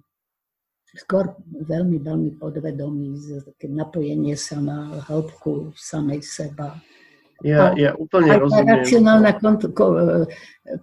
skôr 0.97 1.37
veľmi, 1.45 2.01
veľmi 2.01 2.31
podvedomý, 2.41 3.19
také 3.45 3.69
napojenie 3.69 4.37
sa 4.39 4.61
na 4.63 5.05
hĺbku 5.05 5.77
samej 5.77 6.25
seba 6.25 6.79
ja, 7.39 7.71
ja 7.79 7.95
úplne 7.95 8.35
aj 8.35 8.41
rozumiem. 8.43 8.83
racionálna 8.83 9.31
kont- 9.39 9.71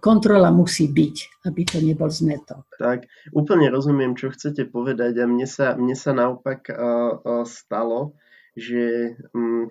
kontrola 0.00 0.48
musí 0.48 0.88
byť, 0.88 1.44
aby 1.44 1.60
to 1.68 1.76
nebol 1.84 2.08
zmetok. 2.08 2.64
Tak, 2.80 3.04
úplne 3.36 3.68
rozumiem, 3.68 4.16
čo 4.16 4.32
chcete 4.32 4.64
povedať 4.64 5.20
a 5.20 5.28
mne 5.28 5.44
sa, 5.44 5.76
mne 5.76 5.92
sa 5.92 6.16
naopak 6.16 6.72
uh, 6.72 7.20
uh, 7.20 7.44
stalo, 7.44 8.16
že 8.56 9.12
um, 9.36 9.68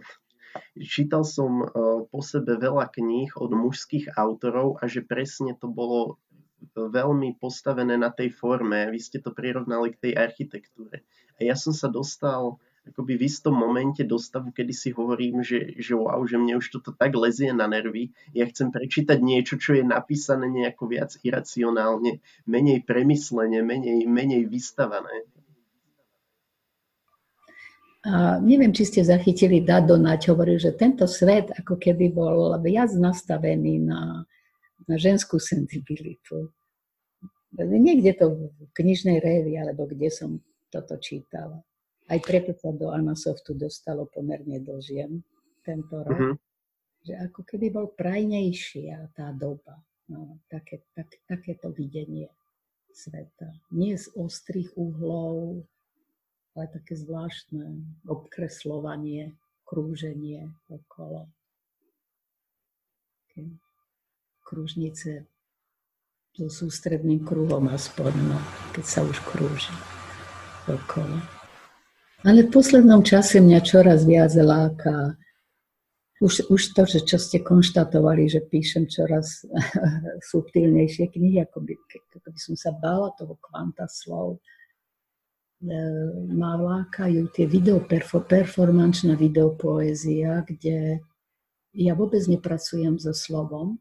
čítal 0.78 1.26
som 1.26 1.66
uh, 1.66 2.06
po 2.06 2.22
sebe 2.22 2.54
veľa 2.54 2.94
kníh 2.94 3.34
od 3.34 3.50
mužských 3.50 4.14
autorov 4.14 4.78
a 4.78 4.86
že 4.86 5.02
presne 5.02 5.58
to 5.58 5.66
bolo 5.66 6.22
veľmi 6.76 7.39
postavené 7.39 7.95
na 7.95 8.12
tej 8.12 8.32
forme. 8.32 8.91
Vy 8.91 8.99
ste 8.99 9.18
to 9.24 9.32
prirovnali 9.32 9.95
k 9.95 10.10
tej 10.10 10.14
architektúre. 10.20 11.03
A 11.39 11.47
ja 11.47 11.56
som 11.56 11.76
sa 11.76 11.88
dostal 11.88 12.60
akoby 12.86 13.18
v 13.18 13.26
istom 13.26 13.58
momente 13.58 14.06
do 14.06 14.22
stavu, 14.22 14.53
kedy 14.53 14.70
si 14.70 14.93
hovorím, 14.93 15.41
že, 15.41 15.74
že 15.82 15.97
wow, 15.97 16.22
že 16.22 16.38
mne 16.38 16.62
už 16.62 16.70
toto 16.70 16.93
tak 16.93 17.18
lezie 17.18 17.49
na 17.49 17.66
nervy. 17.66 18.14
Ja 18.38 18.45
chcem 18.45 18.70
prečítať 18.70 19.18
niečo, 19.18 19.58
čo 19.58 19.74
je 19.74 19.82
napísané 19.82 20.45
nejako 20.45 20.93
viac 20.93 21.18
iracionálne, 21.26 22.22
menej 22.45 22.86
premyslene, 22.86 23.66
menej, 23.66 24.06
menej 24.06 24.45
vystavané. 24.45 25.26
A 28.06 28.38
neviem, 28.38 28.70
či 28.70 28.86
ste 28.86 29.01
zachytili, 29.01 29.66
Dado 29.66 29.97
Naď 29.97 30.30
hovoril, 30.30 30.62
že 30.62 30.78
tento 30.78 31.10
svet 31.10 31.49
ako 31.58 31.82
keby 31.82 32.14
bol 32.14 32.53
viac 32.62 32.93
nastavený 32.93 33.82
na, 33.82 34.30
na 34.86 34.98
ženskú 34.98 35.42
senzibilitu. 35.42 36.54
Niekde 37.56 38.12
to 38.20 38.26
v 38.36 38.68
knižnej 38.76 39.24
révi, 39.24 39.56
alebo 39.56 39.88
kde 39.88 40.12
som 40.12 40.32
toto 40.68 41.00
čítala. 41.00 41.64
Aj 42.06 42.20
preto 42.22 42.54
sa 42.54 42.70
do 42.76 42.92
Anasoftu 42.94 43.58
dostalo 43.58 44.06
pomerne 44.12 44.62
do 44.62 44.78
žien 44.84 45.24
tento 45.66 46.06
rok. 46.06 46.14
Mm-hmm. 46.14 46.36
Že 47.06 47.14
ako 47.32 47.42
keby 47.46 47.68
bol 47.74 47.88
prajnejšia 47.96 49.14
tá 49.16 49.34
doba. 49.34 49.82
No, 50.06 50.38
také, 50.54 50.86
tak, 50.94 51.10
takéto 51.26 51.74
videnie 51.74 52.30
sveta. 52.94 53.50
Nie 53.74 53.98
z 53.98 54.14
ostrých 54.14 54.70
uhlov, 54.78 55.66
ale 56.54 56.66
také 56.70 56.94
zvláštne 56.94 57.82
obkreslovanie, 58.06 59.34
krúženie 59.66 60.46
okolo. 60.70 61.26
Okay. 63.34 63.50
Kružnice 64.46 65.26
so 66.38 66.48
sústredným 66.52 67.26
kruhom 67.26 67.66
aspoň, 67.74 68.14
no, 68.30 68.38
keď 68.78 68.86
sa 68.86 69.02
už 69.02 69.18
krúži 69.26 69.74
okolo. 70.70 71.18
Ale 72.22 72.46
v 72.46 72.54
poslednom 72.54 73.02
čase 73.02 73.41
mňa 73.41 73.60
čoraz 73.66 74.06
viac 74.06 74.34
láka 74.38 75.18
už, 76.22 76.48
už 76.48 76.62
to, 76.74 76.84
že 76.88 77.00
čo 77.04 77.18
ste 77.20 77.43
konštatovali, 77.43 78.30
že 78.32 78.46
píšem 78.46 78.88
čoraz 78.88 79.43
subtilnejšie 80.32 81.12
knihy, 81.12 81.43
ako 81.43 81.60
by, 81.66 81.74
ako 82.16 82.28
by 82.32 82.39
som 82.39 82.56
sa 82.56 82.72
bála 82.72 83.12
toho 83.20 83.36
kvanta 83.43 83.84
slov, 83.91 84.39
e, 84.39 85.70
ma 86.32 86.56
lákajú 86.56 87.30
tie 87.36 87.46
video, 87.46 87.84
performančná 87.84 89.20
videopoézia, 89.20 90.48
kde 90.48 91.04
ja 91.76 91.93
vôbec 91.93 92.24
nepracujem 92.24 92.96
so 92.96 93.12
slovom, 93.12 93.76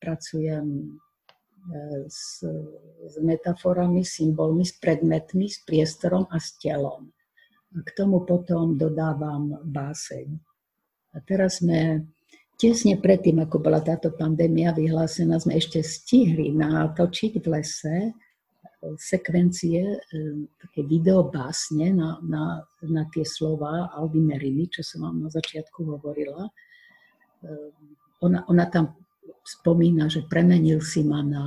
pracujem 0.00 0.66
e, 0.66 0.86
s, 2.08 2.44
s 3.06 3.14
metaforami, 3.20 4.04
symbolmi, 4.04 4.64
s 4.64 4.76
predmetmi, 4.78 5.48
s 5.48 5.64
priestorom 5.64 6.28
a 6.30 6.36
s 6.40 6.56
telom. 6.60 7.10
K 7.76 7.88
tomu 7.92 8.24
potom 8.24 8.78
dodávam 8.78 9.60
báseň. 9.64 10.26
A 11.12 11.20
teraz 11.24 11.60
sme 11.60 12.06
tesne 12.56 12.96
predtým, 12.96 13.40
ako 13.42 13.60
bola 13.60 13.84
táto 13.84 14.12
pandémia 14.16 14.72
vyhlásená, 14.72 15.36
sme 15.40 15.60
ešte 15.60 15.84
stihli 15.84 16.52
natočiť 16.56 17.32
v 17.40 17.46
lese 17.50 17.96
e, 18.08 18.10
sekvencie, 18.96 19.82
e, 19.82 19.98
také 20.60 20.84
videobásne 20.84 21.92
na, 21.92 22.20
na, 22.24 22.64
na 22.84 23.02
tie 23.12 23.24
slova 23.24 23.92
Aldy 23.92 24.20
Meriny, 24.20 24.68
čo 24.72 24.80
som 24.84 25.08
vám 25.08 25.26
na 25.26 25.30
začiatku 25.32 25.84
hovorila. 25.84 26.48
Ona, 28.24 28.48
ona 28.48 28.64
tam 28.72 29.05
spomína, 29.46 30.10
že 30.10 30.26
premenil 30.26 30.82
si 30.82 31.06
ma 31.06 31.22
na 31.22 31.44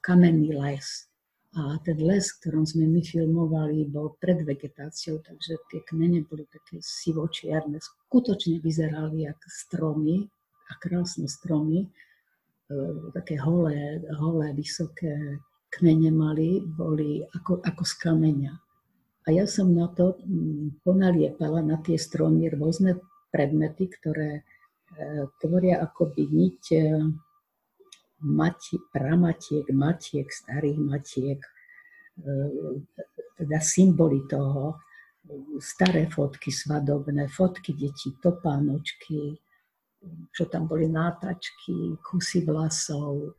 kamenný 0.00 0.56
les. 0.56 1.12
A 1.52 1.76
ten 1.84 2.00
les, 2.00 2.24
ktorom 2.40 2.64
sme 2.64 2.88
my 2.88 3.04
filmovali, 3.04 3.84
bol 3.92 4.16
pred 4.16 4.40
vegetáciou, 4.40 5.20
takže 5.20 5.60
tie 5.68 5.84
kmene 5.84 6.24
boli 6.24 6.48
také 6.48 6.80
sivočiarne. 6.80 7.76
Skutočne 7.76 8.56
vyzerali 8.56 9.28
ako 9.28 9.46
stromy 9.52 10.24
a 10.72 10.72
krásne 10.80 11.28
stromy. 11.28 11.84
E, 11.84 11.88
také 13.12 13.36
holé, 13.36 14.00
holé, 14.16 14.56
vysoké 14.56 15.44
kmene 15.76 16.08
mali, 16.08 16.64
boli 16.64 17.20
ako, 17.36 17.60
ako 17.60 17.84
z 17.84 17.94
kameňa. 18.00 18.52
A 19.22 19.28
ja 19.28 19.44
som 19.44 19.76
na 19.76 19.92
to 19.92 20.16
mm, 20.24 20.80
ponaliepala 20.88 21.60
na 21.60 21.76
tie 21.84 22.00
stromy 22.00 22.48
rôzne 22.48 22.96
predmety, 23.28 23.92
ktoré 23.92 24.40
e, 24.40 24.42
tvoria 25.36 25.84
akoby 25.84 26.32
niť 26.32 26.60
e, 26.72 26.80
mati, 28.22 28.78
pramatiek, 28.92 29.66
matiek, 29.74 30.26
starých 30.32 30.78
matiek, 30.78 31.40
e, 31.42 32.32
teda 33.36 33.58
symboly 33.60 34.26
toho, 34.30 34.78
staré 35.58 36.10
fotky 36.10 36.50
svadobné, 36.50 37.28
fotky 37.28 37.72
detí, 37.72 38.14
topánočky, 38.22 39.38
čo 40.34 40.50
tam 40.50 40.66
boli 40.66 40.90
nátačky, 40.90 41.98
kusy 42.02 42.42
vlasov, 42.42 43.22
e, 43.22 43.30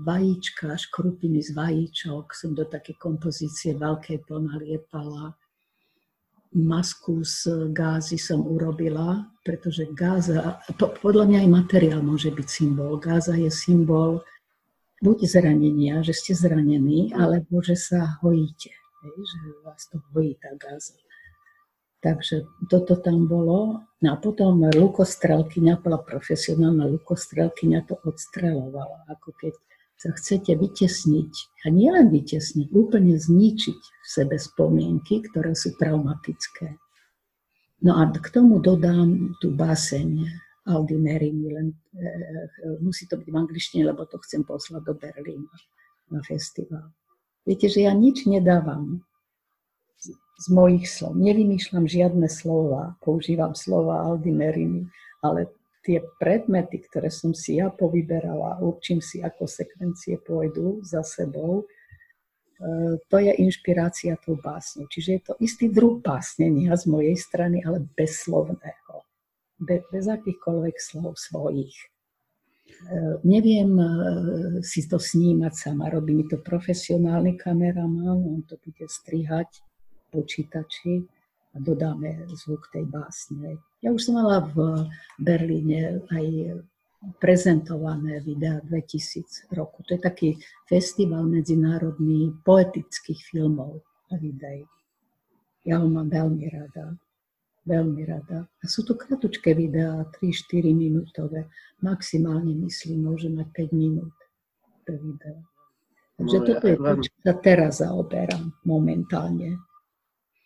vajíčka, 0.00 0.76
škrupiny 0.76 1.44
z 1.44 1.52
vajíčok, 1.52 2.32
som 2.32 2.56
do 2.56 2.64
také 2.64 2.96
kompozície 2.96 3.76
veľkej 3.76 4.24
ponaliepala 4.24 5.36
masku 6.52 7.24
z 7.24 7.68
gázy 7.72 8.20
som 8.20 8.44
urobila, 8.44 9.26
pretože 9.42 9.88
gáza, 9.96 10.60
podľa 10.78 11.24
mňa 11.28 11.38
aj 11.44 11.50
materiál 11.50 12.00
môže 12.04 12.28
byť 12.28 12.48
symbol. 12.48 13.00
Gáza 13.00 13.34
je 13.34 13.48
symbol 13.48 14.20
buď 15.02 15.18
zranenia, 15.26 16.04
že 16.06 16.14
ste 16.14 16.32
zranení, 16.36 17.10
alebo 17.16 17.58
že 17.64 17.74
sa 17.74 18.20
hojíte, 18.22 18.70
že 19.02 19.38
vás 19.66 19.88
to 19.90 19.98
hojí 20.14 20.38
tá 20.38 20.54
gáza. 20.54 20.94
Takže 22.02 22.46
toto 22.66 22.98
tam 22.98 23.30
bolo. 23.30 23.86
No 24.02 24.08
a 24.10 24.16
potom 24.18 24.66
lukostrelkyňa, 24.66 25.78
bola 25.78 26.02
profesionálna 26.02 26.90
lukostrelkyňa, 26.90 27.86
to 27.86 27.94
odstrelovala, 28.02 29.06
ako 29.06 29.30
keď 29.38 29.54
sa 29.96 30.10
chcete 30.10 30.58
vytesniť, 30.58 31.32
a 31.62 31.70
nielen 31.70 32.10
vytesniť, 32.10 32.74
úplne 32.74 33.14
zničiť 33.14 33.80
v 33.80 34.06
sebe 34.06 34.34
spomienky, 34.34 35.22
ktoré 35.30 35.54
sú 35.54 35.78
traumatické. 35.78 36.74
No 37.82 37.98
a 37.98 38.10
k 38.10 38.28
tomu 38.30 38.58
dodám 38.62 39.34
tú 39.42 39.54
báseň 39.54 40.26
Aldi 40.66 40.94
Merini, 40.98 41.50
len 41.50 41.66
e, 41.70 42.78
musí 42.78 43.10
to 43.10 43.18
byť 43.18 43.26
v 43.26 43.36
angličtine, 43.36 43.82
lebo 43.90 44.06
to 44.06 44.18
chcem 44.22 44.46
poslať 44.46 44.82
do 44.86 44.94
Berlína 44.94 45.50
na 46.14 46.22
festival. 46.22 46.94
Viete, 47.42 47.66
že 47.66 47.82
ja 47.82 47.90
nič 47.90 48.30
nedávam 48.30 49.02
z, 49.98 50.14
z 50.14 50.46
mojich 50.54 50.86
slov. 50.86 51.18
Nevymýšľam 51.18 51.90
žiadne 51.90 52.30
slova, 52.30 52.94
používam 53.02 53.58
slova 53.58 54.06
Aldi 54.06 54.30
Merini, 54.30 54.86
ale 55.18 55.50
tie 55.82 55.98
predmety, 56.16 56.78
ktoré 56.78 57.10
som 57.10 57.34
si 57.34 57.58
ja 57.58 57.68
povyberala, 57.68 58.62
určím 58.62 59.02
si, 59.02 59.18
ako 59.18 59.50
sekvencie 59.50 60.16
pôjdu 60.22 60.78
za 60.86 61.02
sebou, 61.02 61.62
e, 61.62 62.98
to 63.10 63.16
je 63.18 63.32
inšpirácia 63.42 64.14
tou 64.22 64.38
básňou. 64.38 64.86
Čiže 64.86 65.10
je 65.10 65.22
to 65.26 65.34
istý 65.42 65.66
druh 65.68 65.98
básnenia 65.98 66.78
z 66.78 66.86
mojej 66.86 67.18
strany, 67.18 67.66
ale 67.66 67.82
bezslovného. 67.98 68.94
Be, 69.58 69.82
bez 69.90 70.06
akýchkoľvek 70.06 70.76
slov 70.78 71.18
svojich. 71.18 71.74
E, 71.74 71.86
neviem 73.26 73.74
e, 73.74 73.88
si 74.62 74.86
to 74.86 75.02
snímať 75.02 75.52
sama, 75.54 75.90
robí 75.90 76.14
mi 76.14 76.24
to 76.30 76.38
profesionálny 76.38 77.34
kameraman, 77.34 78.22
on 78.22 78.40
to 78.46 78.54
bude 78.62 78.86
strihať 78.86 79.66
počítači 80.14 81.21
dodáme 81.54 82.24
zvuk 82.32 82.68
tej 82.72 82.88
básne. 82.88 83.60
Ja 83.84 83.92
už 83.92 84.08
som 84.08 84.20
mala 84.20 84.40
v 84.52 84.88
Berlíne 85.20 86.00
aj 86.08 86.26
prezentované 87.18 88.22
videa 88.22 88.62
2000 88.62 89.50
roku. 89.52 89.82
To 89.84 89.98
je 89.98 90.00
taký 90.00 90.28
festival 90.70 91.26
medzinárodný 91.26 92.32
poetických 92.46 93.20
filmov 93.26 93.82
a 94.10 94.16
videí. 94.16 94.62
Ja 95.66 95.82
ho 95.82 95.86
mám 95.90 96.10
veľmi 96.10 96.46
rada. 96.50 96.94
Veľmi 97.62 98.02
rada. 98.06 98.46
A 98.46 98.64
sú 98.66 98.82
to 98.82 98.98
kratučké 98.98 99.54
videá, 99.54 100.02
3-4 100.18 100.74
minútové. 100.74 101.46
Maximálne 101.78 102.54
myslím, 102.66 103.06
môže 103.06 103.30
mať 103.30 103.70
5 103.70 103.70
minút 103.70 104.14
to 104.86 104.92
video. 104.98 105.38
Takže 106.18 106.38
no, 106.38 106.44
toto 106.46 106.64
je 106.68 106.76
to, 106.76 106.92
čo 107.06 107.12
sa 107.24 107.34
teraz 107.38 107.72
zaoberám 107.80 108.52
momentálne. 108.66 109.58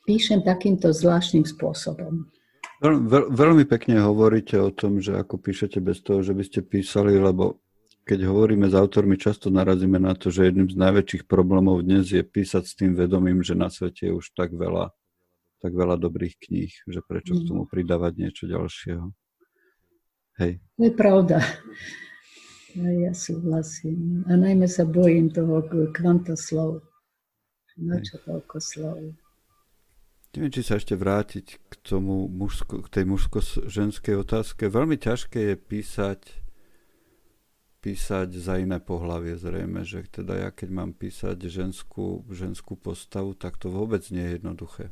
Píšem 0.06 0.46
takýmto 0.46 0.94
zvláštnym 0.94 1.42
spôsobom. 1.42 2.30
Veľ, 2.78 2.94
veľ, 3.08 3.24
veľmi 3.32 3.64
pekne 3.66 3.98
hovoríte 4.04 4.54
o 4.60 4.70
tom, 4.70 5.02
že 5.02 5.16
ako 5.16 5.40
píšete 5.40 5.82
bez 5.82 6.04
toho, 6.04 6.22
že 6.22 6.36
by 6.36 6.44
ste 6.44 6.60
písali, 6.62 7.16
lebo 7.16 7.58
keď 8.06 8.22
hovoríme 8.22 8.70
s 8.70 8.74
autormi, 8.78 9.18
často 9.18 9.50
narazíme 9.50 9.98
na 9.98 10.14
to, 10.14 10.30
že 10.30 10.46
jedným 10.46 10.70
z 10.70 10.78
najväčších 10.78 11.26
problémov 11.26 11.82
dnes 11.82 12.06
je 12.06 12.22
písať 12.22 12.62
s 12.62 12.78
tým 12.78 12.94
vedomím, 12.94 13.42
že 13.42 13.58
na 13.58 13.66
svete 13.66 14.06
je 14.06 14.12
už 14.14 14.30
tak 14.36 14.54
veľa, 14.54 14.94
tak 15.58 15.74
veľa 15.74 15.98
dobrých 15.98 16.38
kníh, 16.38 16.70
že 16.86 17.02
prečo 17.02 17.34
k 17.34 17.50
tomu 17.50 17.66
pridávať 17.66 18.12
niečo 18.14 18.46
ďalšieho. 18.46 19.10
Hej. 20.38 20.62
To 20.78 20.82
je 20.86 20.94
pravda. 20.94 21.42
Ja 22.76 23.16
súhlasím. 23.16 24.20
A 24.28 24.36
najmä 24.36 24.68
sa 24.68 24.84
bojím 24.84 25.32
toho 25.32 25.64
kvanta 25.96 26.36
slov. 26.36 26.84
Na 27.80 28.04
čo 28.04 28.20
toľko 28.20 28.60
slov? 28.60 29.16
Neviem, 30.36 30.52
či 30.52 30.68
sa 30.68 30.76
ešte 30.76 30.92
vrátiť 30.92 31.46
k 31.56 31.74
tomu 31.80 32.28
mužsko, 32.28 32.84
k 32.84 32.88
tej 32.92 33.04
mužsko-ženskej 33.08 34.20
otázke. 34.20 34.68
Veľmi 34.68 35.00
ťažké 35.00 35.52
je 35.52 35.56
písať 35.56 36.20
písať 37.86 38.34
za 38.34 38.58
iné 38.58 38.82
pohlavie 38.82 39.38
zrejme, 39.38 39.86
že 39.86 40.02
teda 40.10 40.34
ja 40.34 40.50
keď 40.50 40.68
mám 40.74 40.90
písať 40.90 41.38
ženskú, 41.46 42.26
ženskú 42.34 42.74
postavu, 42.74 43.38
tak 43.38 43.62
to 43.62 43.70
vôbec 43.70 44.02
nie 44.10 44.26
je 44.26 44.42
jednoduché. 44.42 44.84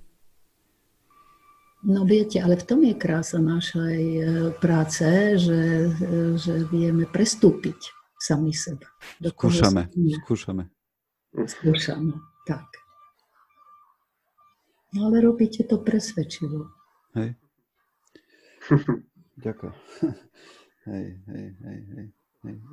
No 1.82 2.06
viete, 2.06 2.38
ale 2.38 2.54
v 2.54 2.64
tom 2.64 2.80
je 2.86 2.94
krása 2.94 3.42
našej 3.42 3.98
e, 3.98 4.22
práce, 4.62 5.04
že, 5.36 5.90
e, 5.90 6.38
že 6.38 6.70
vieme 6.70 7.04
prestúpiť 7.04 7.92
sami 8.14 8.54
seba. 8.54 8.86
Skúšame, 9.20 9.90
skúšame. 10.22 10.64
Skúšame, 11.34 12.14
tak. 12.46 12.83
No 14.94 15.06
ale 15.06 15.20
robíte 15.20 15.64
to 15.64 15.78
presvedčivo. 15.78 16.70
Hej. 17.14 17.34
Ďakujem. 19.44 19.74
Hej, 20.84 21.06
hej, 21.26 21.46
hej, 21.64 21.80
hej. 21.96 22.06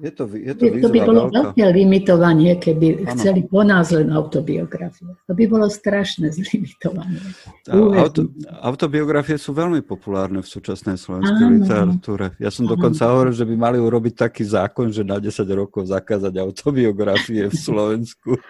Je 0.04 0.12
to, 0.12 0.28
je 0.28 0.52
to, 0.52 0.64
to 0.84 0.90
by 0.92 1.00
bolo 1.00 1.32
veľká. 1.32 1.56
veľké 1.56 1.64
limitovanie, 1.72 2.60
keby 2.60 3.08
ano. 3.08 3.16
chceli 3.16 3.48
po 3.48 3.64
nás 3.64 3.96
len 3.96 4.12
autobiografie. 4.12 5.08
To 5.28 5.32
by 5.32 5.48
bolo 5.48 5.72
strašné 5.72 6.28
zlimitovanie. 6.38 7.24
Auto, 7.72 8.28
autobiografie 8.60 9.40
sú 9.40 9.56
veľmi 9.56 9.80
populárne 9.80 10.44
v 10.44 10.48
súčasnej 10.52 11.00
slovenskej 11.00 11.48
ano. 11.48 11.56
literatúre. 11.64 12.36
Ja 12.44 12.52
som 12.52 12.68
ano. 12.68 12.76
dokonca 12.76 13.08
hovoril, 13.08 13.32
že 13.32 13.48
by 13.48 13.56
mali 13.56 13.78
urobiť 13.80 14.28
taký 14.28 14.44
zákon, 14.44 14.92
že 14.92 15.08
na 15.08 15.24
10 15.24 15.40
rokov 15.56 15.88
zakázať 15.88 16.36
autobiografie 16.36 17.48
v 17.48 17.56
Slovensku. 17.56 18.36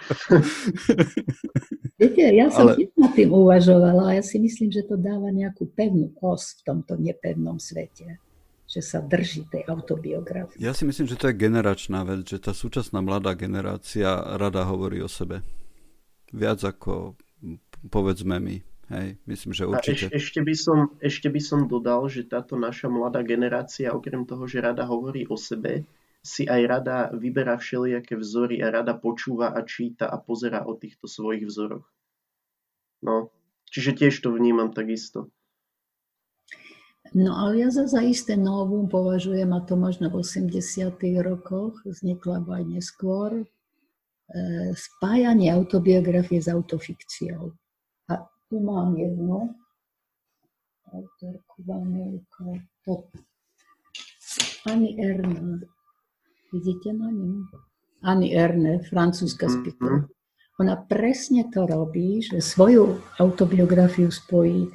Viete, 2.01 2.33
ja 2.33 2.49
som 2.49 2.73
Ale... 2.73 2.89
nad 2.97 3.13
tým 3.13 3.29
uvažovala 3.29 4.09
a 4.09 4.11
ja 4.17 4.23
si 4.25 4.41
myslím, 4.41 4.73
že 4.73 4.81
to 4.89 4.97
dáva 4.97 5.29
nejakú 5.29 5.69
pevnú 5.69 6.09
os 6.17 6.57
v 6.57 6.61
tomto 6.65 6.97
nepevnom 6.97 7.61
svete 7.61 8.17
že 8.71 8.79
sa 8.79 9.03
drží 9.03 9.51
tej 9.51 9.67
autobiografie. 9.67 10.55
Ja 10.55 10.71
si 10.71 10.87
myslím, 10.87 11.03
že 11.03 11.19
to 11.19 11.27
je 11.27 11.35
generačná 11.35 12.07
vec, 12.07 12.23
že 12.23 12.39
tá 12.39 12.55
súčasná 12.55 13.03
mladá 13.03 13.35
generácia 13.35 14.15
rada 14.39 14.63
hovorí 14.63 15.03
o 15.03 15.11
sebe. 15.11 15.43
Viac 16.31 16.63
ako 16.63 17.19
povedzme 17.91 18.39
my. 18.39 18.63
Hej, 18.91 19.19
myslím, 19.27 19.51
že 19.55 19.63
určite. 19.67 20.07
A 20.07 20.15
eš, 20.15 20.23
ešte, 20.23 20.39
by 20.43 20.55
som, 20.55 20.77
ešte 20.99 21.27
by 21.31 21.41
som 21.43 21.67
dodal, 21.67 22.11
že 22.11 22.27
táto 22.27 22.59
naša 22.59 22.91
mladá 22.91 23.23
generácia, 23.23 23.91
okrem 23.91 24.27
toho, 24.27 24.47
že 24.47 24.63
rada 24.63 24.83
hovorí 24.83 25.27
o 25.31 25.39
sebe, 25.39 25.87
si 26.19 26.43
aj 26.43 26.61
rada 26.67 26.97
vyberá 27.15 27.55
všelijaké 27.55 28.19
vzory 28.19 28.59
a 28.59 28.67
rada 28.71 28.93
počúva 28.93 29.55
a 29.55 29.63
číta 29.63 30.11
a 30.11 30.19
pozera 30.19 30.67
o 30.67 30.75
týchto 30.75 31.07
svojich 31.07 31.47
vzoroch. 31.47 31.87
No, 33.01 33.31
čiže 33.71 33.95
tiež 33.95 34.13
to 34.21 34.35
vnímam 34.35 34.75
takisto. 34.75 35.31
No 37.11 37.33
ale 37.33 37.65
ja 37.65 37.69
za, 37.73 37.89
za 37.89 37.99
isté 38.05 38.37
novum 38.37 38.85
považujem, 38.85 39.49
a 39.51 39.59
to 39.65 39.75
možno 39.75 40.13
v 40.13 40.21
80. 40.21 40.95
rokoch, 41.25 41.81
vznikla 41.83 42.45
aj 42.45 42.63
neskôr, 42.69 43.41
e, 43.41 43.45
spájanie 44.77 45.49
autobiografie 45.49 46.39
s 46.39 46.47
autofikciou. 46.47 47.51
A 48.07 48.13
tu 48.47 48.61
mám 48.61 48.95
jednu 48.95 49.49
autorku 50.87 51.55
v 51.65 51.69
Amerike. 51.73 52.69
To, 52.85 53.09
Ani 54.69 54.93
Erne. 55.01 55.65
Vidíte 56.53 56.93
na 56.93 57.09
ňu? 57.09 57.49
Ani 58.05 58.29
Erne, 58.35 58.85
francúzska 58.85 59.49
mm-hmm. 59.49 59.61
spisovateľka. 59.65 60.19
Ona 60.61 60.77
presne 60.85 61.49
to 61.49 61.65
robí, 61.65 62.21
že 62.21 62.37
svoju 62.37 63.01
autobiografiu 63.17 64.13
spojí 64.13 64.69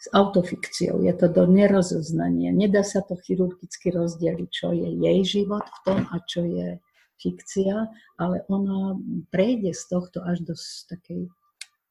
s 0.00 0.06
autofikciou. 0.16 1.04
Je 1.04 1.12
to 1.12 1.28
do 1.28 1.44
nerozoznania. 1.44 2.56
Nedá 2.56 2.80
sa 2.80 3.04
to 3.04 3.20
chirurgicky 3.20 3.92
rozdeliť, 3.92 4.48
čo 4.48 4.72
je 4.72 4.88
jej 4.96 5.20
život 5.28 5.60
v 5.60 5.78
tom 5.84 6.00
a 6.08 6.16
čo 6.24 6.48
je 6.48 6.80
fikcia, 7.20 7.84
ale 8.16 8.48
ona 8.48 8.96
prejde 9.28 9.76
z 9.76 9.82
tohto 9.92 10.24
až 10.24 10.40
do 10.40 10.56
takej 10.88 11.28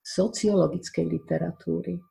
sociologickej 0.02 1.06
literatúry 1.06 2.02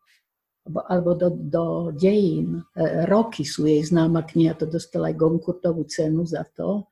alebo 0.68 1.16
do, 1.16 1.32
do 1.32 1.64
dejín. 1.96 2.60
E, 2.76 3.08
roky 3.08 3.42
sú 3.42 3.64
jej 3.64 3.80
známa 3.80 4.22
kniha, 4.28 4.52
to 4.54 4.68
dostala 4.68 5.08
aj 5.08 5.16
Gonkurtovú 5.16 5.88
cenu 5.88 6.28
za 6.28 6.44
to. 6.52 6.84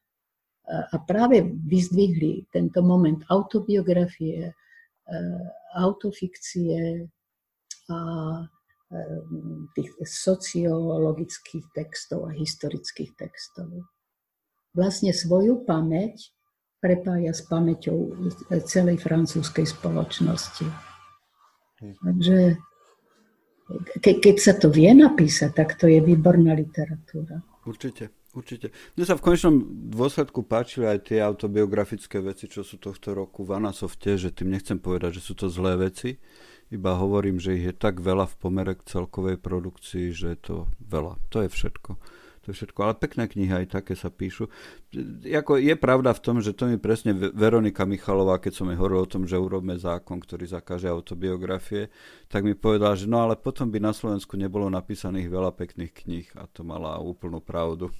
E, 0.64 0.70
a 0.72 0.96
práve 1.04 1.44
vyzdvihli 1.44 2.48
tento 2.48 2.80
moment 2.80 3.20
autobiografie, 3.28 4.48
e, 4.48 4.52
autofikcie 5.76 7.04
a 7.92 7.98
tých 9.74 9.90
sociologických 9.98 11.74
textov 11.74 12.30
a 12.30 12.32
historických 12.32 13.18
textov. 13.18 13.86
Vlastne 14.76 15.10
svoju 15.10 15.66
pamäť 15.66 16.30
prepája 16.78 17.34
s 17.34 17.42
pamäťou 17.50 18.14
celej 18.68 19.02
francúzskej 19.02 19.66
spoločnosti. 19.66 20.66
Takže 21.82 22.60
ke, 23.98 24.12
keď 24.22 24.36
sa 24.38 24.54
to 24.54 24.70
vie 24.70 24.94
napísať, 24.94 25.50
tak 25.50 25.74
to 25.74 25.90
je 25.90 25.98
výborná 25.98 26.54
literatúra. 26.54 27.42
Určite, 27.66 28.14
určite. 28.30 28.70
Mne 28.94 29.04
sa 29.10 29.18
v 29.18 29.24
konečnom 29.26 29.66
dôsledku 29.90 30.46
páčili 30.46 30.86
aj 30.86 31.10
tie 31.10 31.18
autobiografické 31.18 32.22
veci, 32.22 32.46
čo 32.46 32.62
sú 32.62 32.78
tohto 32.78 33.18
roku 33.18 33.42
v 33.42 33.58
Anasofte, 33.58 34.14
že 34.14 34.30
tým 34.30 34.54
nechcem 34.54 34.78
povedať, 34.78 35.18
že 35.18 35.26
sú 35.26 35.34
to 35.34 35.50
zlé 35.50 35.74
veci, 35.90 36.22
iba 36.70 36.98
hovorím, 36.98 37.38
že 37.38 37.54
ich 37.54 37.64
je 37.70 37.74
tak 37.74 38.02
veľa 38.02 38.26
v 38.26 38.38
pomere 38.38 38.72
k 38.74 38.86
celkovej 38.86 39.38
produkcii, 39.38 40.10
že 40.10 40.34
je 40.34 40.38
to 40.38 40.56
veľa. 40.82 41.18
To 41.30 41.46
je 41.46 41.48
všetko. 41.50 41.90
To 42.46 42.54
je 42.54 42.62
všetko. 42.62 42.78
Ale 42.78 42.94
pekné 42.94 43.26
knihy 43.26 43.66
aj 43.66 43.74
také 43.74 43.98
sa 43.98 44.06
píšu. 44.06 44.46
Jako 45.26 45.58
je 45.58 45.74
pravda 45.74 46.14
v 46.14 46.22
tom, 46.22 46.38
že 46.38 46.54
to 46.54 46.70
mi 46.70 46.78
presne 46.78 47.10
Veronika 47.14 47.82
Michalová, 47.82 48.38
keď 48.38 48.52
som 48.54 48.70
jej 48.70 48.78
hovoril 48.78 49.02
o 49.02 49.10
tom, 49.10 49.26
že 49.26 49.34
urobme 49.34 49.74
zákon, 49.74 50.22
ktorý 50.22 50.46
zakáže 50.46 50.86
autobiografie, 50.86 51.90
tak 52.30 52.46
mi 52.46 52.54
povedala, 52.54 52.94
že 52.94 53.10
no 53.10 53.18
ale 53.18 53.34
potom 53.34 53.66
by 53.66 53.82
na 53.82 53.90
Slovensku 53.90 54.38
nebolo 54.38 54.70
napísaných 54.70 55.26
veľa 55.26 55.58
pekných 55.58 55.90
kníh 55.90 56.28
a 56.38 56.46
to 56.46 56.62
mala 56.62 56.98
úplnú 57.02 57.42
pravdu. 57.42 57.90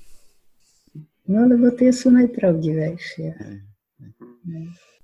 No 1.27 1.43
lebo 1.43 1.75
tie 1.75 1.91
sú 1.91 2.15
najpravdivejšie. 2.15 3.29
Hej. 3.35 3.57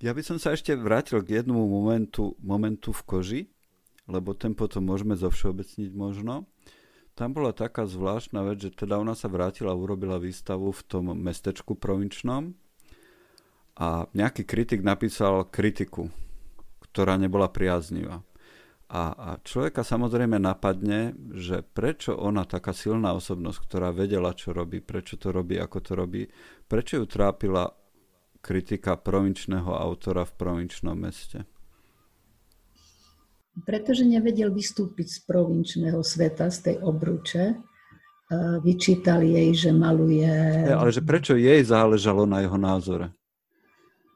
Ja 0.02 0.10
by 0.14 0.22
som 0.22 0.38
sa 0.38 0.54
ešte 0.54 0.74
vrátil 0.74 1.22
k 1.22 1.42
jednomu 1.42 1.66
momentu, 1.66 2.34
momentu 2.42 2.90
v 2.90 3.02
koži, 3.06 3.42
lebo 4.12 4.36
ten 4.36 4.52
potom 4.52 4.84
môžeme 4.84 5.16
zovšeobecniť 5.16 5.90
možno. 5.96 6.44
Tam 7.16 7.32
bola 7.32 7.56
taká 7.56 7.88
zvláštna 7.88 8.44
vec, 8.44 8.68
že 8.68 8.70
teda 8.72 9.00
ona 9.00 9.12
sa 9.16 9.28
vrátila 9.28 9.72
a 9.72 9.80
urobila 9.80 10.20
výstavu 10.20 10.72
v 10.72 10.82
tom 10.84 11.04
mestečku 11.16 11.76
provinčnom 11.76 12.52
a 13.76 14.08
nejaký 14.12 14.44
kritik 14.44 14.80
napísal 14.84 15.48
kritiku, 15.48 16.12
ktorá 16.92 17.16
nebola 17.16 17.48
priaznivá. 17.48 18.20
A, 18.92 19.02
a 19.16 19.28
človeka 19.40 19.80
samozrejme 19.80 20.36
napadne, 20.36 21.16
že 21.32 21.64
prečo 21.64 22.12
ona, 22.12 22.44
taká 22.44 22.76
silná 22.76 23.16
osobnosť, 23.16 23.58
ktorá 23.64 23.88
vedela, 23.88 24.36
čo 24.36 24.52
robí, 24.52 24.84
prečo 24.84 25.16
to 25.16 25.32
robí, 25.32 25.56
ako 25.56 25.78
to 25.80 25.92
robí, 25.96 26.22
prečo 26.68 27.00
ju 27.00 27.08
trápila 27.08 27.72
kritika 28.44 29.00
provinčného 29.00 29.72
autora 29.72 30.28
v 30.28 30.32
provinčnom 30.36 30.92
meste? 30.92 31.48
Pretože 33.52 34.08
nevedel 34.08 34.48
vystúpiť 34.48 35.12
z 35.12 35.18
provinčného 35.28 36.00
sveta, 36.00 36.48
z 36.48 36.58
tej 36.72 36.76
obruče 36.80 37.60
vyčítali 38.64 39.36
jej, 39.36 39.50
že 39.68 39.70
maluje... 39.76 40.32
Ale 40.72 40.88
že 40.88 41.04
prečo 41.04 41.36
jej 41.36 41.60
záležalo 41.60 42.24
na 42.24 42.40
jeho 42.40 42.56
názore? 42.56 43.12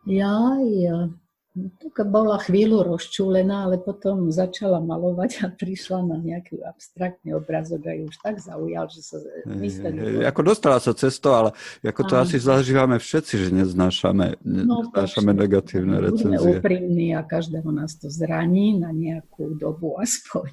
Ja, 0.09 0.57
ja. 0.65 1.13
Tak 1.57 2.13
bola 2.13 2.37
chvíľu 2.37 2.85
rozčúlená, 2.85 3.65
ale 3.65 3.81
potom 3.81 4.29
začala 4.29 4.77
malovať 4.77 5.31
a 5.41 5.47
prišla 5.49 6.05
na 6.05 6.21
nejaký 6.21 6.61
abstraktný 6.61 7.33
obrazok 7.33 7.89
a 7.89 7.97
ju 7.97 8.13
už 8.13 8.17
tak 8.21 8.37
zaujal, 8.45 8.85
že 8.93 9.01
sa 9.01 9.17
mysleli... 9.49 10.21
Ako 10.29 10.45
dostala 10.45 10.77
sa 10.77 10.93
cesto, 10.93 11.33
ale 11.33 11.57
ako 11.81 12.03
to 12.05 12.15
Aj. 12.21 12.29
asi 12.29 12.37
zažívame 12.37 13.01
všetci, 13.01 13.35
že 13.41 13.49
neznášame, 13.57 14.37
no, 14.45 14.85
neznášame 14.85 15.33
no, 15.33 15.41
negatívne 15.41 15.97
recenzie. 15.97 16.37
Budeme 16.37 16.61
úprimní 16.61 17.09
a 17.17 17.25
každého 17.25 17.73
nás 17.73 17.97
to 17.97 18.13
zraní 18.13 18.77
na 18.77 18.93
nejakú 18.93 19.57
dobu 19.57 19.97
aspoň. 19.97 20.53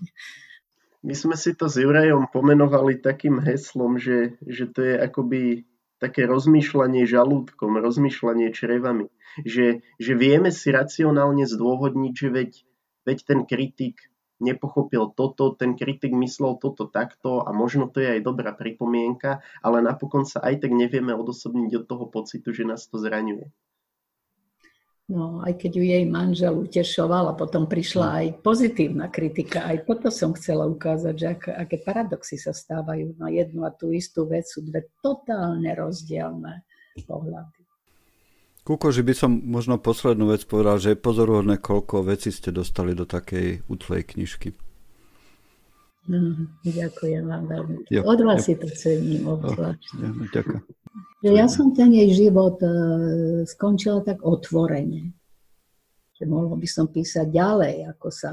My 1.03 1.11
sme 1.11 1.35
si 1.35 1.51
to 1.51 1.67
s 1.67 1.75
Jurajom 1.83 2.31
pomenovali 2.31 3.03
takým 3.03 3.43
heslom, 3.43 3.99
že, 3.99 4.39
že 4.39 4.71
to 4.71 4.79
je 4.79 4.95
akoby 5.03 5.67
také 5.99 6.23
rozmýšľanie 6.27 7.03
žalúdkom, 7.03 7.79
rozmýšľanie 7.79 8.55
črevami. 8.55 9.11
Že, 9.41 9.81
že 9.97 10.13
vieme 10.13 10.53
si 10.53 10.69
racionálne 10.69 11.49
zdôvodniť, 11.49 12.13
že 12.13 12.27
veď, 12.29 12.51
veď 13.09 13.17
ten 13.25 13.39
kritik 13.49 14.13
nepochopil 14.43 15.15
toto, 15.15 15.55
ten 15.55 15.73
kritik 15.73 16.13
myslel 16.13 16.59
toto 16.59 16.85
takto 16.85 17.41
a 17.41 17.49
možno 17.55 17.89
to 17.89 18.03
je 18.03 18.19
aj 18.19 18.21
dobrá 18.21 18.51
pripomienka, 18.51 19.41
ale 19.63 19.79
napokon 19.79 20.27
sa 20.27 20.43
aj 20.43 20.67
tak 20.67 20.71
nevieme 20.75 21.15
odosobniť 21.15 21.71
od 21.79 21.85
toho 21.87 22.05
pocitu, 22.11 22.51
že 22.51 22.67
nás 22.67 22.83
to 22.85 22.99
zraňuje. 22.99 23.47
No, 25.11 25.43
aj 25.43 25.59
keď 25.59 25.71
ju 25.75 25.83
jej 25.83 26.05
manžel 26.07 26.55
utešoval 26.55 27.35
a 27.35 27.37
potom 27.37 27.67
prišla 27.67 28.07
hm. 28.07 28.15
aj 28.15 28.27
pozitívna 28.39 29.05
kritika. 29.11 29.67
Aj 29.67 29.83
toto 29.83 30.07
som 30.07 30.31
chcela 30.31 30.63
ukázať, 30.63 31.13
že 31.15 31.27
ak, 31.27 31.43
aké 31.67 31.77
paradoxy 31.83 32.39
sa 32.39 32.55
stávajú 32.55 33.19
na 33.19 33.27
jednu 33.27 33.67
a 33.67 33.71
tú 33.75 33.91
istú 33.91 34.23
vec. 34.23 34.47
Sú 34.47 34.63
dve 34.63 34.87
totálne 35.03 35.75
rozdielne 35.75 36.63
pohľady. 37.03 37.62
Kúko, 38.63 38.95
že 38.95 39.03
by 39.03 39.11
som 39.11 39.31
možno 39.43 39.75
poslednú 39.75 40.31
vec 40.31 40.47
povedal, 40.47 40.79
že 40.79 40.95
je 40.95 41.03
pozoruhodné, 41.03 41.59
koľko 41.59 42.07
vecí 42.07 42.31
ste 42.31 42.55
dostali 42.55 42.95
do 42.95 43.03
takej 43.03 43.67
utlej 43.67 44.07
knižky. 44.15 44.55
Mm, 46.07 46.47
ďakujem 46.63 47.23
vám 47.27 47.43
veľmi. 47.47 47.75
Jo, 47.91 48.07
Od 48.07 48.19
vás 48.23 48.43
jo. 48.43 48.45
si 48.47 48.53
to 48.55 48.67
cením 48.71 49.27
obzvlášť. 49.27 49.91
ďakujem. 50.31 50.63
Ja 51.23 51.47
som 51.47 51.71
ten 51.71 51.95
jej 51.95 52.11
život 52.11 52.59
uh, 52.59 53.47
skončila 53.47 54.03
tak 54.03 54.19
otvorene. 54.23 55.15
Že 56.19 56.23
mohla 56.27 56.59
by 56.59 56.67
som 56.67 56.91
písať 56.91 57.31
ďalej, 57.31 57.87
ako 57.95 58.07
sa 58.11 58.31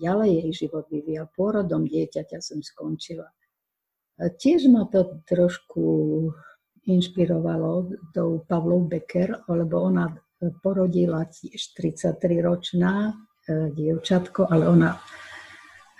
ďalej 0.00 0.30
jej 0.32 0.50
život 0.64 0.84
vyvíjal. 0.92 1.28
Pôrodom 1.32 1.88
dieťaťa 1.88 2.40
som 2.40 2.60
skončila. 2.60 3.28
A 4.16 4.32
tiež 4.32 4.68
ma 4.72 4.88
to 4.88 5.20
trošku 5.28 5.84
inšpirovalo 6.86 7.90
tou 8.14 8.42
Pavlou 8.46 8.86
Becker, 8.86 9.42
lebo 9.50 9.86
ona 9.90 10.14
porodila 10.62 11.26
tiež 11.26 11.74
33-ročná 11.74 13.10
e, 13.10 13.12
dievčatko, 13.74 14.46
ale 14.46 14.64
ona 14.70 14.90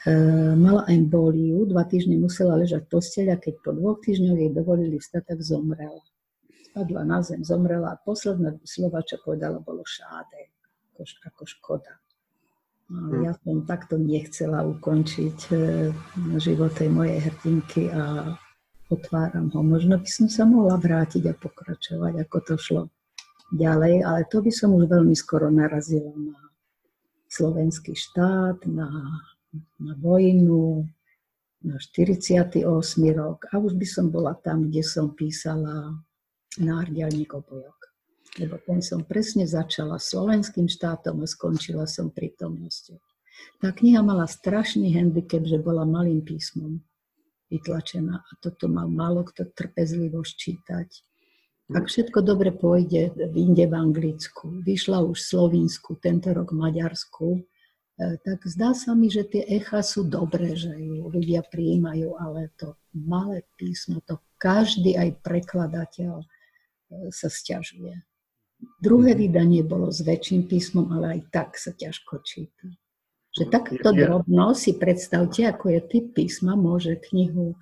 E, 0.06 0.12
mala 0.54 0.86
emboliu, 0.86 1.66
dva 1.66 1.82
týždne 1.82 2.14
musela 2.14 2.54
ležať 2.54 2.86
v 2.86 2.90
posteli 2.94 3.30
a 3.34 3.42
keď 3.42 3.58
po 3.58 3.74
dvoch 3.74 3.98
týždňoch 4.06 4.38
jej 4.38 4.50
dovolili 4.54 5.02
vstať, 5.02 5.34
tak 5.34 5.42
zomrela. 5.42 5.98
Spadla 6.70 7.02
na 7.02 7.18
zem, 7.26 7.42
zomrela 7.42 7.90
a 7.90 7.98
posledné 7.98 8.62
slova, 8.62 9.02
čo 9.02 9.18
povedala, 9.18 9.58
bolo 9.58 9.82
šáde, 9.82 10.54
ako, 10.94 11.02
ako 11.26 11.42
škoda. 11.50 11.94
Hm. 12.86 13.26
ja 13.26 13.34
som 13.42 13.66
takto 13.66 13.98
nechcela 13.98 14.62
ukončiť 14.62 15.38
e, 15.50 15.54
život 16.38 16.70
tej 16.78 16.86
mojej 16.86 17.18
hrdinky 17.26 17.90
a 17.90 18.30
otváram 18.90 19.50
ho. 19.50 19.60
Možno 19.62 19.98
by 19.98 20.08
som 20.08 20.26
sa 20.30 20.44
mohla 20.46 20.78
vrátiť 20.78 21.26
a 21.30 21.34
pokračovať, 21.34 22.22
ako 22.26 22.36
to 22.44 22.54
šlo 22.58 22.82
ďalej, 23.54 24.02
ale 24.02 24.26
to 24.30 24.42
by 24.42 24.50
som 24.50 24.74
už 24.74 24.90
veľmi 24.90 25.14
skoro 25.14 25.50
narazila 25.50 26.10
na 26.14 26.38
slovenský 27.30 27.94
štát, 27.94 28.62
na 28.66 28.88
na 29.78 29.94
vojnu, 29.94 30.88
na 31.64 31.76
48. 31.78 32.62
rok 33.16 33.38
a 33.52 33.58
už 33.58 33.74
by 33.74 33.86
som 33.86 34.12
bola 34.12 34.36
tam, 34.38 34.68
kde 34.70 34.82
som 34.84 35.12
písala 35.16 35.96
nárdialník 36.60 37.32
opojok. 37.32 37.76
Lebo 38.36 38.60
ten 38.60 38.84
som 38.84 39.00
presne 39.00 39.48
začala 39.48 39.96
slovenským 39.96 40.68
štátom 40.68 41.24
a 41.24 41.26
skončila 41.26 41.88
som 41.88 42.12
prítomnosťou. 42.12 43.00
Tá 43.60 43.72
kniha 43.72 44.04
mala 44.04 44.28
strašný 44.28 44.92
handicap, 44.92 45.44
že 45.44 45.60
bola 45.60 45.88
malým 45.88 46.20
písmom 46.20 46.80
vytlačená 47.50 48.16
a 48.20 48.30
toto 48.42 48.66
mal 48.66 48.90
málo 48.90 49.22
kto 49.26 49.48
trpezlivo 49.52 50.22
čítať. 50.22 50.88
Ak 51.74 51.90
všetko 51.90 52.22
dobre 52.22 52.54
pôjde, 52.54 53.10
vyjde 53.14 53.66
v 53.66 53.74
Anglicku. 53.74 54.62
Vyšla 54.62 55.02
už 55.02 55.18
v 55.18 55.28
Slovinsku, 55.34 55.98
tento 55.98 56.30
rok 56.30 56.54
v 56.54 56.62
Maďarsku 56.62 57.42
E, 57.96 58.20
tak 58.20 58.44
zdá 58.44 58.76
sa 58.76 58.92
mi, 58.92 59.08
že 59.08 59.24
tie 59.24 59.40
echa 59.48 59.80
sú 59.80 60.04
dobré, 60.04 60.52
že 60.52 60.68
ju 60.76 61.08
ľudia 61.08 61.40
prijímajú, 61.48 62.12
ale 62.20 62.52
to 62.60 62.76
malé 62.92 63.40
písmo, 63.56 64.04
to 64.04 64.20
každý 64.36 65.00
aj 65.00 65.16
prekladateľ 65.24 66.20
e, 66.20 66.26
sa 67.08 67.32
stiažuje. 67.32 67.96
Druhé 68.84 69.16
mhm. 69.16 69.20
vydanie 69.20 69.62
bolo 69.64 69.88
s 69.88 70.04
väčším 70.04 70.44
písmom, 70.44 70.92
ale 70.92 71.16
aj 71.16 71.20
tak 71.32 71.48
sa 71.56 71.72
ťažko 71.72 72.20
číta. 72.20 72.68
Že 73.36 73.44
takto 73.52 73.88
drobno 73.92 74.56
si 74.56 74.72
predstavte, 74.72 75.44
ako 75.44 75.68
je 75.76 75.80
typ 75.84 76.16
písma, 76.16 76.56
môže 76.56 76.96
knihu 76.96 77.52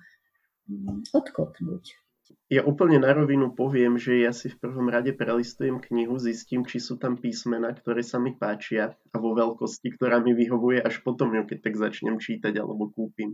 mm, 0.71 1.11
odkopnúť. 1.11 1.99
Ja 2.45 2.61
úplne 2.61 3.01
na 3.01 3.09
rovinu 3.09 3.51
poviem, 3.57 3.97
že 3.97 4.21
ja 4.21 4.29
si 4.29 4.53
v 4.53 4.61
prvom 4.61 4.85
rade 4.87 5.11
prelistujem 5.17 5.81
knihu, 5.81 6.15
zistím, 6.21 6.61
či 6.61 6.77
sú 6.77 6.95
tam 6.95 7.17
písmena, 7.17 7.73
ktoré 7.73 8.05
sa 8.05 8.21
mi 8.21 8.37
páčia 8.37 8.93
a 9.11 9.15
vo 9.17 9.33
veľkosti, 9.33 9.97
ktorá 9.97 10.21
mi 10.21 10.37
vyhovuje, 10.37 10.77
až 10.79 11.01
potom 11.01 11.33
ju 11.33 11.43
keď 11.43 11.57
tak 11.65 11.75
začnem 11.75 12.21
čítať 12.21 12.53
alebo 12.55 12.93
kúpim. 12.93 13.33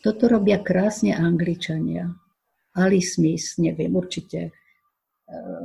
Toto 0.00 0.30
robia 0.30 0.62
krásne 0.62 1.12
Angličania. 1.12 2.14
Ali 2.72 3.02
Smith, 3.02 3.58
neviem, 3.58 3.92
určite 3.92 4.38
e, 4.48 4.50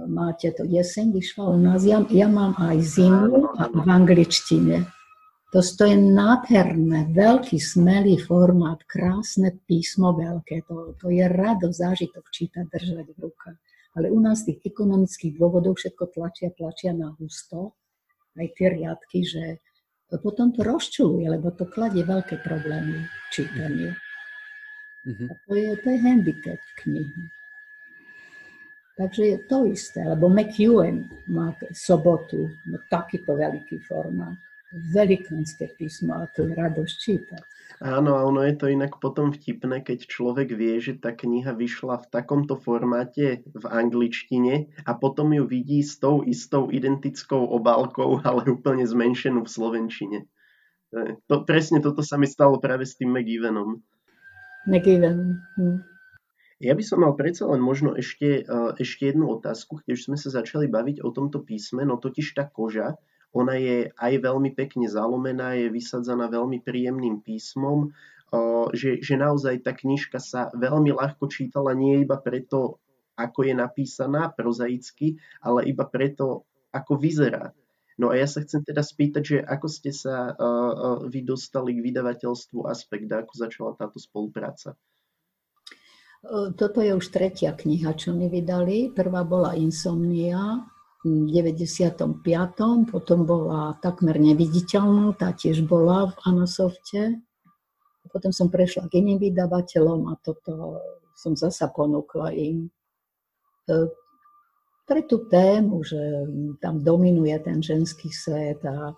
máte 0.09 0.49
to 0.51 0.65
jeseň, 0.65 1.13
vyšla 1.13 1.45
u 1.45 1.57
nás. 1.61 1.85
Ja, 1.85 2.01
ja 2.09 2.25
mám 2.25 2.57
aj 2.57 2.77
zimu 2.81 3.53
a 3.53 3.69
v 3.69 3.85
angličtine. 3.85 4.89
To, 5.55 5.63
je 5.87 5.95
nádherné, 5.95 7.15
veľký, 7.15 7.55
smelý 7.63 8.19
formát, 8.19 8.75
krásne 8.83 9.55
písmo 9.63 10.11
veľké. 10.11 10.67
To, 10.67 10.91
to 10.99 11.07
je 11.07 11.23
rado 11.31 11.71
zážitok 11.71 12.27
čítať, 12.27 12.67
držať 12.67 13.15
v 13.15 13.19
rukách. 13.23 13.55
Ale 13.95 14.11
u 14.11 14.19
nás 14.19 14.43
tých 14.43 14.59
ekonomických 14.67 15.39
dôvodov 15.39 15.79
všetko 15.79 16.11
tlačia, 16.11 16.51
tlačia 16.51 16.91
na 16.91 17.15
husto, 17.15 17.71
aj 18.35 18.51
tie 18.51 18.67
riadky, 18.67 19.23
že 19.23 19.63
potom 20.19 20.51
to 20.51 20.59
rozčuluje, 20.59 21.23
lebo 21.23 21.55
to 21.55 21.63
kladie 21.71 22.03
veľké 22.03 22.43
problémy 22.43 23.07
čítaniu. 23.31 23.95
Mm-hmm. 25.07 25.27
A 25.31 25.33
to 25.47 25.51
je, 25.55 25.69
to 25.79 25.87
je 25.87 25.97
handicap 26.03 26.61
knihy. 26.83 27.23
Takže 28.99 29.23
je 29.23 29.37
to 29.47 29.63
isté, 29.71 30.03
lebo 30.03 30.27
McEwen 30.27 31.07
má 31.31 31.55
sobotu, 31.71 32.51
no 32.67 32.75
takýto 32.91 33.39
veľký 33.39 33.79
formát 33.87 34.35
velikánske 34.93 35.71
písmo 35.79 36.19
a 36.19 36.27
to 36.31 36.43
je 36.43 36.53
radosť 36.53 36.95
čítať. 36.99 37.43
Áno, 37.83 38.15
a 38.15 38.23
ono 38.23 38.39
je 38.47 38.55
to 38.55 38.71
inak 38.71 39.03
potom 39.03 39.35
vtipné, 39.35 39.83
keď 39.83 40.07
človek 40.07 40.55
vie, 40.55 40.79
že 40.79 40.95
tá 40.95 41.11
kniha 41.11 41.51
vyšla 41.51 42.07
v 42.07 42.09
takomto 42.11 42.55
formáte 42.55 43.43
v 43.51 43.65
angličtine 43.67 44.71
a 44.87 44.91
potom 44.95 45.35
ju 45.35 45.43
vidí 45.43 45.83
s 45.83 45.99
tou 45.99 46.23
istou 46.23 46.71
identickou 46.71 47.43
obálkou, 47.51 48.23
ale 48.27 48.47
úplne 48.47 48.87
zmenšenú 48.87 49.43
v 49.43 49.51
slovenčine. 49.51 50.19
To, 51.27 51.43
presne 51.43 51.83
toto 51.83 51.99
sa 51.99 52.15
mi 52.15 52.23
stalo 52.23 52.55
práve 52.63 52.87
s 52.87 52.95
tým 52.95 53.11
McGivenom. 53.11 53.83
McGiven. 54.71 55.43
Hm. 55.59 55.83
Ja 56.63 56.71
by 56.71 56.83
som 56.87 57.03
mal 57.03 57.19
predsa 57.19 57.43
len 57.51 57.59
možno 57.59 57.91
ešte, 57.99 58.47
e, 58.47 58.59
ešte 58.79 59.11
jednu 59.11 59.27
otázku, 59.27 59.83
keď 59.83 59.91
už 59.91 60.01
sme 60.07 60.15
sa 60.15 60.31
začali 60.31 60.71
baviť 60.71 61.03
o 61.03 61.11
tomto 61.11 61.43
písme, 61.43 61.83
no 61.83 61.99
totiž 61.99 62.31
tá 62.31 62.47
koža, 62.47 62.95
ona 63.35 63.59
je 63.59 63.91
aj 63.91 64.13
veľmi 64.23 64.55
pekne 64.55 64.87
zalomená, 64.87 65.59
je 65.59 65.67
vysadzaná 65.67 66.31
veľmi 66.31 66.63
príjemným 66.63 67.19
písmom, 67.19 67.91
že, 68.71 69.03
že 69.03 69.19
naozaj 69.19 69.59
tá 69.59 69.75
knižka 69.75 70.23
sa 70.23 70.47
veľmi 70.55 70.95
ľahko 70.95 71.27
čítala 71.27 71.75
nie 71.75 72.07
iba 72.07 72.15
preto, 72.15 72.79
ako 73.19 73.43
je 73.43 73.53
napísaná 73.55 74.31
prozaicky, 74.31 75.19
ale 75.43 75.67
iba 75.67 75.83
preto, 75.83 76.47
ako 76.71 76.95
vyzerá. 76.95 77.51
No 77.95 78.11
a 78.11 78.19
ja 78.19 78.27
sa 78.27 78.43
chcem 78.43 78.59
teda 78.59 78.83
spýtať, 78.83 79.23
že 79.23 79.37
ako 79.39 79.67
ste 79.71 79.95
sa 79.95 80.35
uh, 80.35 81.07
vy 81.07 81.23
dostali 81.23 81.79
k 81.79 81.83
vydavateľstvu 81.91 82.67
Aspekt 82.67 83.07
ako 83.07 83.33
začala 83.35 83.71
táto 83.79 84.03
spolupráca? 84.03 84.75
Toto 86.57 86.81
je 86.81 86.91
už 86.91 87.13
tretia 87.13 87.53
kniha, 87.53 87.93
čo 87.93 88.09
mi 88.09 88.25
vydali. 88.25 88.89
Prvá 88.89 89.21
bola 89.21 89.53
Insomnia, 89.53 90.57
95. 91.05 92.17
Potom 92.89 93.19
bola 93.29 93.77
takmer 93.77 94.17
neviditeľná, 94.17 95.13
tá 95.13 95.29
tiež 95.37 95.61
bola 95.69 96.09
v 96.09 96.15
Anasofte. 96.25 97.21
potom 98.09 98.33
som 98.33 98.49
prešla 98.49 98.89
k 98.89 99.05
iným 99.05 99.21
vydavateľom 99.21 100.09
a 100.09 100.17
toto 100.25 100.81
som 101.13 101.37
zasa 101.37 101.69
ponúkla 101.69 102.33
im. 102.33 102.73
E, 103.69 103.89
pre 104.85 105.01
tú 105.05 105.29
tému, 105.29 105.85
že 105.85 105.97
tam 106.57 106.81
dominuje 106.81 107.37
ten 107.41 107.61
ženský 107.61 108.09
svet 108.09 108.61
a 108.65 108.93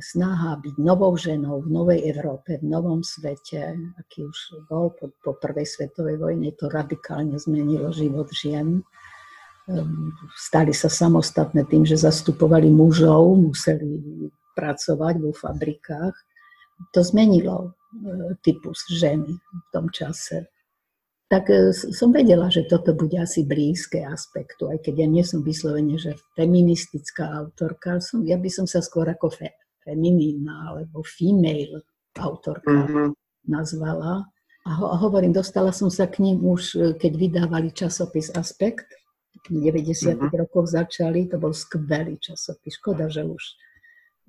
snaha 0.00 0.56
byť 0.56 0.80
novou 0.80 1.12
ženou 1.16 1.60
v 1.60 1.68
novej 1.68 2.00
Európe, 2.08 2.56
v 2.56 2.64
novom 2.64 3.04
svete, 3.04 3.76
aký 4.00 4.24
už 4.24 4.68
bol 4.68 4.92
po, 4.96 5.12
po 5.20 5.36
prvej 5.36 5.68
svetovej 5.68 6.16
vojne, 6.16 6.48
to 6.56 6.72
radikálne 6.72 7.36
zmenilo 7.36 7.92
život 7.92 8.32
žien. 8.32 8.80
Ehm, 9.66 10.14
stali 10.38 10.70
sa 10.70 10.86
samostatné 10.86 11.66
tým, 11.66 11.82
že 11.82 11.98
zastupovali 11.98 12.70
mužov, 12.70 13.34
museli 13.34 13.98
pracovať 14.54 15.14
vo 15.18 15.32
fabrikách. 15.34 16.14
To 16.92 17.00
zmenilo 17.00 17.56
e, 17.66 17.70
typus 18.44 18.84
ženy 18.88 19.32
v 19.36 19.66
tom 19.72 19.88
čase 19.90 20.46
tak 21.26 21.50
e, 21.50 21.74
som 21.74 22.14
vedela, 22.14 22.46
že 22.50 22.66
toto 22.70 22.94
bude 22.94 23.18
asi 23.18 23.42
blízke 23.42 24.06
aspektu, 24.06 24.70
aj 24.70 24.86
keď 24.86 24.94
ja 25.02 25.08
nie 25.10 25.24
som 25.26 25.42
vyslovene, 25.42 25.98
že 25.98 26.14
feministická 26.38 27.34
autorka, 27.34 27.98
som, 27.98 28.22
ja 28.22 28.38
by 28.38 28.46
som 28.46 28.66
sa 28.70 28.78
skôr 28.78 29.10
ako 29.10 29.34
fe, 29.34 29.50
feminína 29.82 30.70
alebo 30.70 31.02
female 31.02 31.82
autorka 32.14 32.70
mm-hmm. 32.70 33.08
nazvala. 33.50 34.22
A, 34.66 34.70
ho, 34.78 34.86
a 34.90 34.96
hovorím, 34.98 35.34
dostala 35.34 35.70
som 35.70 35.90
sa 35.90 36.06
k 36.06 36.22
ním 36.22 36.46
už, 36.46 36.62
e, 36.78 36.94
keď 36.94 37.12
vydávali 37.18 37.74
časopis 37.74 38.30
Aspekt. 38.30 38.86
V 39.44 39.52
90. 39.52 40.16
Mm-hmm. 40.16 40.32
rokoch 40.32 40.66
začali, 40.66 41.28
to 41.28 41.36
bol 41.36 41.52
skvelý 41.52 42.16
časopis. 42.16 42.80
Škoda, 42.80 43.12
že 43.12 43.28
už 43.28 43.44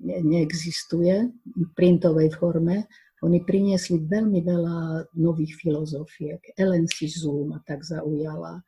ne, 0.04 0.20
neexistuje 0.20 1.32
v 1.32 1.68
printovej 1.72 2.36
forme 2.36 2.84
oni 3.18 3.42
priniesli 3.42 3.98
veľmi 3.98 4.40
veľa 4.46 5.10
nových 5.18 5.58
filozofiek. 5.58 6.54
Ellen 6.54 6.86
Sizu 6.86 7.50
ma 7.50 7.58
tak 7.66 7.82
zaujala, 7.82 8.62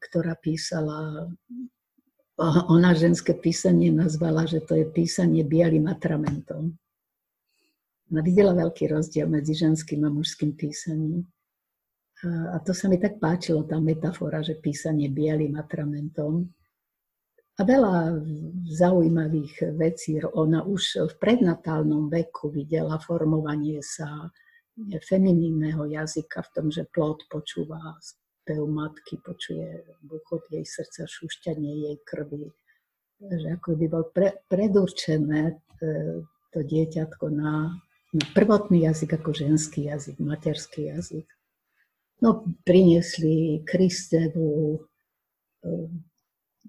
ktorá 0.00 0.32
písala, 0.40 1.28
ona 2.72 2.96
ženské 2.96 3.36
písanie 3.36 3.92
nazvala, 3.92 4.48
že 4.48 4.64
to 4.64 4.80
je 4.80 4.88
písanie 4.88 5.44
bielým 5.44 5.92
atramentom. 5.92 6.72
Ona 8.08 8.20
videla 8.24 8.56
veľký 8.56 8.88
rozdiel 8.88 9.28
medzi 9.28 9.56
ženským 9.60 10.04
a 10.04 10.10
mužským 10.12 10.56
písaním. 10.56 11.28
A 12.22 12.56
to 12.62 12.70
sa 12.70 12.86
mi 12.86 13.02
tak 13.02 13.18
páčilo, 13.18 13.66
tá 13.66 13.82
metafora, 13.82 14.46
že 14.46 14.54
písanie 14.54 15.10
bielým 15.10 15.58
atramentom 15.58 16.46
a 17.58 17.60
veľa 17.66 18.22
zaujímavých 18.70 19.74
vecí. 19.76 20.16
Ona 20.22 20.64
už 20.64 21.12
v 21.12 21.14
prednatálnom 21.18 22.08
veku 22.08 22.48
videla 22.48 22.96
formovanie 23.02 23.82
sa 23.84 24.30
feminínneho 25.04 25.84
jazyka 25.84 26.40
v 26.48 26.52
tom, 26.54 26.66
že 26.72 26.88
plod 26.88 27.20
počúva 27.28 28.00
spev 28.00 28.64
matky, 28.66 29.20
počuje 29.20 29.84
buchot 30.02 30.48
jej 30.48 30.64
srdca, 30.64 31.04
šušťanie 31.04 31.72
jej 31.86 31.96
krvi. 32.02 32.48
Že 33.22 33.48
ako 33.60 33.68
by 33.78 33.86
bol 33.86 34.04
pre, 34.10 34.42
predurčené 34.50 35.42
e, 35.46 35.54
to 36.50 36.58
dieťatko 36.58 37.30
na, 37.30 37.70
na 38.10 38.24
prvotný 38.34 38.82
jazyk 38.90 39.22
ako 39.22 39.30
ženský 39.30 39.86
jazyk, 39.86 40.18
materský 40.18 40.90
jazyk. 40.90 41.28
No, 42.20 42.44
priniesli 42.66 43.64
Kristevu 43.64 44.76
e, 44.76 45.68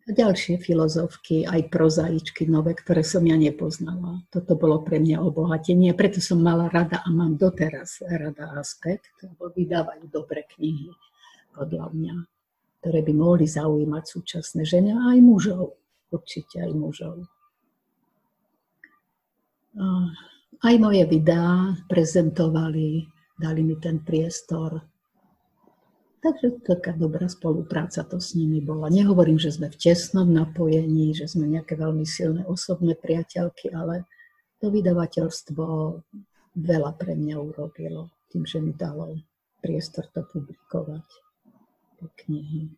ďalšie 0.07 0.59
filozofky, 0.59 1.47
aj 1.47 1.71
prozaičky 1.71 2.43
nové, 2.43 2.75
ktoré 2.75 3.07
som 3.07 3.23
ja 3.23 3.39
nepoznala. 3.39 4.27
Toto 4.27 4.59
bolo 4.59 4.83
pre 4.83 4.99
mňa 4.99 5.23
obohatenie, 5.23 5.95
preto 5.95 6.19
som 6.19 6.43
mala 6.43 6.67
rada 6.67 6.99
a 6.99 7.07
mám 7.07 7.39
doteraz 7.39 8.03
rada 8.03 8.51
aspekt, 8.59 9.15
lebo 9.23 9.47
vydávajú 9.47 10.11
dobré 10.11 10.43
knihy, 10.43 10.91
podľa 11.55 11.87
mňa, 11.95 12.15
ktoré 12.83 12.99
by 12.99 13.13
mohli 13.15 13.45
zaujímať 13.47 14.03
súčasné 14.03 14.67
ženy 14.67 14.91
a 14.91 15.15
aj 15.15 15.19
mužov. 15.23 15.79
Určite 16.11 16.61
aj 16.61 16.71
mužov. 16.75 17.15
Aj 20.63 20.75
moje 20.77 21.03
videá 21.09 21.73
prezentovali, 21.89 23.07
dali 23.39 23.61
mi 23.65 23.79
ten 23.81 24.03
priestor 24.03 24.92
Takže 26.23 26.63
taká 26.63 26.95
dobrá 26.95 27.27
spolupráca 27.27 27.99
to 28.07 28.15
s 28.15 28.31
nimi 28.31 28.63
bola. 28.63 28.87
Nehovorím, 28.87 29.35
že 29.35 29.51
sme 29.51 29.67
v 29.67 29.75
tesnom 29.75 30.31
napojení, 30.31 31.11
že 31.11 31.27
sme 31.27 31.51
nejaké 31.51 31.75
veľmi 31.75 32.07
silné 32.07 32.47
osobné 32.47 32.95
priateľky, 32.95 33.75
ale 33.75 34.07
to 34.63 34.71
vydavateľstvo 34.71 35.63
veľa 36.55 36.91
pre 36.95 37.19
mňa 37.19 37.35
urobilo 37.35 38.07
tým, 38.31 38.47
že 38.47 38.63
mi 38.63 38.71
dalo 38.71 39.19
priestor 39.59 40.07
to 40.15 40.23
publikovať, 40.23 41.03
tie 41.99 42.07
knihy. 42.23 42.71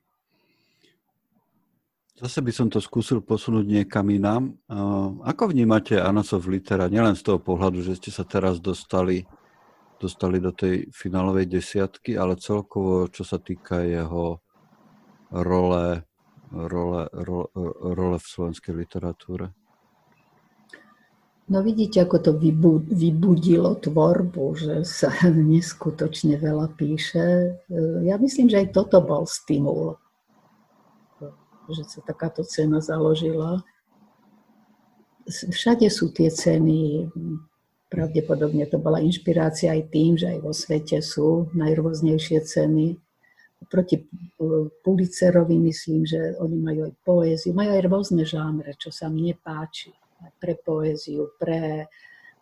Zase 2.18 2.42
by 2.42 2.50
som 2.50 2.72
to 2.72 2.82
skúsil 2.82 3.22
posunúť 3.22 3.68
niekam 3.68 4.10
inám. 4.10 4.58
Ako 5.22 5.54
vnímate 5.54 6.02
Anasov 6.02 6.50
litera, 6.50 6.90
nielen 6.90 7.14
z 7.14 7.22
toho 7.22 7.38
pohľadu, 7.38 7.86
že 7.86 7.94
ste 8.00 8.10
sa 8.10 8.26
teraz 8.26 8.58
dostali 8.58 9.28
dostali 10.00 10.44
do 10.44 10.52
tej 10.52 10.92
finálovej 10.92 11.48
desiatky, 11.48 12.20
ale 12.20 12.36
celkovo, 12.36 13.08
čo 13.08 13.24
sa 13.24 13.40
týka 13.40 13.82
jeho 13.84 14.44
role, 15.32 16.04
role, 16.52 17.02
role, 17.12 17.48
role 17.82 18.18
v 18.20 18.28
slovenskej 18.28 18.74
literatúre? 18.76 19.52
No 21.46 21.62
vidíte, 21.62 22.02
ako 22.02 22.18
to 22.18 22.32
vybudilo 22.90 23.78
tvorbu, 23.78 24.46
že 24.58 24.76
sa 24.82 25.14
neskutočne 25.54 26.42
veľa 26.42 26.74
píše. 26.74 27.54
Ja 28.02 28.18
myslím, 28.18 28.50
že 28.50 28.66
aj 28.66 28.74
toto 28.74 28.98
bol 29.06 29.30
stimul, 29.30 30.02
že 31.70 31.86
sa 31.86 32.02
takáto 32.02 32.42
cena 32.42 32.82
založila. 32.82 33.62
Všade 35.30 35.90
sú 35.90 36.10
tie 36.14 36.34
ceny 36.34 37.10
Pravdepodobne 37.86 38.66
to 38.66 38.82
bola 38.82 38.98
inšpirácia 38.98 39.70
aj 39.72 39.94
tým, 39.94 40.18
že 40.18 40.34
aj 40.34 40.40
vo 40.42 40.52
svete 40.52 41.00
sú 41.06 41.54
najrôznejšie 41.54 42.42
ceny. 42.42 42.98
Proti 43.70 44.02
Pulitzerovi 44.82 45.58
myslím, 45.70 46.06
že 46.06 46.38
oni 46.38 46.58
majú 46.60 46.82
aj 46.90 46.94
poéziu, 47.06 47.54
majú 47.54 47.72
aj 47.74 47.84
rôzne 47.86 48.24
žánre, 48.26 48.74
čo 48.78 48.90
sa 48.90 49.10
mne 49.10 49.38
páči. 49.38 49.94
Pre 50.42 50.54
poéziu, 50.58 51.34
pre 51.38 51.86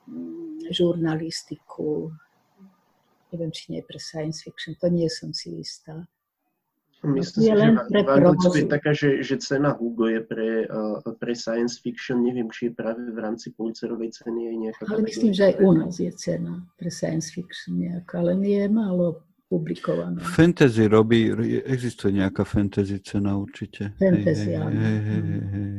mm, 0.07 0.71
žurnalistiku, 0.71 2.11
neviem, 3.33 3.51
či 3.51 3.75
nie 3.75 3.81
pre 3.83 3.99
science 3.99 4.45
fiction, 4.45 4.77
to 4.79 4.87
nie 4.87 5.09
som 5.11 5.35
si 5.35 5.59
istá. 5.59 6.07
Myslím 7.03 7.43
si, 7.43 7.51
že 7.51 7.67
v 7.99 8.07
Anglicku 8.07 8.55
je 8.55 8.67
taká, 8.71 8.95
že, 8.95 9.19
že 9.27 9.35
cena 9.43 9.75
Hugo 9.75 10.07
je 10.07 10.23
pre, 10.23 10.63
uh, 10.71 11.03
pre 11.19 11.35
science 11.35 11.75
fiction. 11.83 12.23
Neviem, 12.23 12.47
či 12.47 12.71
je 12.71 12.79
práve 12.79 13.03
v 13.11 13.19
rámci 13.19 13.51
Pulitzerovej 13.51 14.15
ceny 14.23 14.39
aj 14.47 14.55
nejaká... 14.55 14.81
Ale 14.87 15.03
myslím, 15.03 15.31
že 15.35 15.43
aj 15.51 15.55
u 15.59 15.71
nás 15.75 15.99
je 15.99 16.11
cena 16.15 16.63
pre 16.79 16.87
science 16.87 17.27
fiction 17.35 17.75
nejaká, 17.75 18.23
ale 18.23 18.39
nie 18.39 18.55
je 18.55 18.69
málo 18.71 19.19
publikovaná. 19.51 20.23
Fantasy 20.23 20.87
robí, 20.87 21.27
existuje 21.67 22.23
nejaká 22.23 22.47
fantasy 22.47 23.03
cena 23.03 23.35
určite. 23.35 23.91
Fantasy, 23.99 24.55
áno. 24.55 24.71
Hej, 24.71 24.99
hej, 25.03 25.21
hej, 25.27 25.69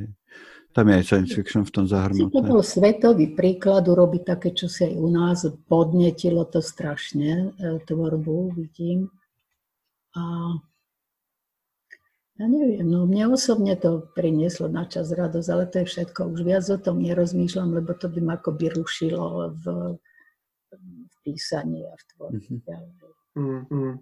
Tam 0.77 0.85
je 0.91 0.95
aj 1.01 1.05
science 1.09 1.33
fiction 1.33 1.62
v 1.64 1.72
tom 1.72 1.87
zahrnuté. 1.89 2.37
To 2.37 2.45
bol 2.45 2.61
svetový 2.61 3.33
príklad 3.33 3.89
urobiť 3.89 4.22
také, 4.29 4.53
čo 4.53 4.68
si 4.68 4.85
aj 4.85 4.95
u 4.95 5.09
nás 5.09 5.49
podnetilo 5.72 6.45
to 6.53 6.61
strašne, 6.61 7.57
e, 7.57 7.81
tvorbu, 7.83 8.53
vidím. 8.53 9.09
A 10.14 10.55
ja 12.35 12.47
neviem, 12.51 12.82
no 12.82 13.07
mne 13.07 13.30
osobne 13.39 13.78
to 13.78 14.11
prinieslo 14.11 14.66
na 14.66 14.91
čas 14.91 15.14
radosť, 15.14 15.49
ale 15.55 15.64
to 15.70 15.82
je 15.82 15.87
všetko. 15.87 16.35
Už 16.35 16.41
viac 16.43 16.66
o 16.66 16.78
tom 16.82 16.99
nerozmýšľam, 16.99 17.78
lebo 17.78 17.95
to 17.95 18.11
by 18.11 18.20
ma 18.22 18.35
akoby 18.35 18.74
rušilo 18.74 19.55
v, 19.55 19.64
v 20.74 21.14
písaní 21.22 21.87
a 21.87 21.95
v 21.95 22.03
tvorbe. 22.11 22.39
Mm-hmm. 22.43 23.70
Mm-hmm. 23.70 23.95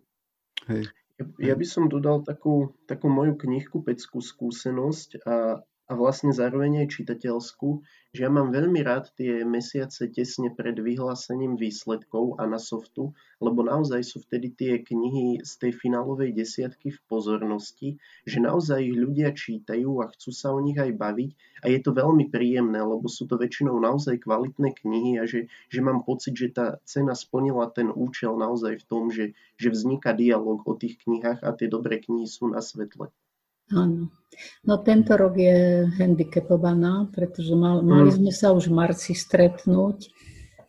Hej. 0.73 0.85
Ja, 1.21 1.25
ja 1.53 1.55
by 1.55 1.67
som 1.69 1.93
dodal 1.93 2.25
takú, 2.25 2.73
takú 2.89 3.13
moju 3.13 3.37
knihku 3.37 3.85
Peckú 3.85 4.25
skúsenosť 4.25 5.29
a 5.29 5.61
a 5.91 5.99
vlastne 5.99 6.31
zároveň 6.31 6.87
aj 6.87 6.95
čitateľskú, 6.95 7.83
že 8.15 8.25
ja 8.25 8.31
mám 8.31 8.53
veľmi 8.53 8.81
rád 8.85 9.11
tie 9.17 9.43
mesiace 9.43 10.09
tesne 10.13 10.53
pred 10.53 10.77
vyhlásením 10.79 11.57
výsledkov 11.57 12.37
a 12.39 12.47
na 12.47 12.61
softu, 12.61 13.17
lebo 13.41 13.65
naozaj 13.65 14.05
sú 14.05 14.21
vtedy 14.23 14.53
tie 14.55 14.73
knihy 14.85 15.43
z 15.43 15.53
tej 15.59 15.73
finálovej 15.75 16.37
desiatky 16.37 16.93
v 16.93 17.01
pozornosti, 17.09 17.97
že 18.29 18.39
naozaj 18.39 18.85
ich 18.85 18.97
ľudia 18.97 19.33
čítajú 19.33 20.05
a 20.05 20.13
chcú 20.13 20.31
sa 20.31 20.53
o 20.53 20.61
nich 20.61 20.77
aj 20.77 20.93
baviť 20.93 21.31
a 21.65 21.73
je 21.73 21.79
to 21.83 21.91
veľmi 21.97 22.29
príjemné, 22.29 22.79
lebo 22.79 23.09
sú 23.09 23.25
to 23.25 23.41
väčšinou 23.41 23.81
naozaj 23.81 24.23
kvalitné 24.23 24.77
knihy 24.77 25.19
a 25.19 25.25
že, 25.25 25.49
že 25.73 25.81
mám 25.81 26.05
pocit, 26.05 26.37
že 26.37 26.53
tá 26.53 26.79
cena 26.85 27.17
splnila 27.17 27.73
ten 27.73 27.89
účel 27.89 28.37
naozaj 28.37 28.81
v 28.81 28.87
tom, 28.87 29.09
že, 29.09 29.33
že 29.57 29.73
vzniká 29.73 30.13
dialog 30.13 30.63
o 30.69 30.73
tých 30.77 31.01
knihách 31.03 31.43
a 31.43 31.51
tie 31.57 31.67
dobré 31.67 31.99
knihy 31.99 32.29
sú 32.29 32.53
na 32.53 32.61
svetle. 32.61 33.09
Áno. 33.73 34.13
No 34.65 34.75
tento 34.81 35.13
rok 35.17 35.37
je 35.37 35.87
handicapovaná, 36.01 37.09
pretože 37.13 37.53
mal, 37.53 37.85
mali 37.85 38.09
mm. 38.09 38.17
sme 38.17 38.33
sa 38.33 38.51
už 38.57 38.73
v 38.73 38.77
marci 38.81 39.13
stretnúť 39.13 40.09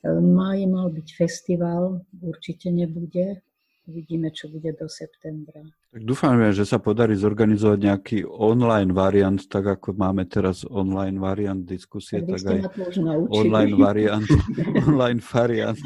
Maj 0.04 0.60
mal 0.68 0.91
byť 0.91 1.08
festival, 1.16 2.04
určite 2.20 2.68
nebude. 2.68 3.39
Uvidíme, 3.84 4.32
čo 4.32 4.47
bude 4.47 4.72
do 4.76 4.88
septembra. 4.88 5.60
Tak 5.91 6.04
dúfam, 6.08 6.39
že 6.56 6.64
sa 6.64 6.80
podarí 6.80 7.20
zorganizovať 7.20 7.80
nejaký 7.84 8.18
online 8.24 8.95
variant, 8.95 9.39
tak 9.43 9.68
ako 9.80 9.91
máme 9.95 10.24
teraz 10.24 10.64
online 10.64 11.20
variant 11.20 11.68
diskusie, 11.68 12.24
tak, 12.24 12.39
tak 12.39 12.64
aj 12.64 13.28
online 13.28 13.76
variant, 13.76 14.28
online 14.88 15.20
variant 15.20 15.80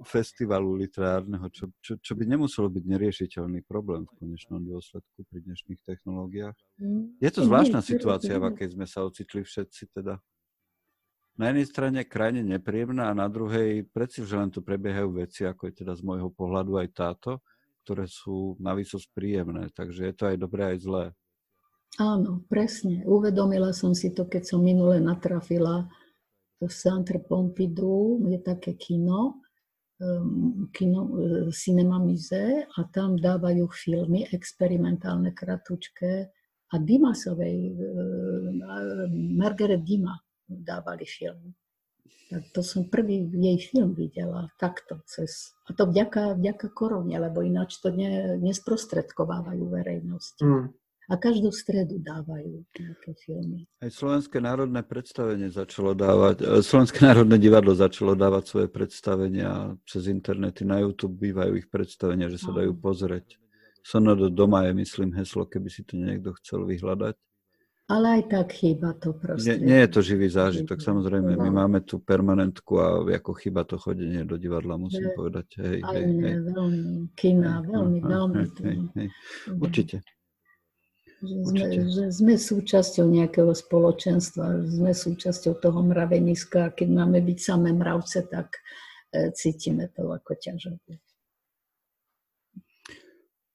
festivalu 0.00 0.80
literárneho, 0.80 1.46
čo, 1.52 1.68
čo, 1.84 2.00
čo 2.00 2.12
by 2.16 2.24
nemuselo 2.24 2.72
byť 2.72 2.84
neriešiteľný 2.84 3.60
problém 3.68 4.08
v 4.08 4.16
konečnom 4.16 4.64
dôsledku 4.64 5.28
pri 5.28 5.44
dnešných 5.44 5.80
technológiách. 5.84 6.56
Mm. 6.80 7.20
Je 7.20 7.30
to 7.30 7.44
zvláštna 7.44 7.84
situácia, 7.84 8.40
v 8.40 8.48
akej 8.52 8.74
sme 8.74 8.88
sa 8.88 9.04
ocitli 9.04 9.44
všetci 9.44 9.92
teda 9.92 10.16
na 11.40 11.48
jednej 11.48 11.66
strane 11.68 12.00
krajine 12.04 12.44
nepríjemná 12.44 13.08
a 13.08 13.16
na 13.16 13.24
druhej 13.24 13.88
predsi, 13.88 14.20
že 14.28 14.36
len 14.36 14.52
tu 14.52 14.60
prebiehajú 14.60 15.08
veci, 15.16 15.48
ako 15.48 15.72
je 15.72 15.84
teda 15.84 15.96
z 15.96 16.04
môjho 16.04 16.28
pohľadu 16.28 16.76
aj 16.76 16.88
táto, 16.92 17.40
ktoré 17.84 18.04
sú 18.04 18.60
navíc 18.60 18.92
príjemné. 19.16 19.72
Takže 19.72 20.12
je 20.12 20.14
to 20.16 20.28
aj 20.28 20.36
dobré, 20.36 20.76
aj 20.76 20.78
zlé. 20.84 21.04
Áno, 21.96 22.44
presne. 22.46 23.02
Uvedomila 23.08 23.72
som 23.72 23.96
si 23.96 24.12
to, 24.12 24.28
keď 24.28 24.52
som 24.52 24.60
minule 24.60 25.00
natrafila 25.00 25.88
v 26.60 26.68
Centre 26.68 27.16
Pompidou, 27.24 28.20
je 28.28 28.36
také 28.36 28.76
kino, 28.76 29.40
kino 30.72 31.00
uh, 31.04 31.48
Cinema 31.52 32.00
Musée 32.00 32.64
a 32.64 32.80
tam 32.88 33.20
dávajú 33.20 33.68
filmy 33.68 34.24
experimentálne, 34.32 35.36
kratučké 35.36 36.32
a 36.72 36.74
Dimasovej, 36.80 37.56
uh, 37.76 39.06
Margaret 39.12 39.84
Dima 39.84 40.16
dávali 40.48 41.04
film. 41.04 41.52
Tak 42.30 42.54
to 42.54 42.62
som 42.62 42.86
prvý 42.86 43.26
jej 43.26 43.58
film 43.58 43.90
videla 43.90 44.46
takto 44.54 45.02
cez... 45.02 45.50
A 45.66 45.74
to 45.74 45.90
vďaka, 45.90 46.38
vďaka 46.38 46.70
korone, 46.70 47.18
lebo 47.18 47.42
ináč 47.42 47.82
to 47.82 47.90
ne, 47.90 48.38
nesprostredkovávajú 48.38 49.66
verejnosti. 49.66 50.38
Mm. 50.38 50.70
A 51.10 51.18
každú 51.18 51.50
stredu 51.50 51.98
dávajú 51.98 52.62
nejaké 52.70 53.10
filmy. 53.18 53.66
Aj 53.82 53.90
Slovenské 53.90 54.38
národné 54.38 54.86
predstavenie 54.86 55.50
začalo 55.50 55.90
dávať, 55.98 56.38
e, 56.38 56.62
Slovenské 56.62 57.02
národné 57.10 57.34
divadlo 57.42 57.74
začalo 57.74 58.14
dávať 58.14 58.44
svoje 58.46 58.68
predstavenia 58.70 59.74
cez 59.90 60.06
internety. 60.06 60.62
Na 60.62 60.78
YouTube 60.78 61.18
bývajú 61.18 61.58
ich 61.58 61.66
predstavenia, 61.66 62.30
že 62.30 62.38
sa 62.38 62.54
dajú 62.54 62.78
pozrieť. 62.78 63.42
Sonodo 63.82 64.30
doma 64.30 64.70
je, 64.70 64.72
myslím, 64.78 65.10
heslo, 65.18 65.50
keby 65.50 65.66
si 65.66 65.82
to 65.82 65.98
niekto 65.98 66.30
chcel 66.38 66.62
vyhľadať. 66.62 67.18
Ale 67.90 68.22
aj 68.22 68.24
tak 68.30 68.54
chýba 68.54 68.94
to 69.02 69.10
proste. 69.18 69.50
Nie, 69.50 69.66
nie 69.66 69.78
je 69.82 69.90
to 69.90 70.00
živý 70.06 70.30
zážitok, 70.30 70.78
samozrejme. 70.78 71.34
My 71.34 71.50
máme 71.50 71.82
tu 71.82 71.98
permanentku 71.98 72.78
a 72.78 73.02
ako 73.02 73.34
chyba 73.34 73.66
to 73.66 73.82
chodenie 73.82 74.22
do 74.22 74.38
divadla, 74.38 74.78
musím 74.78 75.10
je, 75.10 75.14
povedať. 75.18 75.46
Hej, 75.58 75.78
aj 75.82 75.98
hej, 75.98 76.06
mne, 76.06 76.30
hej. 76.30 76.38
veľmi, 76.54 76.80
kina, 77.18 77.52
hej, 77.58 77.66
veľmi, 77.66 77.98
hej, 77.98 78.06
veľmi. 78.06 78.34
Hej, 78.38 78.48
hej, 78.62 78.78
hej. 78.94 79.08
Určite. 79.58 79.96
Že 81.20 81.36
sme, 81.44 81.66
že 81.84 82.04
sme 82.16 82.34
súčasťou 82.40 83.04
nejakého 83.04 83.52
spoločenstva, 83.52 84.64
sme 84.64 84.96
súčasťou 84.96 85.60
toho 85.60 85.80
mraveniska 85.84 86.72
a 86.72 86.72
keď 86.72 86.88
máme 86.96 87.20
byť 87.20 87.38
samé 87.38 87.76
mravce, 87.76 88.24
tak 88.24 88.56
e, 89.12 89.28
cítime 89.36 89.92
to 89.92 90.08
ako 90.08 90.32
ťažobu. 90.40 90.96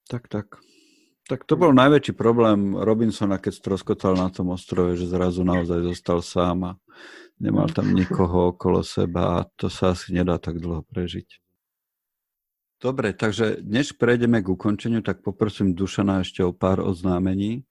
Tak, 0.05 0.30
tak. 0.30 0.61
Tak 1.26 1.41
to 1.49 1.57
bol 1.57 1.74
najväčší 1.74 2.13
problém 2.13 2.78
Robinsona, 2.78 3.41
keď 3.41 3.57
stroskotal 3.57 4.13
na 4.13 4.30
tom 4.30 4.53
ostrove, 4.53 4.93
že 4.93 5.09
zrazu 5.09 5.41
naozaj 5.41 5.82
zostal 5.82 6.22
sám 6.22 6.57
a 6.70 6.72
nemal 7.41 7.66
tam 7.74 7.97
nikoho 7.97 8.53
okolo 8.53 8.86
seba 8.86 9.41
a 9.41 9.49
to 9.57 9.66
sa 9.66 9.97
asi 9.97 10.13
nedá 10.13 10.38
tak 10.38 10.61
dlho 10.61 10.86
prežiť. 10.86 11.44
Dobre, 12.82 13.15
takže 13.15 13.63
než 13.63 13.95
prejdeme 13.95 14.43
k 14.43 14.51
ukončeniu, 14.51 14.99
tak 14.99 15.23
poprosím 15.23 15.71
Dušana 15.73 16.21
ešte 16.21 16.43
o 16.43 16.51
pár 16.51 16.84
oznámení. 16.84 17.63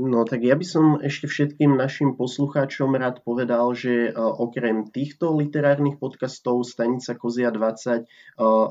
No 0.00 0.22
tak 0.22 0.46
ja 0.46 0.54
by 0.54 0.62
som 0.62 0.84
ešte 1.02 1.26
všetkým 1.26 1.74
našim 1.74 2.14
poslucháčom 2.14 2.94
rád 2.94 3.26
povedal, 3.26 3.74
že 3.74 4.08
e, 4.08 4.10
okrem 4.16 4.86
týchto 4.86 5.34
literárnych 5.34 5.98
podcastov 5.98 6.62
Stanica 6.62 7.18
Kozia 7.18 7.50
20 7.50 7.98
e, 7.98 8.04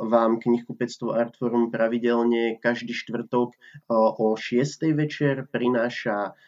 vám 0.09 0.39
knihkupectvo 0.39 1.11
Artforum 1.11 1.75
pravidelne 1.75 2.57
každý 2.63 2.95
štvrtok 2.95 3.51
e, 3.51 3.57
o 3.93 4.33
6. 4.39 4.95
večer 4.95 5.45
prináša 5.51 6.39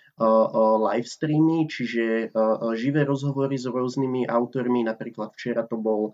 live 0.81 1.07
streamy, 1.07 1.65
čiže 1.65 2.33
živé 2.75 3.01
rozhovory 3.07 3.55
s 3.55 3.65
rôznymi 3.65 4.27
autormi. 4.27 4.83
Napríklad 4.85 5.33
včera 5.33 5.63
to 5.65 5.79
bol 5.79 6.13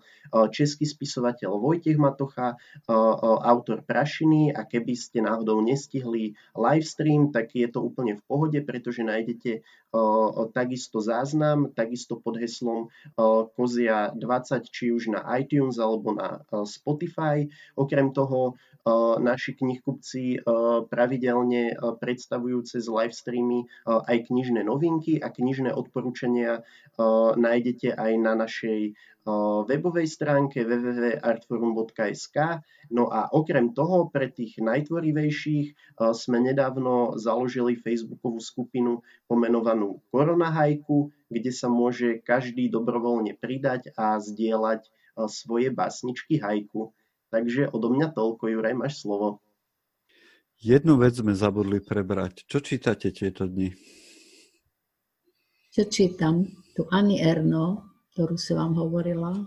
český 0.54 0.86
spisovateľ 0.88 1.58
Vojtech 1.58 1.98
Matocha, 2.00 2.56
autor 3.44 3.82
Prašiny 3.82 4.54
a 4.54 4.64
keby 4.64 4.94
ste 4.96 5.24
náhodou 5.24 5.60
nestihli 5.60 6.38
live 6.56 6.86
stream, 6.86 7.34
tak 7.34 7.52
je 7.52 7.68
to 7.68 7.84
úplne 7.84 8.16
v 8.16 8.22
pohode, 8.24 8.58
pretože 8.64 9.04
nájdete 9.04 9.64
takisto 10.52 11.00
záznam, 11.00 11.72
takisto 11.72 12.20
pod 12.20 12.36
heslom 12.36 12.92
Kozia 13.56 14.12
20, 14.12 14.68
či 14.68 14.92
už 14.92 15.12
na 15.16 15.24
iTunes 15.40 15.80
alebo 15.80 16.12
na 16.12 16.44
Spotify. 16.68 17.48
Okrem 17.72 18.12
toho 18.12 18.56
naši 19.20 19.52
knihkupci 19.52 20.44
pravidelne 20.88 21.76
predstavujú 21.76 22.64
cez 22.64 22.88
live 22.88 23.12
streamy 23.12 23.68
aj 23.88 24.28
knižné 24.28 24.68
novinky 24.68 25.16
a 25.16 25.32
knižné 25.32 25.72
odporúčania 25.72 26.60
nájdete 27.40 27.96
aj 27.96 28.12
na 28.20 28.36
našej 28.36 28.92
webovej 29.68 30.08
stránke 30.08 30.64
www.artforum.sk. 30.64 32.36
No 32.92 33.08
a 33.08 33.28
okrem 33.32 33.72
toho, 33.72 34.12
pre 34.12 34.28
tých 34.28 34.60
najtvorivejších 34.60 35.96
sme 36.12 36.38
nedávno 36.40 37.16
založili 37.16 37.76
facebookovú 37.76 38.40
skupinu 38.40 39.04
pomenovanú 39.28 40.00
Korona 40.08 40.52
Hajku, 40.52 41.12
kde 41.28 41.52
sa 41.52 41.68
môže 41.68 42.20
každý 42.24 42.72
dobrovoľne 42.72 43.36
pridať 43.36 43.92
a 43.96 44.16
zdieľať 44.16 44.88
svoje 45.28 45.68
básničky 45.72 46.40
hajku. 46.40 46.92
Takže 47.28 47.68
odo 47.68 47.92
mňa 47.92 48.16
toľko, 48.16 48.48
Juraj, 48.48 48.72
máš 48.72 49.04
slovo. 49.04 49.44
Jednu 50.58 50.98
vec 50.98 51.14
sme 51.14 51.38
zabudli 51.38 51.78
prebrať. 51.78 52.42
Čo 52.50 52.58
čítate 52.58 53.14
tieto 53.14 53.46
dni? 53.46 53.70
Čo 55.70 55.86
čítam? 55.86 56.50
Tu 56.74 56.82
Ani 56.90 57.22
Erno, 57.22 57.94
ktorú 58.10 58.34
som 58.34 58.58
vám 58.58 58.74
hovorila, 58.74 59.38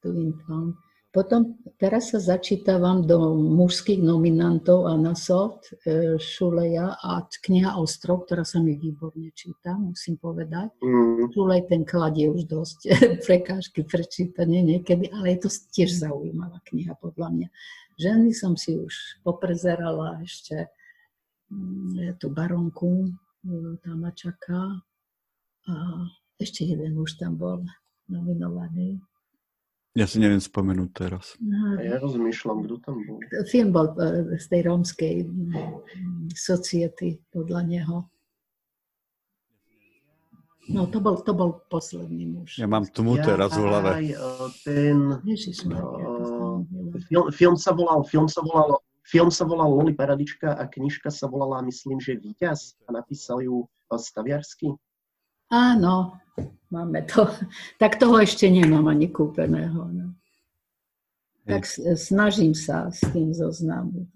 tu 0.00 0.32
vám. 0.48 0.72
Potom 1.12 1.60
teraz 1.76 2.10
sa 2.10 2.18
začítavam 2.18 3.04
do 3.06 3.38
mužských 3.38 4.00
nominantov 4.02 4.90
a 4.90 4.98
na 4.98 5.12
soft 5.14 5.70
e, 5.86 6.18
Šuleja 6.18 6.96
a 6.96 7.22
kniha 7.28 7.78
Ostrov, 7.78 8.26
ktorá 8.26 8.42
sa 8.42 8.58
mi 8.58 8.74
výborne 8.74 9.30
číta, 9.30 9.78
musím 9.78 10.18
povedať. 10.18 10.74
Mm. 10.82 11.30
Šulej 11.30 11.70
ten 11.70 11.86
kladie 11.86 12.26
už 12.32 12.50
dosť 12.50 12.78
prekážky 13.28 13.86
pre 13.86 14.02
čítanie 14.02 14.64
niekedy, 14.64 15.12
ale 15.12 15.36
je 15.36 15.46
to 15.46 15.48
tiež 15.70 15.92
zaujímavá 15.92 16.58
kniha 16.66 16.98
podľa 16.98 17.28
mňa. 17.30 17.48
Ženy 17.94 18.34
som 18.34 18.58
si 18.58 18.74
už 18.74 19.22
poprezerala 19.22 20.18
ešte 20.22 20.66
mm, 21.50 22.18
tú 22.18 22.30
baronku, 22.34 23.06
e, 23.06 23.10
tam 23.82 24.02
ma 24.02 24.10
čaká. 24.10 24.82
A 25.64 25.74
ešte 26.36 26.66
jeden 26.66 26.98
už 27.00 27.16
tam 27.16 27.38
bol 27.38 27.64
nominovaný. 28.10 29.00
Ja 29.94 30.10
si 30.10 30.18
neviem 30.18 30.42
spomenúť 30.42 30.90
teraz. 30.90 31.38
No, 31.38 31.78
ja 31.78 32.02
rozmýšľam, 32.02 32.66
kto 32.66 32.74
tam 32.82 32.98
bol. 33.06 33.22
Film 33.46 33.70
bol 33.70 33.94
e, 33.94 34.34
z 34.42 34.46
tej 34.50 34.60
rómskej 34.66 35.14
mm, 35.22 36.34
society 36.34 37.22
podľa 37.30 37.62
neho. 37.62 37.96
No, 40.64 40.88
to 40.88 40.98
bol, 40.98 41.20
to 41.20 41.36
bol 41.36 41.60
posledný 41.68 42.24
muž. 42.24 42.56
Ja 42.56 42.64
mám 42.64 42.88
tmu 42.88 43.20
ja, 43.20 43.36
teraz 43.36 43.52
v 43.52 43.62
hlave. 43.68 43.90
Aj, 43.94 44.06
e, 44.10 44.16
ten, 44.64 44.96
Ježiš, 45.22 45.68
uh, 45.68 45.78
film, 47.08 47.26
film, 47.32 47.56
sa 47.56 47.72
volal, 47.72 48.04
film 48.04 48.28
sa 48.28 48.40
volal, 48.42 48.78
film 49.02 49.30
sa 49.30 49.44
volal 49.44 49.70
Loli 49.70 49.94
Paradička 49.94 50.54
a 50.54 50.68
knižka 50.68 51.10
sa 51.10 51.26
volala, 51.26 51.64
myslím, 51.66 51.98
že 51.98 52.18
Víťaz 52.18 52.78
a 52.86 52.94
napísal 52.94 53.42
ju 53.42 53.66
Staviarsky. 53.94 54.74
Áno, 55.54 56.18
máme 56.70 57.06
to. 57.06 57.30
Tak 57.82 58.02
toho 58.02 58.18
ešte 58.18 58.50
nemám 58.50 58.90
ani 58.90 59.06
kúpeného. 59.06 59.86
No. 59.86 60.18
Tak 61.44 61.68
snažím 61.94 62.56
sa 62.56 62.88
s 62.88 63.04
tým 63.12 63.30
zoznámiť. 63.30 64.10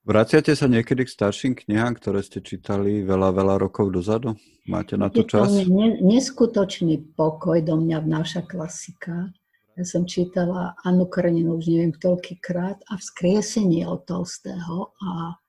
Vraciate 0.00 0.52
sa 0.56 0.66
niekedy 0.68 1.04
k 1.04 1.12
starším 1.12 1.52
knihám, 1.56 1.96
ktoré 1.96 2.24
ste 2.24 2.40
čítali 2.40 3.04
veľa, 3.04 3.36
veľa 3.36 3.54
rokov 3.60 3.92
dozadu? 3.92 4.36
Máte 4.68 4.96
na 4.96 5.12
to 5.12 5.24
čas? 5.24 5.52
Je 5.52 5.68
to 5.68 5.76
neskutočný 6.00 7.16
pokoj 7.16 7.60
do 7.60 7.76
mňa 7.80 7.98
vnáša 8.04 8.42
klasika. 8.44 9.32
Ja 9.80 9.88
som 9.88 10.04
čítala 10.04 10.76
Anu 10.84 11.08
Kareninu 11.08 11.56
už 11.56 11.72
neviem 11.72 11.96
toľkýkrát 11.96 12.84
a 12.84 13.00
vzkriesenie 13.00 13.88
od 13.88 14.04
Tolstého 14.04 14.92
a 15.00 15.40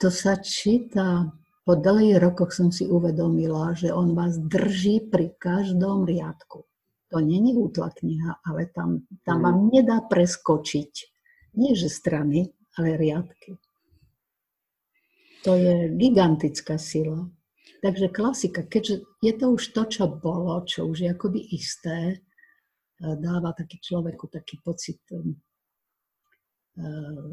to 0.00 0.08
sa 0.08 0.40
číta 0.40 1.36
po 1.68 1.76
dlhých 1.76 2.16
rokoch 2.16 2.56
som 2.56 2.72
si 2.72 2.88
uvedomila, 2.88 3.76
že 3.76 3.92
on 3.92 4.16
vás 4.16 4.40
drží 4.40 5.12
pri 5.12 5.36
každom 5.36 6.08
riadku. 6.08 6.64
To 7.12 7.20
není 7.20 7.52
útla 7.52 7.92
kniha, 7.92 8.40
ale 8.40 8.72
tam, 8.72 9.04
tam 9.28 9.36
Mm. 9.36 9.44
vám 9.44 9.58
nedá 9.68 9.98
preskočiť. 10.00 10.92
Nie 11.60 11.76
že 11.76 11.92
strany, 11.92 12.56
ale 12.80 12.96
riadky. 12.96 13.60
To 15.44 15.52
je 15.52 15.92
gigantická 15.92 16.80
sila. 16.80 17.28
Takže 17.84 18.08
klasika, 18.08 18.64
keďže 18.64 19.04
je 19.20 19.32
to 19.36 19.52
už 19.52 19.76
to, 19.76 19.82
čo 19.84 20.04
bolo, 20.08 20.64
čo 20.64 20.88
už 20.88 21.04
je 21.04 21.08
akoby 21.12 21.52
isté, 21.52 22.24
dáva 23.00 23.52
taký 23.52 23.76
človeku 23.76 24.32
taký 24.32 24.56
pocit 24.64 25.04
um, 25.12 25.36
eh, 26.80 27.28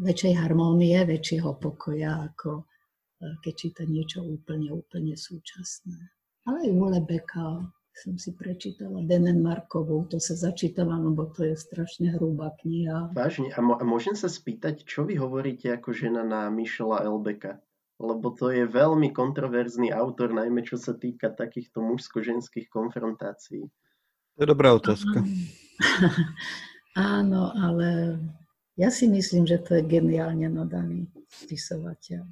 väčšej 0.00 0.34
harmónie, 0.40 0.96
väčšieho 1.04 1.60
pokoja, 1.60 2.24
ako 2.32 2.64
eh, 2.64 3.36
keď 3.44 3.54
číta 3.54 3.82
niečo 3.84 4.24
úplne, 4.24 4.72
úplne 4.72 5.12
súčasné. 5.12 5.98
Ale 6.44 6.68
aj 6.68 6.70
u 6.72 6.84
Lebeka 6.88 7.46
som 7.94 8.18
si 8.18 8.34
prečítala 8.34 9.06
Denenmarkovú, 9.06 10.10
to 10.10 10.18
sa 10.18 10.34
začítala, 10.34 10.98
lebo 10.98 11.30
to 11.30 11.46
je 11.46 11.54
strašne 11.54 12.10
hrubá 12.18 12.50
kniha. 12.58 13.14
Vážne. 13.14 13.54
A, 13.54 13.62
mo- 13.62 13.78
a 13.78 13.84
môžem 13.86 14.18
sa 14.18 14.26
spýtať, 14.26 14.82
čo 14.82 15.06
vy 15.06 15.14
hovoríte 15.14 15.70
ako 15.70 15.94
žena 15.94 16.26
na 16.26 16.50
Michela 16.50 17.06
Elbeka? 17.06 17.62
Lebo 18.02 18.34
to 18.34 18.50
je 18.50 18.66
veľmi 18.66 19.14
kontroverzný 19.14 19.94
autor, 19.94 20.34
najmä 20.34 20.66
čo 20.66 20.74
sa 20.74 20.98
týka 20.98 21.30
takýchto 21.30 21.78
mužsko-ženských 21.78 22.66
konfrontácií. 22.66 23.70
To 24.34 24.38
je 24.42 24.48
dobrá 24.50 24.74
otázka. 24.74 25.22
Áno, 26.98 27.54
ale 27.54 28.18
ja 28.74 28.90
si 28.90 29.06
myslím, 29.06 29.46
že 29.46 29.62
to 29.62 29.78
je 29.78 29.82
geniálne 29.86 30.50
nadaný 30.50 31.06
spisovateľ. 31.30 32.26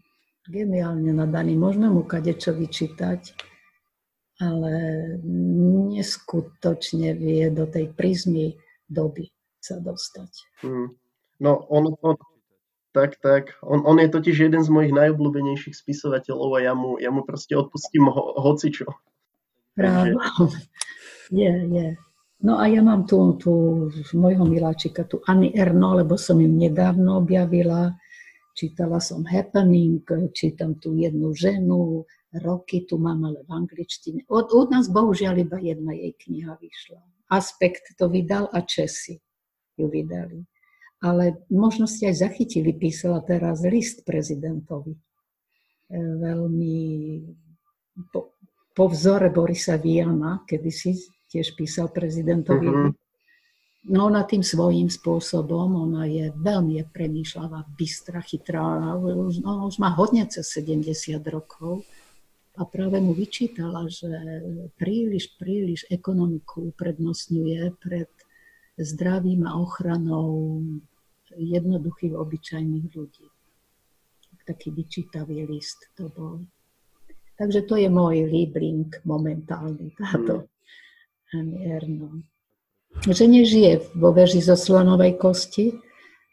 Geniálne 0.50 1.14
nadaný. 1.14 1.54
Môžeme 1.54 1.86
mu 1.86 2.02
kadečo 2.02 2.50
vyčítať, 2.50 3.38
ale 4.42 4.74
neskutočne 5.94 7.14
vie 7.14 7.46
do 7.54 7.70
tej 7.70 7.94
prizmy 7.94 8.58
doby 8.90 9.30
sa 9.62 9.78
dostať. 9.78 10.30
Hmm. 10.66 10.98
No, 11.38 11.62
on, 11.70 11.94
on, 12.02 12.18
tak, 12.90 13.22
tak. 13.22 13.54
On, 13.62 13.86
on 13.86 14.02
je 14.02 14.10
totiž 14.10 14.50
jeden 14.50 14.62
z 14.66 14.70
mojich 14.74 14.90
najobľúbenejších 14.90 15.78
spisovateľov 15.78 16.58
a 16.58 16.60
ja 16.66 16.72
mu, 16.74 16.98
ja 16.98 17.14
mu 17.14 17.22
proste 17.22 17.54
odpustím 17.54 18.10
ho, 18.10 18.22
hocičo. 18.42 18.90
Právo. 19.78 20.18
Je, 21.32 21.48
je. 21.48 21.88
No 22.42 22.60
a 22.60 22.68
ja 22.68 22.82
mám 22.84 23.08
tu, 23.08 23.38
tu 23.40 23.52
môjho 24.12 24.44
miláčika, 24.44 25.08
tu 25.08 25.24
Anny 25.24 25.54
Erno, 25.56 25.96
lebo 25.96 26.20
som 26.20 26.42
im 26.42 26.58
nedávno 26.58 27.22
objavila. 27.22 27.96
Čítala 28.52 29.00
som 29.00 29.24
Happening, 29.24 30.04
čítam 30.36 30.76
tu 30.76 30.92
jednu 30.92 31.32
ženu, 31.32 32.04
roky 32.36 32.84
tu 32.84 33.00
mám, 33.00 33.24
ale 33.24 33.40
v 33.48 33.50
angličtine. 33.64 34.28
Od, 34.28 34.52
od 34.52 34.68
nás 34.68 34.92
bohužiaľ 34.92 35.40
iba 35.40 35.56
jedna 35.56 35.96
jej 35.96 36.12
kniha 36.12 36.60
vyšla. 36.60 37.00
Aspekt 37.32 37.96
to 37.96 38.12
vydal 38.12 38.52
a 38.52 38.60
Česi 38.60 39.16
ju 39.80 39.88
vydali. 39.88 40.44
Ale 41.00 41.48
možno 41.48 41.88
ste 41.88 42.12
aj 42.12 42.28
zachytili, 42.28 42.76
písala 42.76 43.24
teraz 43.24 43.64
list 43.64 44.04
prezidentovi. 44.04 44.92
E, 44.92 45.00
Veľmi 45.96 46.76
po, 48.12 48.36
po 48.76 48.84
vzore 48.92 49.32
Borisa 49.32 49.80
Viana, 49.80 50.44
kedy 50.44 50.70
si 50.70 50.92
tiež 51.32 51.56
písal 51.56 51.88
prezidentovi. 51.88 52.68
Mhm. 52.68 52.90
No 53.82 54.06
ona 54.06 54.22
tým 54.22 54.46
svojím 54.46 54.86
spôsobom, 54.86 55.74
ona 55.74 56.06
je 56.06 56.30
veľmi 56.38 56.78
je 56.78 56.84
premýšľavá, 56.86 57.66
bystrá, 57.74 58.22
chytrá, 58.22 58.94
už, 58.94 59.42
no, 59.42 59.66
už 59.66 59.82
má 59.82 59.90
hodne 59.98 60.22
cez 60.30 60.46
70 60.54 61.18
rokov 61.26 61.82
a 62.54 62.62
práve 62.62 63.02
mu 63.02 63.10
vyčítala, 63.10 63.90
že 63.90 64.06
príliš, 64.78 65.34
príliš 65.34 65.82
ekonomiku 65.90 66.70
uprednostňuje 66.70 67.74
pred 67.82 68.06
zdravím 68.78 69.50
a 69.50 69.58
ochranou 69.58 70.62
jednoduchých, 71.34 72.14
obyčajných 72.14 72.86
ľudí. 72.94 73.26
Taký 74.46 74.70
vyčítavý 74.70 75.42
list 75.42 75.90
to 75.98 76.06
bol. 76.06 76.38
Takže 77.34 77.66
to 77.66 77.74
je 77.82 77.90
môj 77.90 78.30
líbling 78.30 78.94
momentálny, 79.02 79.90
táto 79.98 80.51
Annie 81.32 81.64
Erno. 81.64 82.22
Že 83.08 83.24
nežije 83.24 83.72
vo 83.96 84.12
veži 84.12 84.44
zo 84.44 84.52
slonovej 84.52 85.16
kosti, 85.16 85.72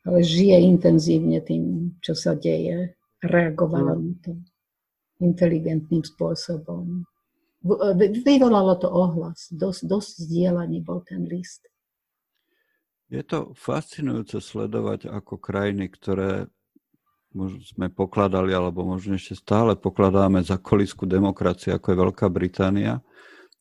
ale 0.03 0.19
žije 0.23 0.59
intenzívne 0.67 1.39
tým, 1.39 1.95
čo 2.03 2.15
sa 2.15 2.35
deje. 2.35 2.95
Reagovala 3.19 3.95
na 3.99 4.13
to 4.23 4.31
inteligentným 5.19 6.03
spôsobom. 6.03 7.03
Vyvolalo 8.23 8.79
to 8.79 8.87
ohlas. 8.87 9.51
Dosť, 9.51 9.81
dosť 9.87 10.11
zdieľaný 10.27 10.79
bol 10.79 11.03
ten 11.03 11.27
list. 11.27 11.67
Je 13.11 13.19
to 13.25 13.51
fascinujúce 13.57 14.39
sledovať, 14.39 15.09
ako 15.09 15.41
krajiny, 15.41 15.91
ktoré 15.91 16.47
možno 17.33 17.61
sme 17.65 17.91
pokladali, 17.91 18.53
alebo 18.53 18.85
možno 18.85 19.17
ešte 19.17 19.35
stále 19.35 19.75
pokladáme 19.75 20.45
za 20.45 20.61
kolisku 20.61 21.09
demokracie, 21.09 21.73
ako 21.73 21.87
je 21.91 22.01
Veľká 22.05 22.27
Británia, 22.31 23.01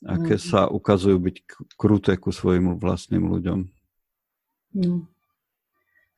aké 0.04 0.38
Mhm. 0.38 0.42
sa 0.42 0.60
ukazujú 0.68 1.18
byť 1.18 1.36
kruté 1.74 2.14
ku 2.14 2.30
svojim 2.30 2.78
vlastným 2.78 3.26
ľuďom. 3.26 3.58
No. 4.78 5.08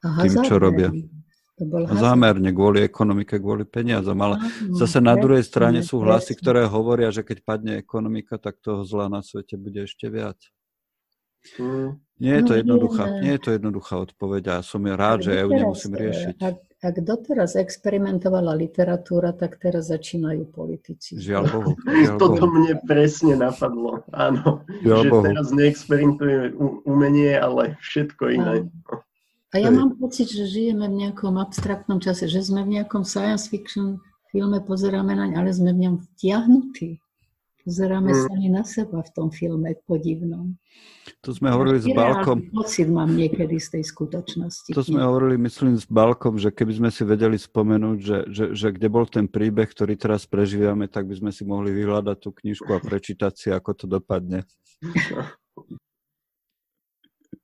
A 0.02 0.24
Tým, 0.24 0.42
čo 0.44 0.56
robia. 0.56 0.88
To 1.60 1.68
bol 1.68 1.84
zámerne, 1.92 2.48
kvôli 2.56 2.80
ekonomike, 2.80 3.36
kvôli 3.36 3.68
peniazom. 3.68 4.16
Ale 4.16 4.40
zase 4.72 4.96
na 4.96 5.12
druhej 5.12 5.44
strane 5.44 5.84
sú 5.84 6.00
hlasy, 6.00 6.32
ktoré 6.32 6.64
hovoria, 6.64 7.12
že 7.12 7.20
keď 7.20 7.38
padne 7.44 7.72
ekonomika, 7.76 8.40
tak 8.40 8.56
toho 8.64 8.80
zla 8.88 9.12
na 9.12 9.20
svete 9.20 9.60
bude 9.60 9.84
ešte 9.84 10.08
viac. 10.08 10.40
Hmm. 11.60 12.00
Nie 12.16 12.40
je 12.40 12.44
to 12.48 12.52
No, 12.52 12.58
jednoduchá, 12.64 13.04
je. 13.08 13.16
nie 13.24 13.32
je 13.36 13.40
to 13.44 13.50
jednoduchá 13.56 13.94
odpoveď 13.96 14.42
a 14.48 14.64
som 14.64 14.80
ja 14.84 14.96
rád, 14.96 15.24
že 15.28 15.36
ja 15.36 15.44
ju 15.44 15.52
nemusím 15.52 15.92
riešiť. 15.96 16.36
Ak, 16.80 16.96
doteraz 16.96 17.60
experimentovala 17.60 18.56
literatúra, 18.56 19.36
tak 19.36 19.60
teraz 19.60 19.92
začínajú 19.92 20.48
politici. 20.48 21.20
Žiaľ 21.20 21.44
Bohu. 21.52 21.70
Žiaľ 22.00 22.16
Toto 22.16 22.44
Bohu. 22.48 22.56
mne 22.56 22.74
presne 22.88 23.36
napadlo. 23.36 24.00
Áno, 24.16 24.64
Žiaľ 24.80 25.00
že 25.04 25.08
Bohu. 25.12 25.24
teraz 25.28 25.46
neexperimentuje 25.52 26.56
umenie, 26.88 27.36
ale 27.36 27.76
všetko 27.84 28.22
iné. 28.32 28.54
A 29.52 29.54
ja 29.60 29.68
Hej. 29.68 29.76
mám 29.76 30.00
pocit, 30.00 30.32
že 30.32 30.48
žijeme 30.48 30.88
v 30.88 31.04
nejakom 31.04 31.36
abstraktnom 31.36 32.00
čase, 32.00 32.32
že 32.32 32.40
sme 32.40 32.64
v 32.64 32.80
nejakom 32.80 33.04
science 33.04 33.50
fiction 33.50 34.00
filme, 34.32 34.62
pozeráme 34.64 35.12
naň, 35.12 35.36
ale 35.36 35.50
sme 35.52 35.74
v 35.74 35.84
ňom 35.84 35.94
vtiahnutí. 36.00 37.02
Pozeráme 37.70 38.10
Mm. 38.10 38.22
sami 38.26 38.48
na 38.50 38.66
seba 38.66 38.98
v 38.98 39.10
tom 39.14 39.30
filme 39.30 39.78
podivnom. 39.86 40.58
To 41.22 41.30
sme 41.30 41.54
hovorili 41.54 41.78
s 41.78 41.86
Balkom. 41.86 42.50
pocit 42.50 42.90
mám 42.90 43.14
niekedy 43.14 43.62
z 43.62 43.78
tej 43.78 43.84
skutočnosti. 43.86 44.74
To 44.74 44.82
sme 44.82 45.06
hovorili, 45.06 45.38
myslím, 45.38 45.78
s 45.78 45.86
Balkom, 45.86 46.34
že 46.34 46.50
keby 46.50 46.82
sme 46.82 46.90
si 46.90 47.06
vedeli 47.06 47.38
spomenúť, 47.38 47.98
že, 48.02 48.18
že, 48.26 48.44
že 48.58 48.74
kde 48.74 48.90
bol 48.90 49.06
ten 49.06 49.30
príbeh, 49.30 49.70
ktorý 49.70 49.94
teraz 49.94 50.26
prežívame, 50.26 50.90
tak 50.90 51.06
by 51.06 51.14
sme 51.14 51.30
si 51.30 51.46
mohli 51.46 51.70
vyhľadať 51.70 52.16
tú 52.18 52.34
knižku 52.34 52.66
a 52.74 52.82
prečítať 52.82 53.38
si, 53.38 53.48
ako 53.54 53.70
to 53.78 53.84
dopadne. 53.86 54.42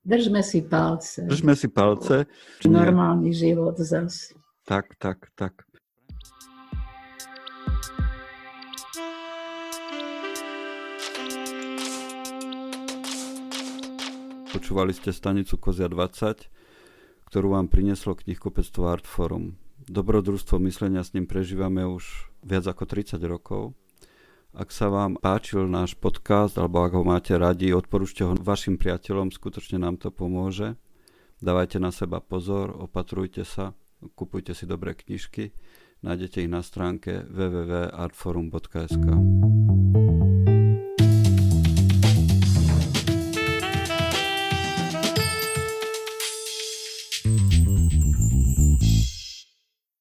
Držme 0.03 0.43
si 0.43 0.59
palce. 0.59 1.23
Držme 1.23 1.55
si 1.55 1.71
palce. 1.71 2.27
Normálny 2.67 3.31
život 3.31 3.79
zas. 3.79 4.35
Tak, 4.67 4.99
tak, 4.99 5.31
tak. 5.39 5.66
Počúvali 14.57 14.89
ste 14.89 15.13
stanicu 15.13 15.61
Kozia 15.61 15.85
20, 15.85 16.49
ktorú 17.29 17.53
vám 17.53 17.69
prinieslo 17.69 18.17
knihkupectvo 18.17 18.89
Artforum. 18.89 19.53
Dobrodružstvo 19.85 20.57
myslenia 20.65 21.05
s 21.05 21.13
ním 21.13 21.29
prežívame 21.29 21.85
už 21.85 22.33
viac 22.41 22.65
ako 22.65 22.89
30 22.89 23.21
rokov. 23.29 23.77
Ak 24.57 24.73
sa 24.73 24.89
vám 24.89 25.21
páčil 25.21 25.69
náš 25.69 25.93
podcast, 25.93 26.57
alebo 26.57 26.81
ak 26.81 26.97
ho 26.97 27.05
máte 27.05 27.37
radi, 27.37 27.69
odporúčte 27.69 28.25
ho 28.25 28.33
vašim 28.33 28.81
priateľom, 28.81 29.29
skutočne 29.29 29.77
nám 29.77 30.01
to 30.01 30.09
pomôže. 30.09 30.73
Dávajte 31.37 31.77
na 31.77 31.93
seba 31.93 32.17
pozor, 32.17 32.73
opatrujte 32.73 33.45
sa, 33.45 33.77
kupujte 34.17 34.57
si 34.57 34.65
dobré 34.65 34.97
knižky, 34.97 35.53
nájdete 36.01 36.41
ich 36.41 36.49
na 36.49 36.65
stránke 36.65 37.29
www.artforum.sk. 37.29 39.05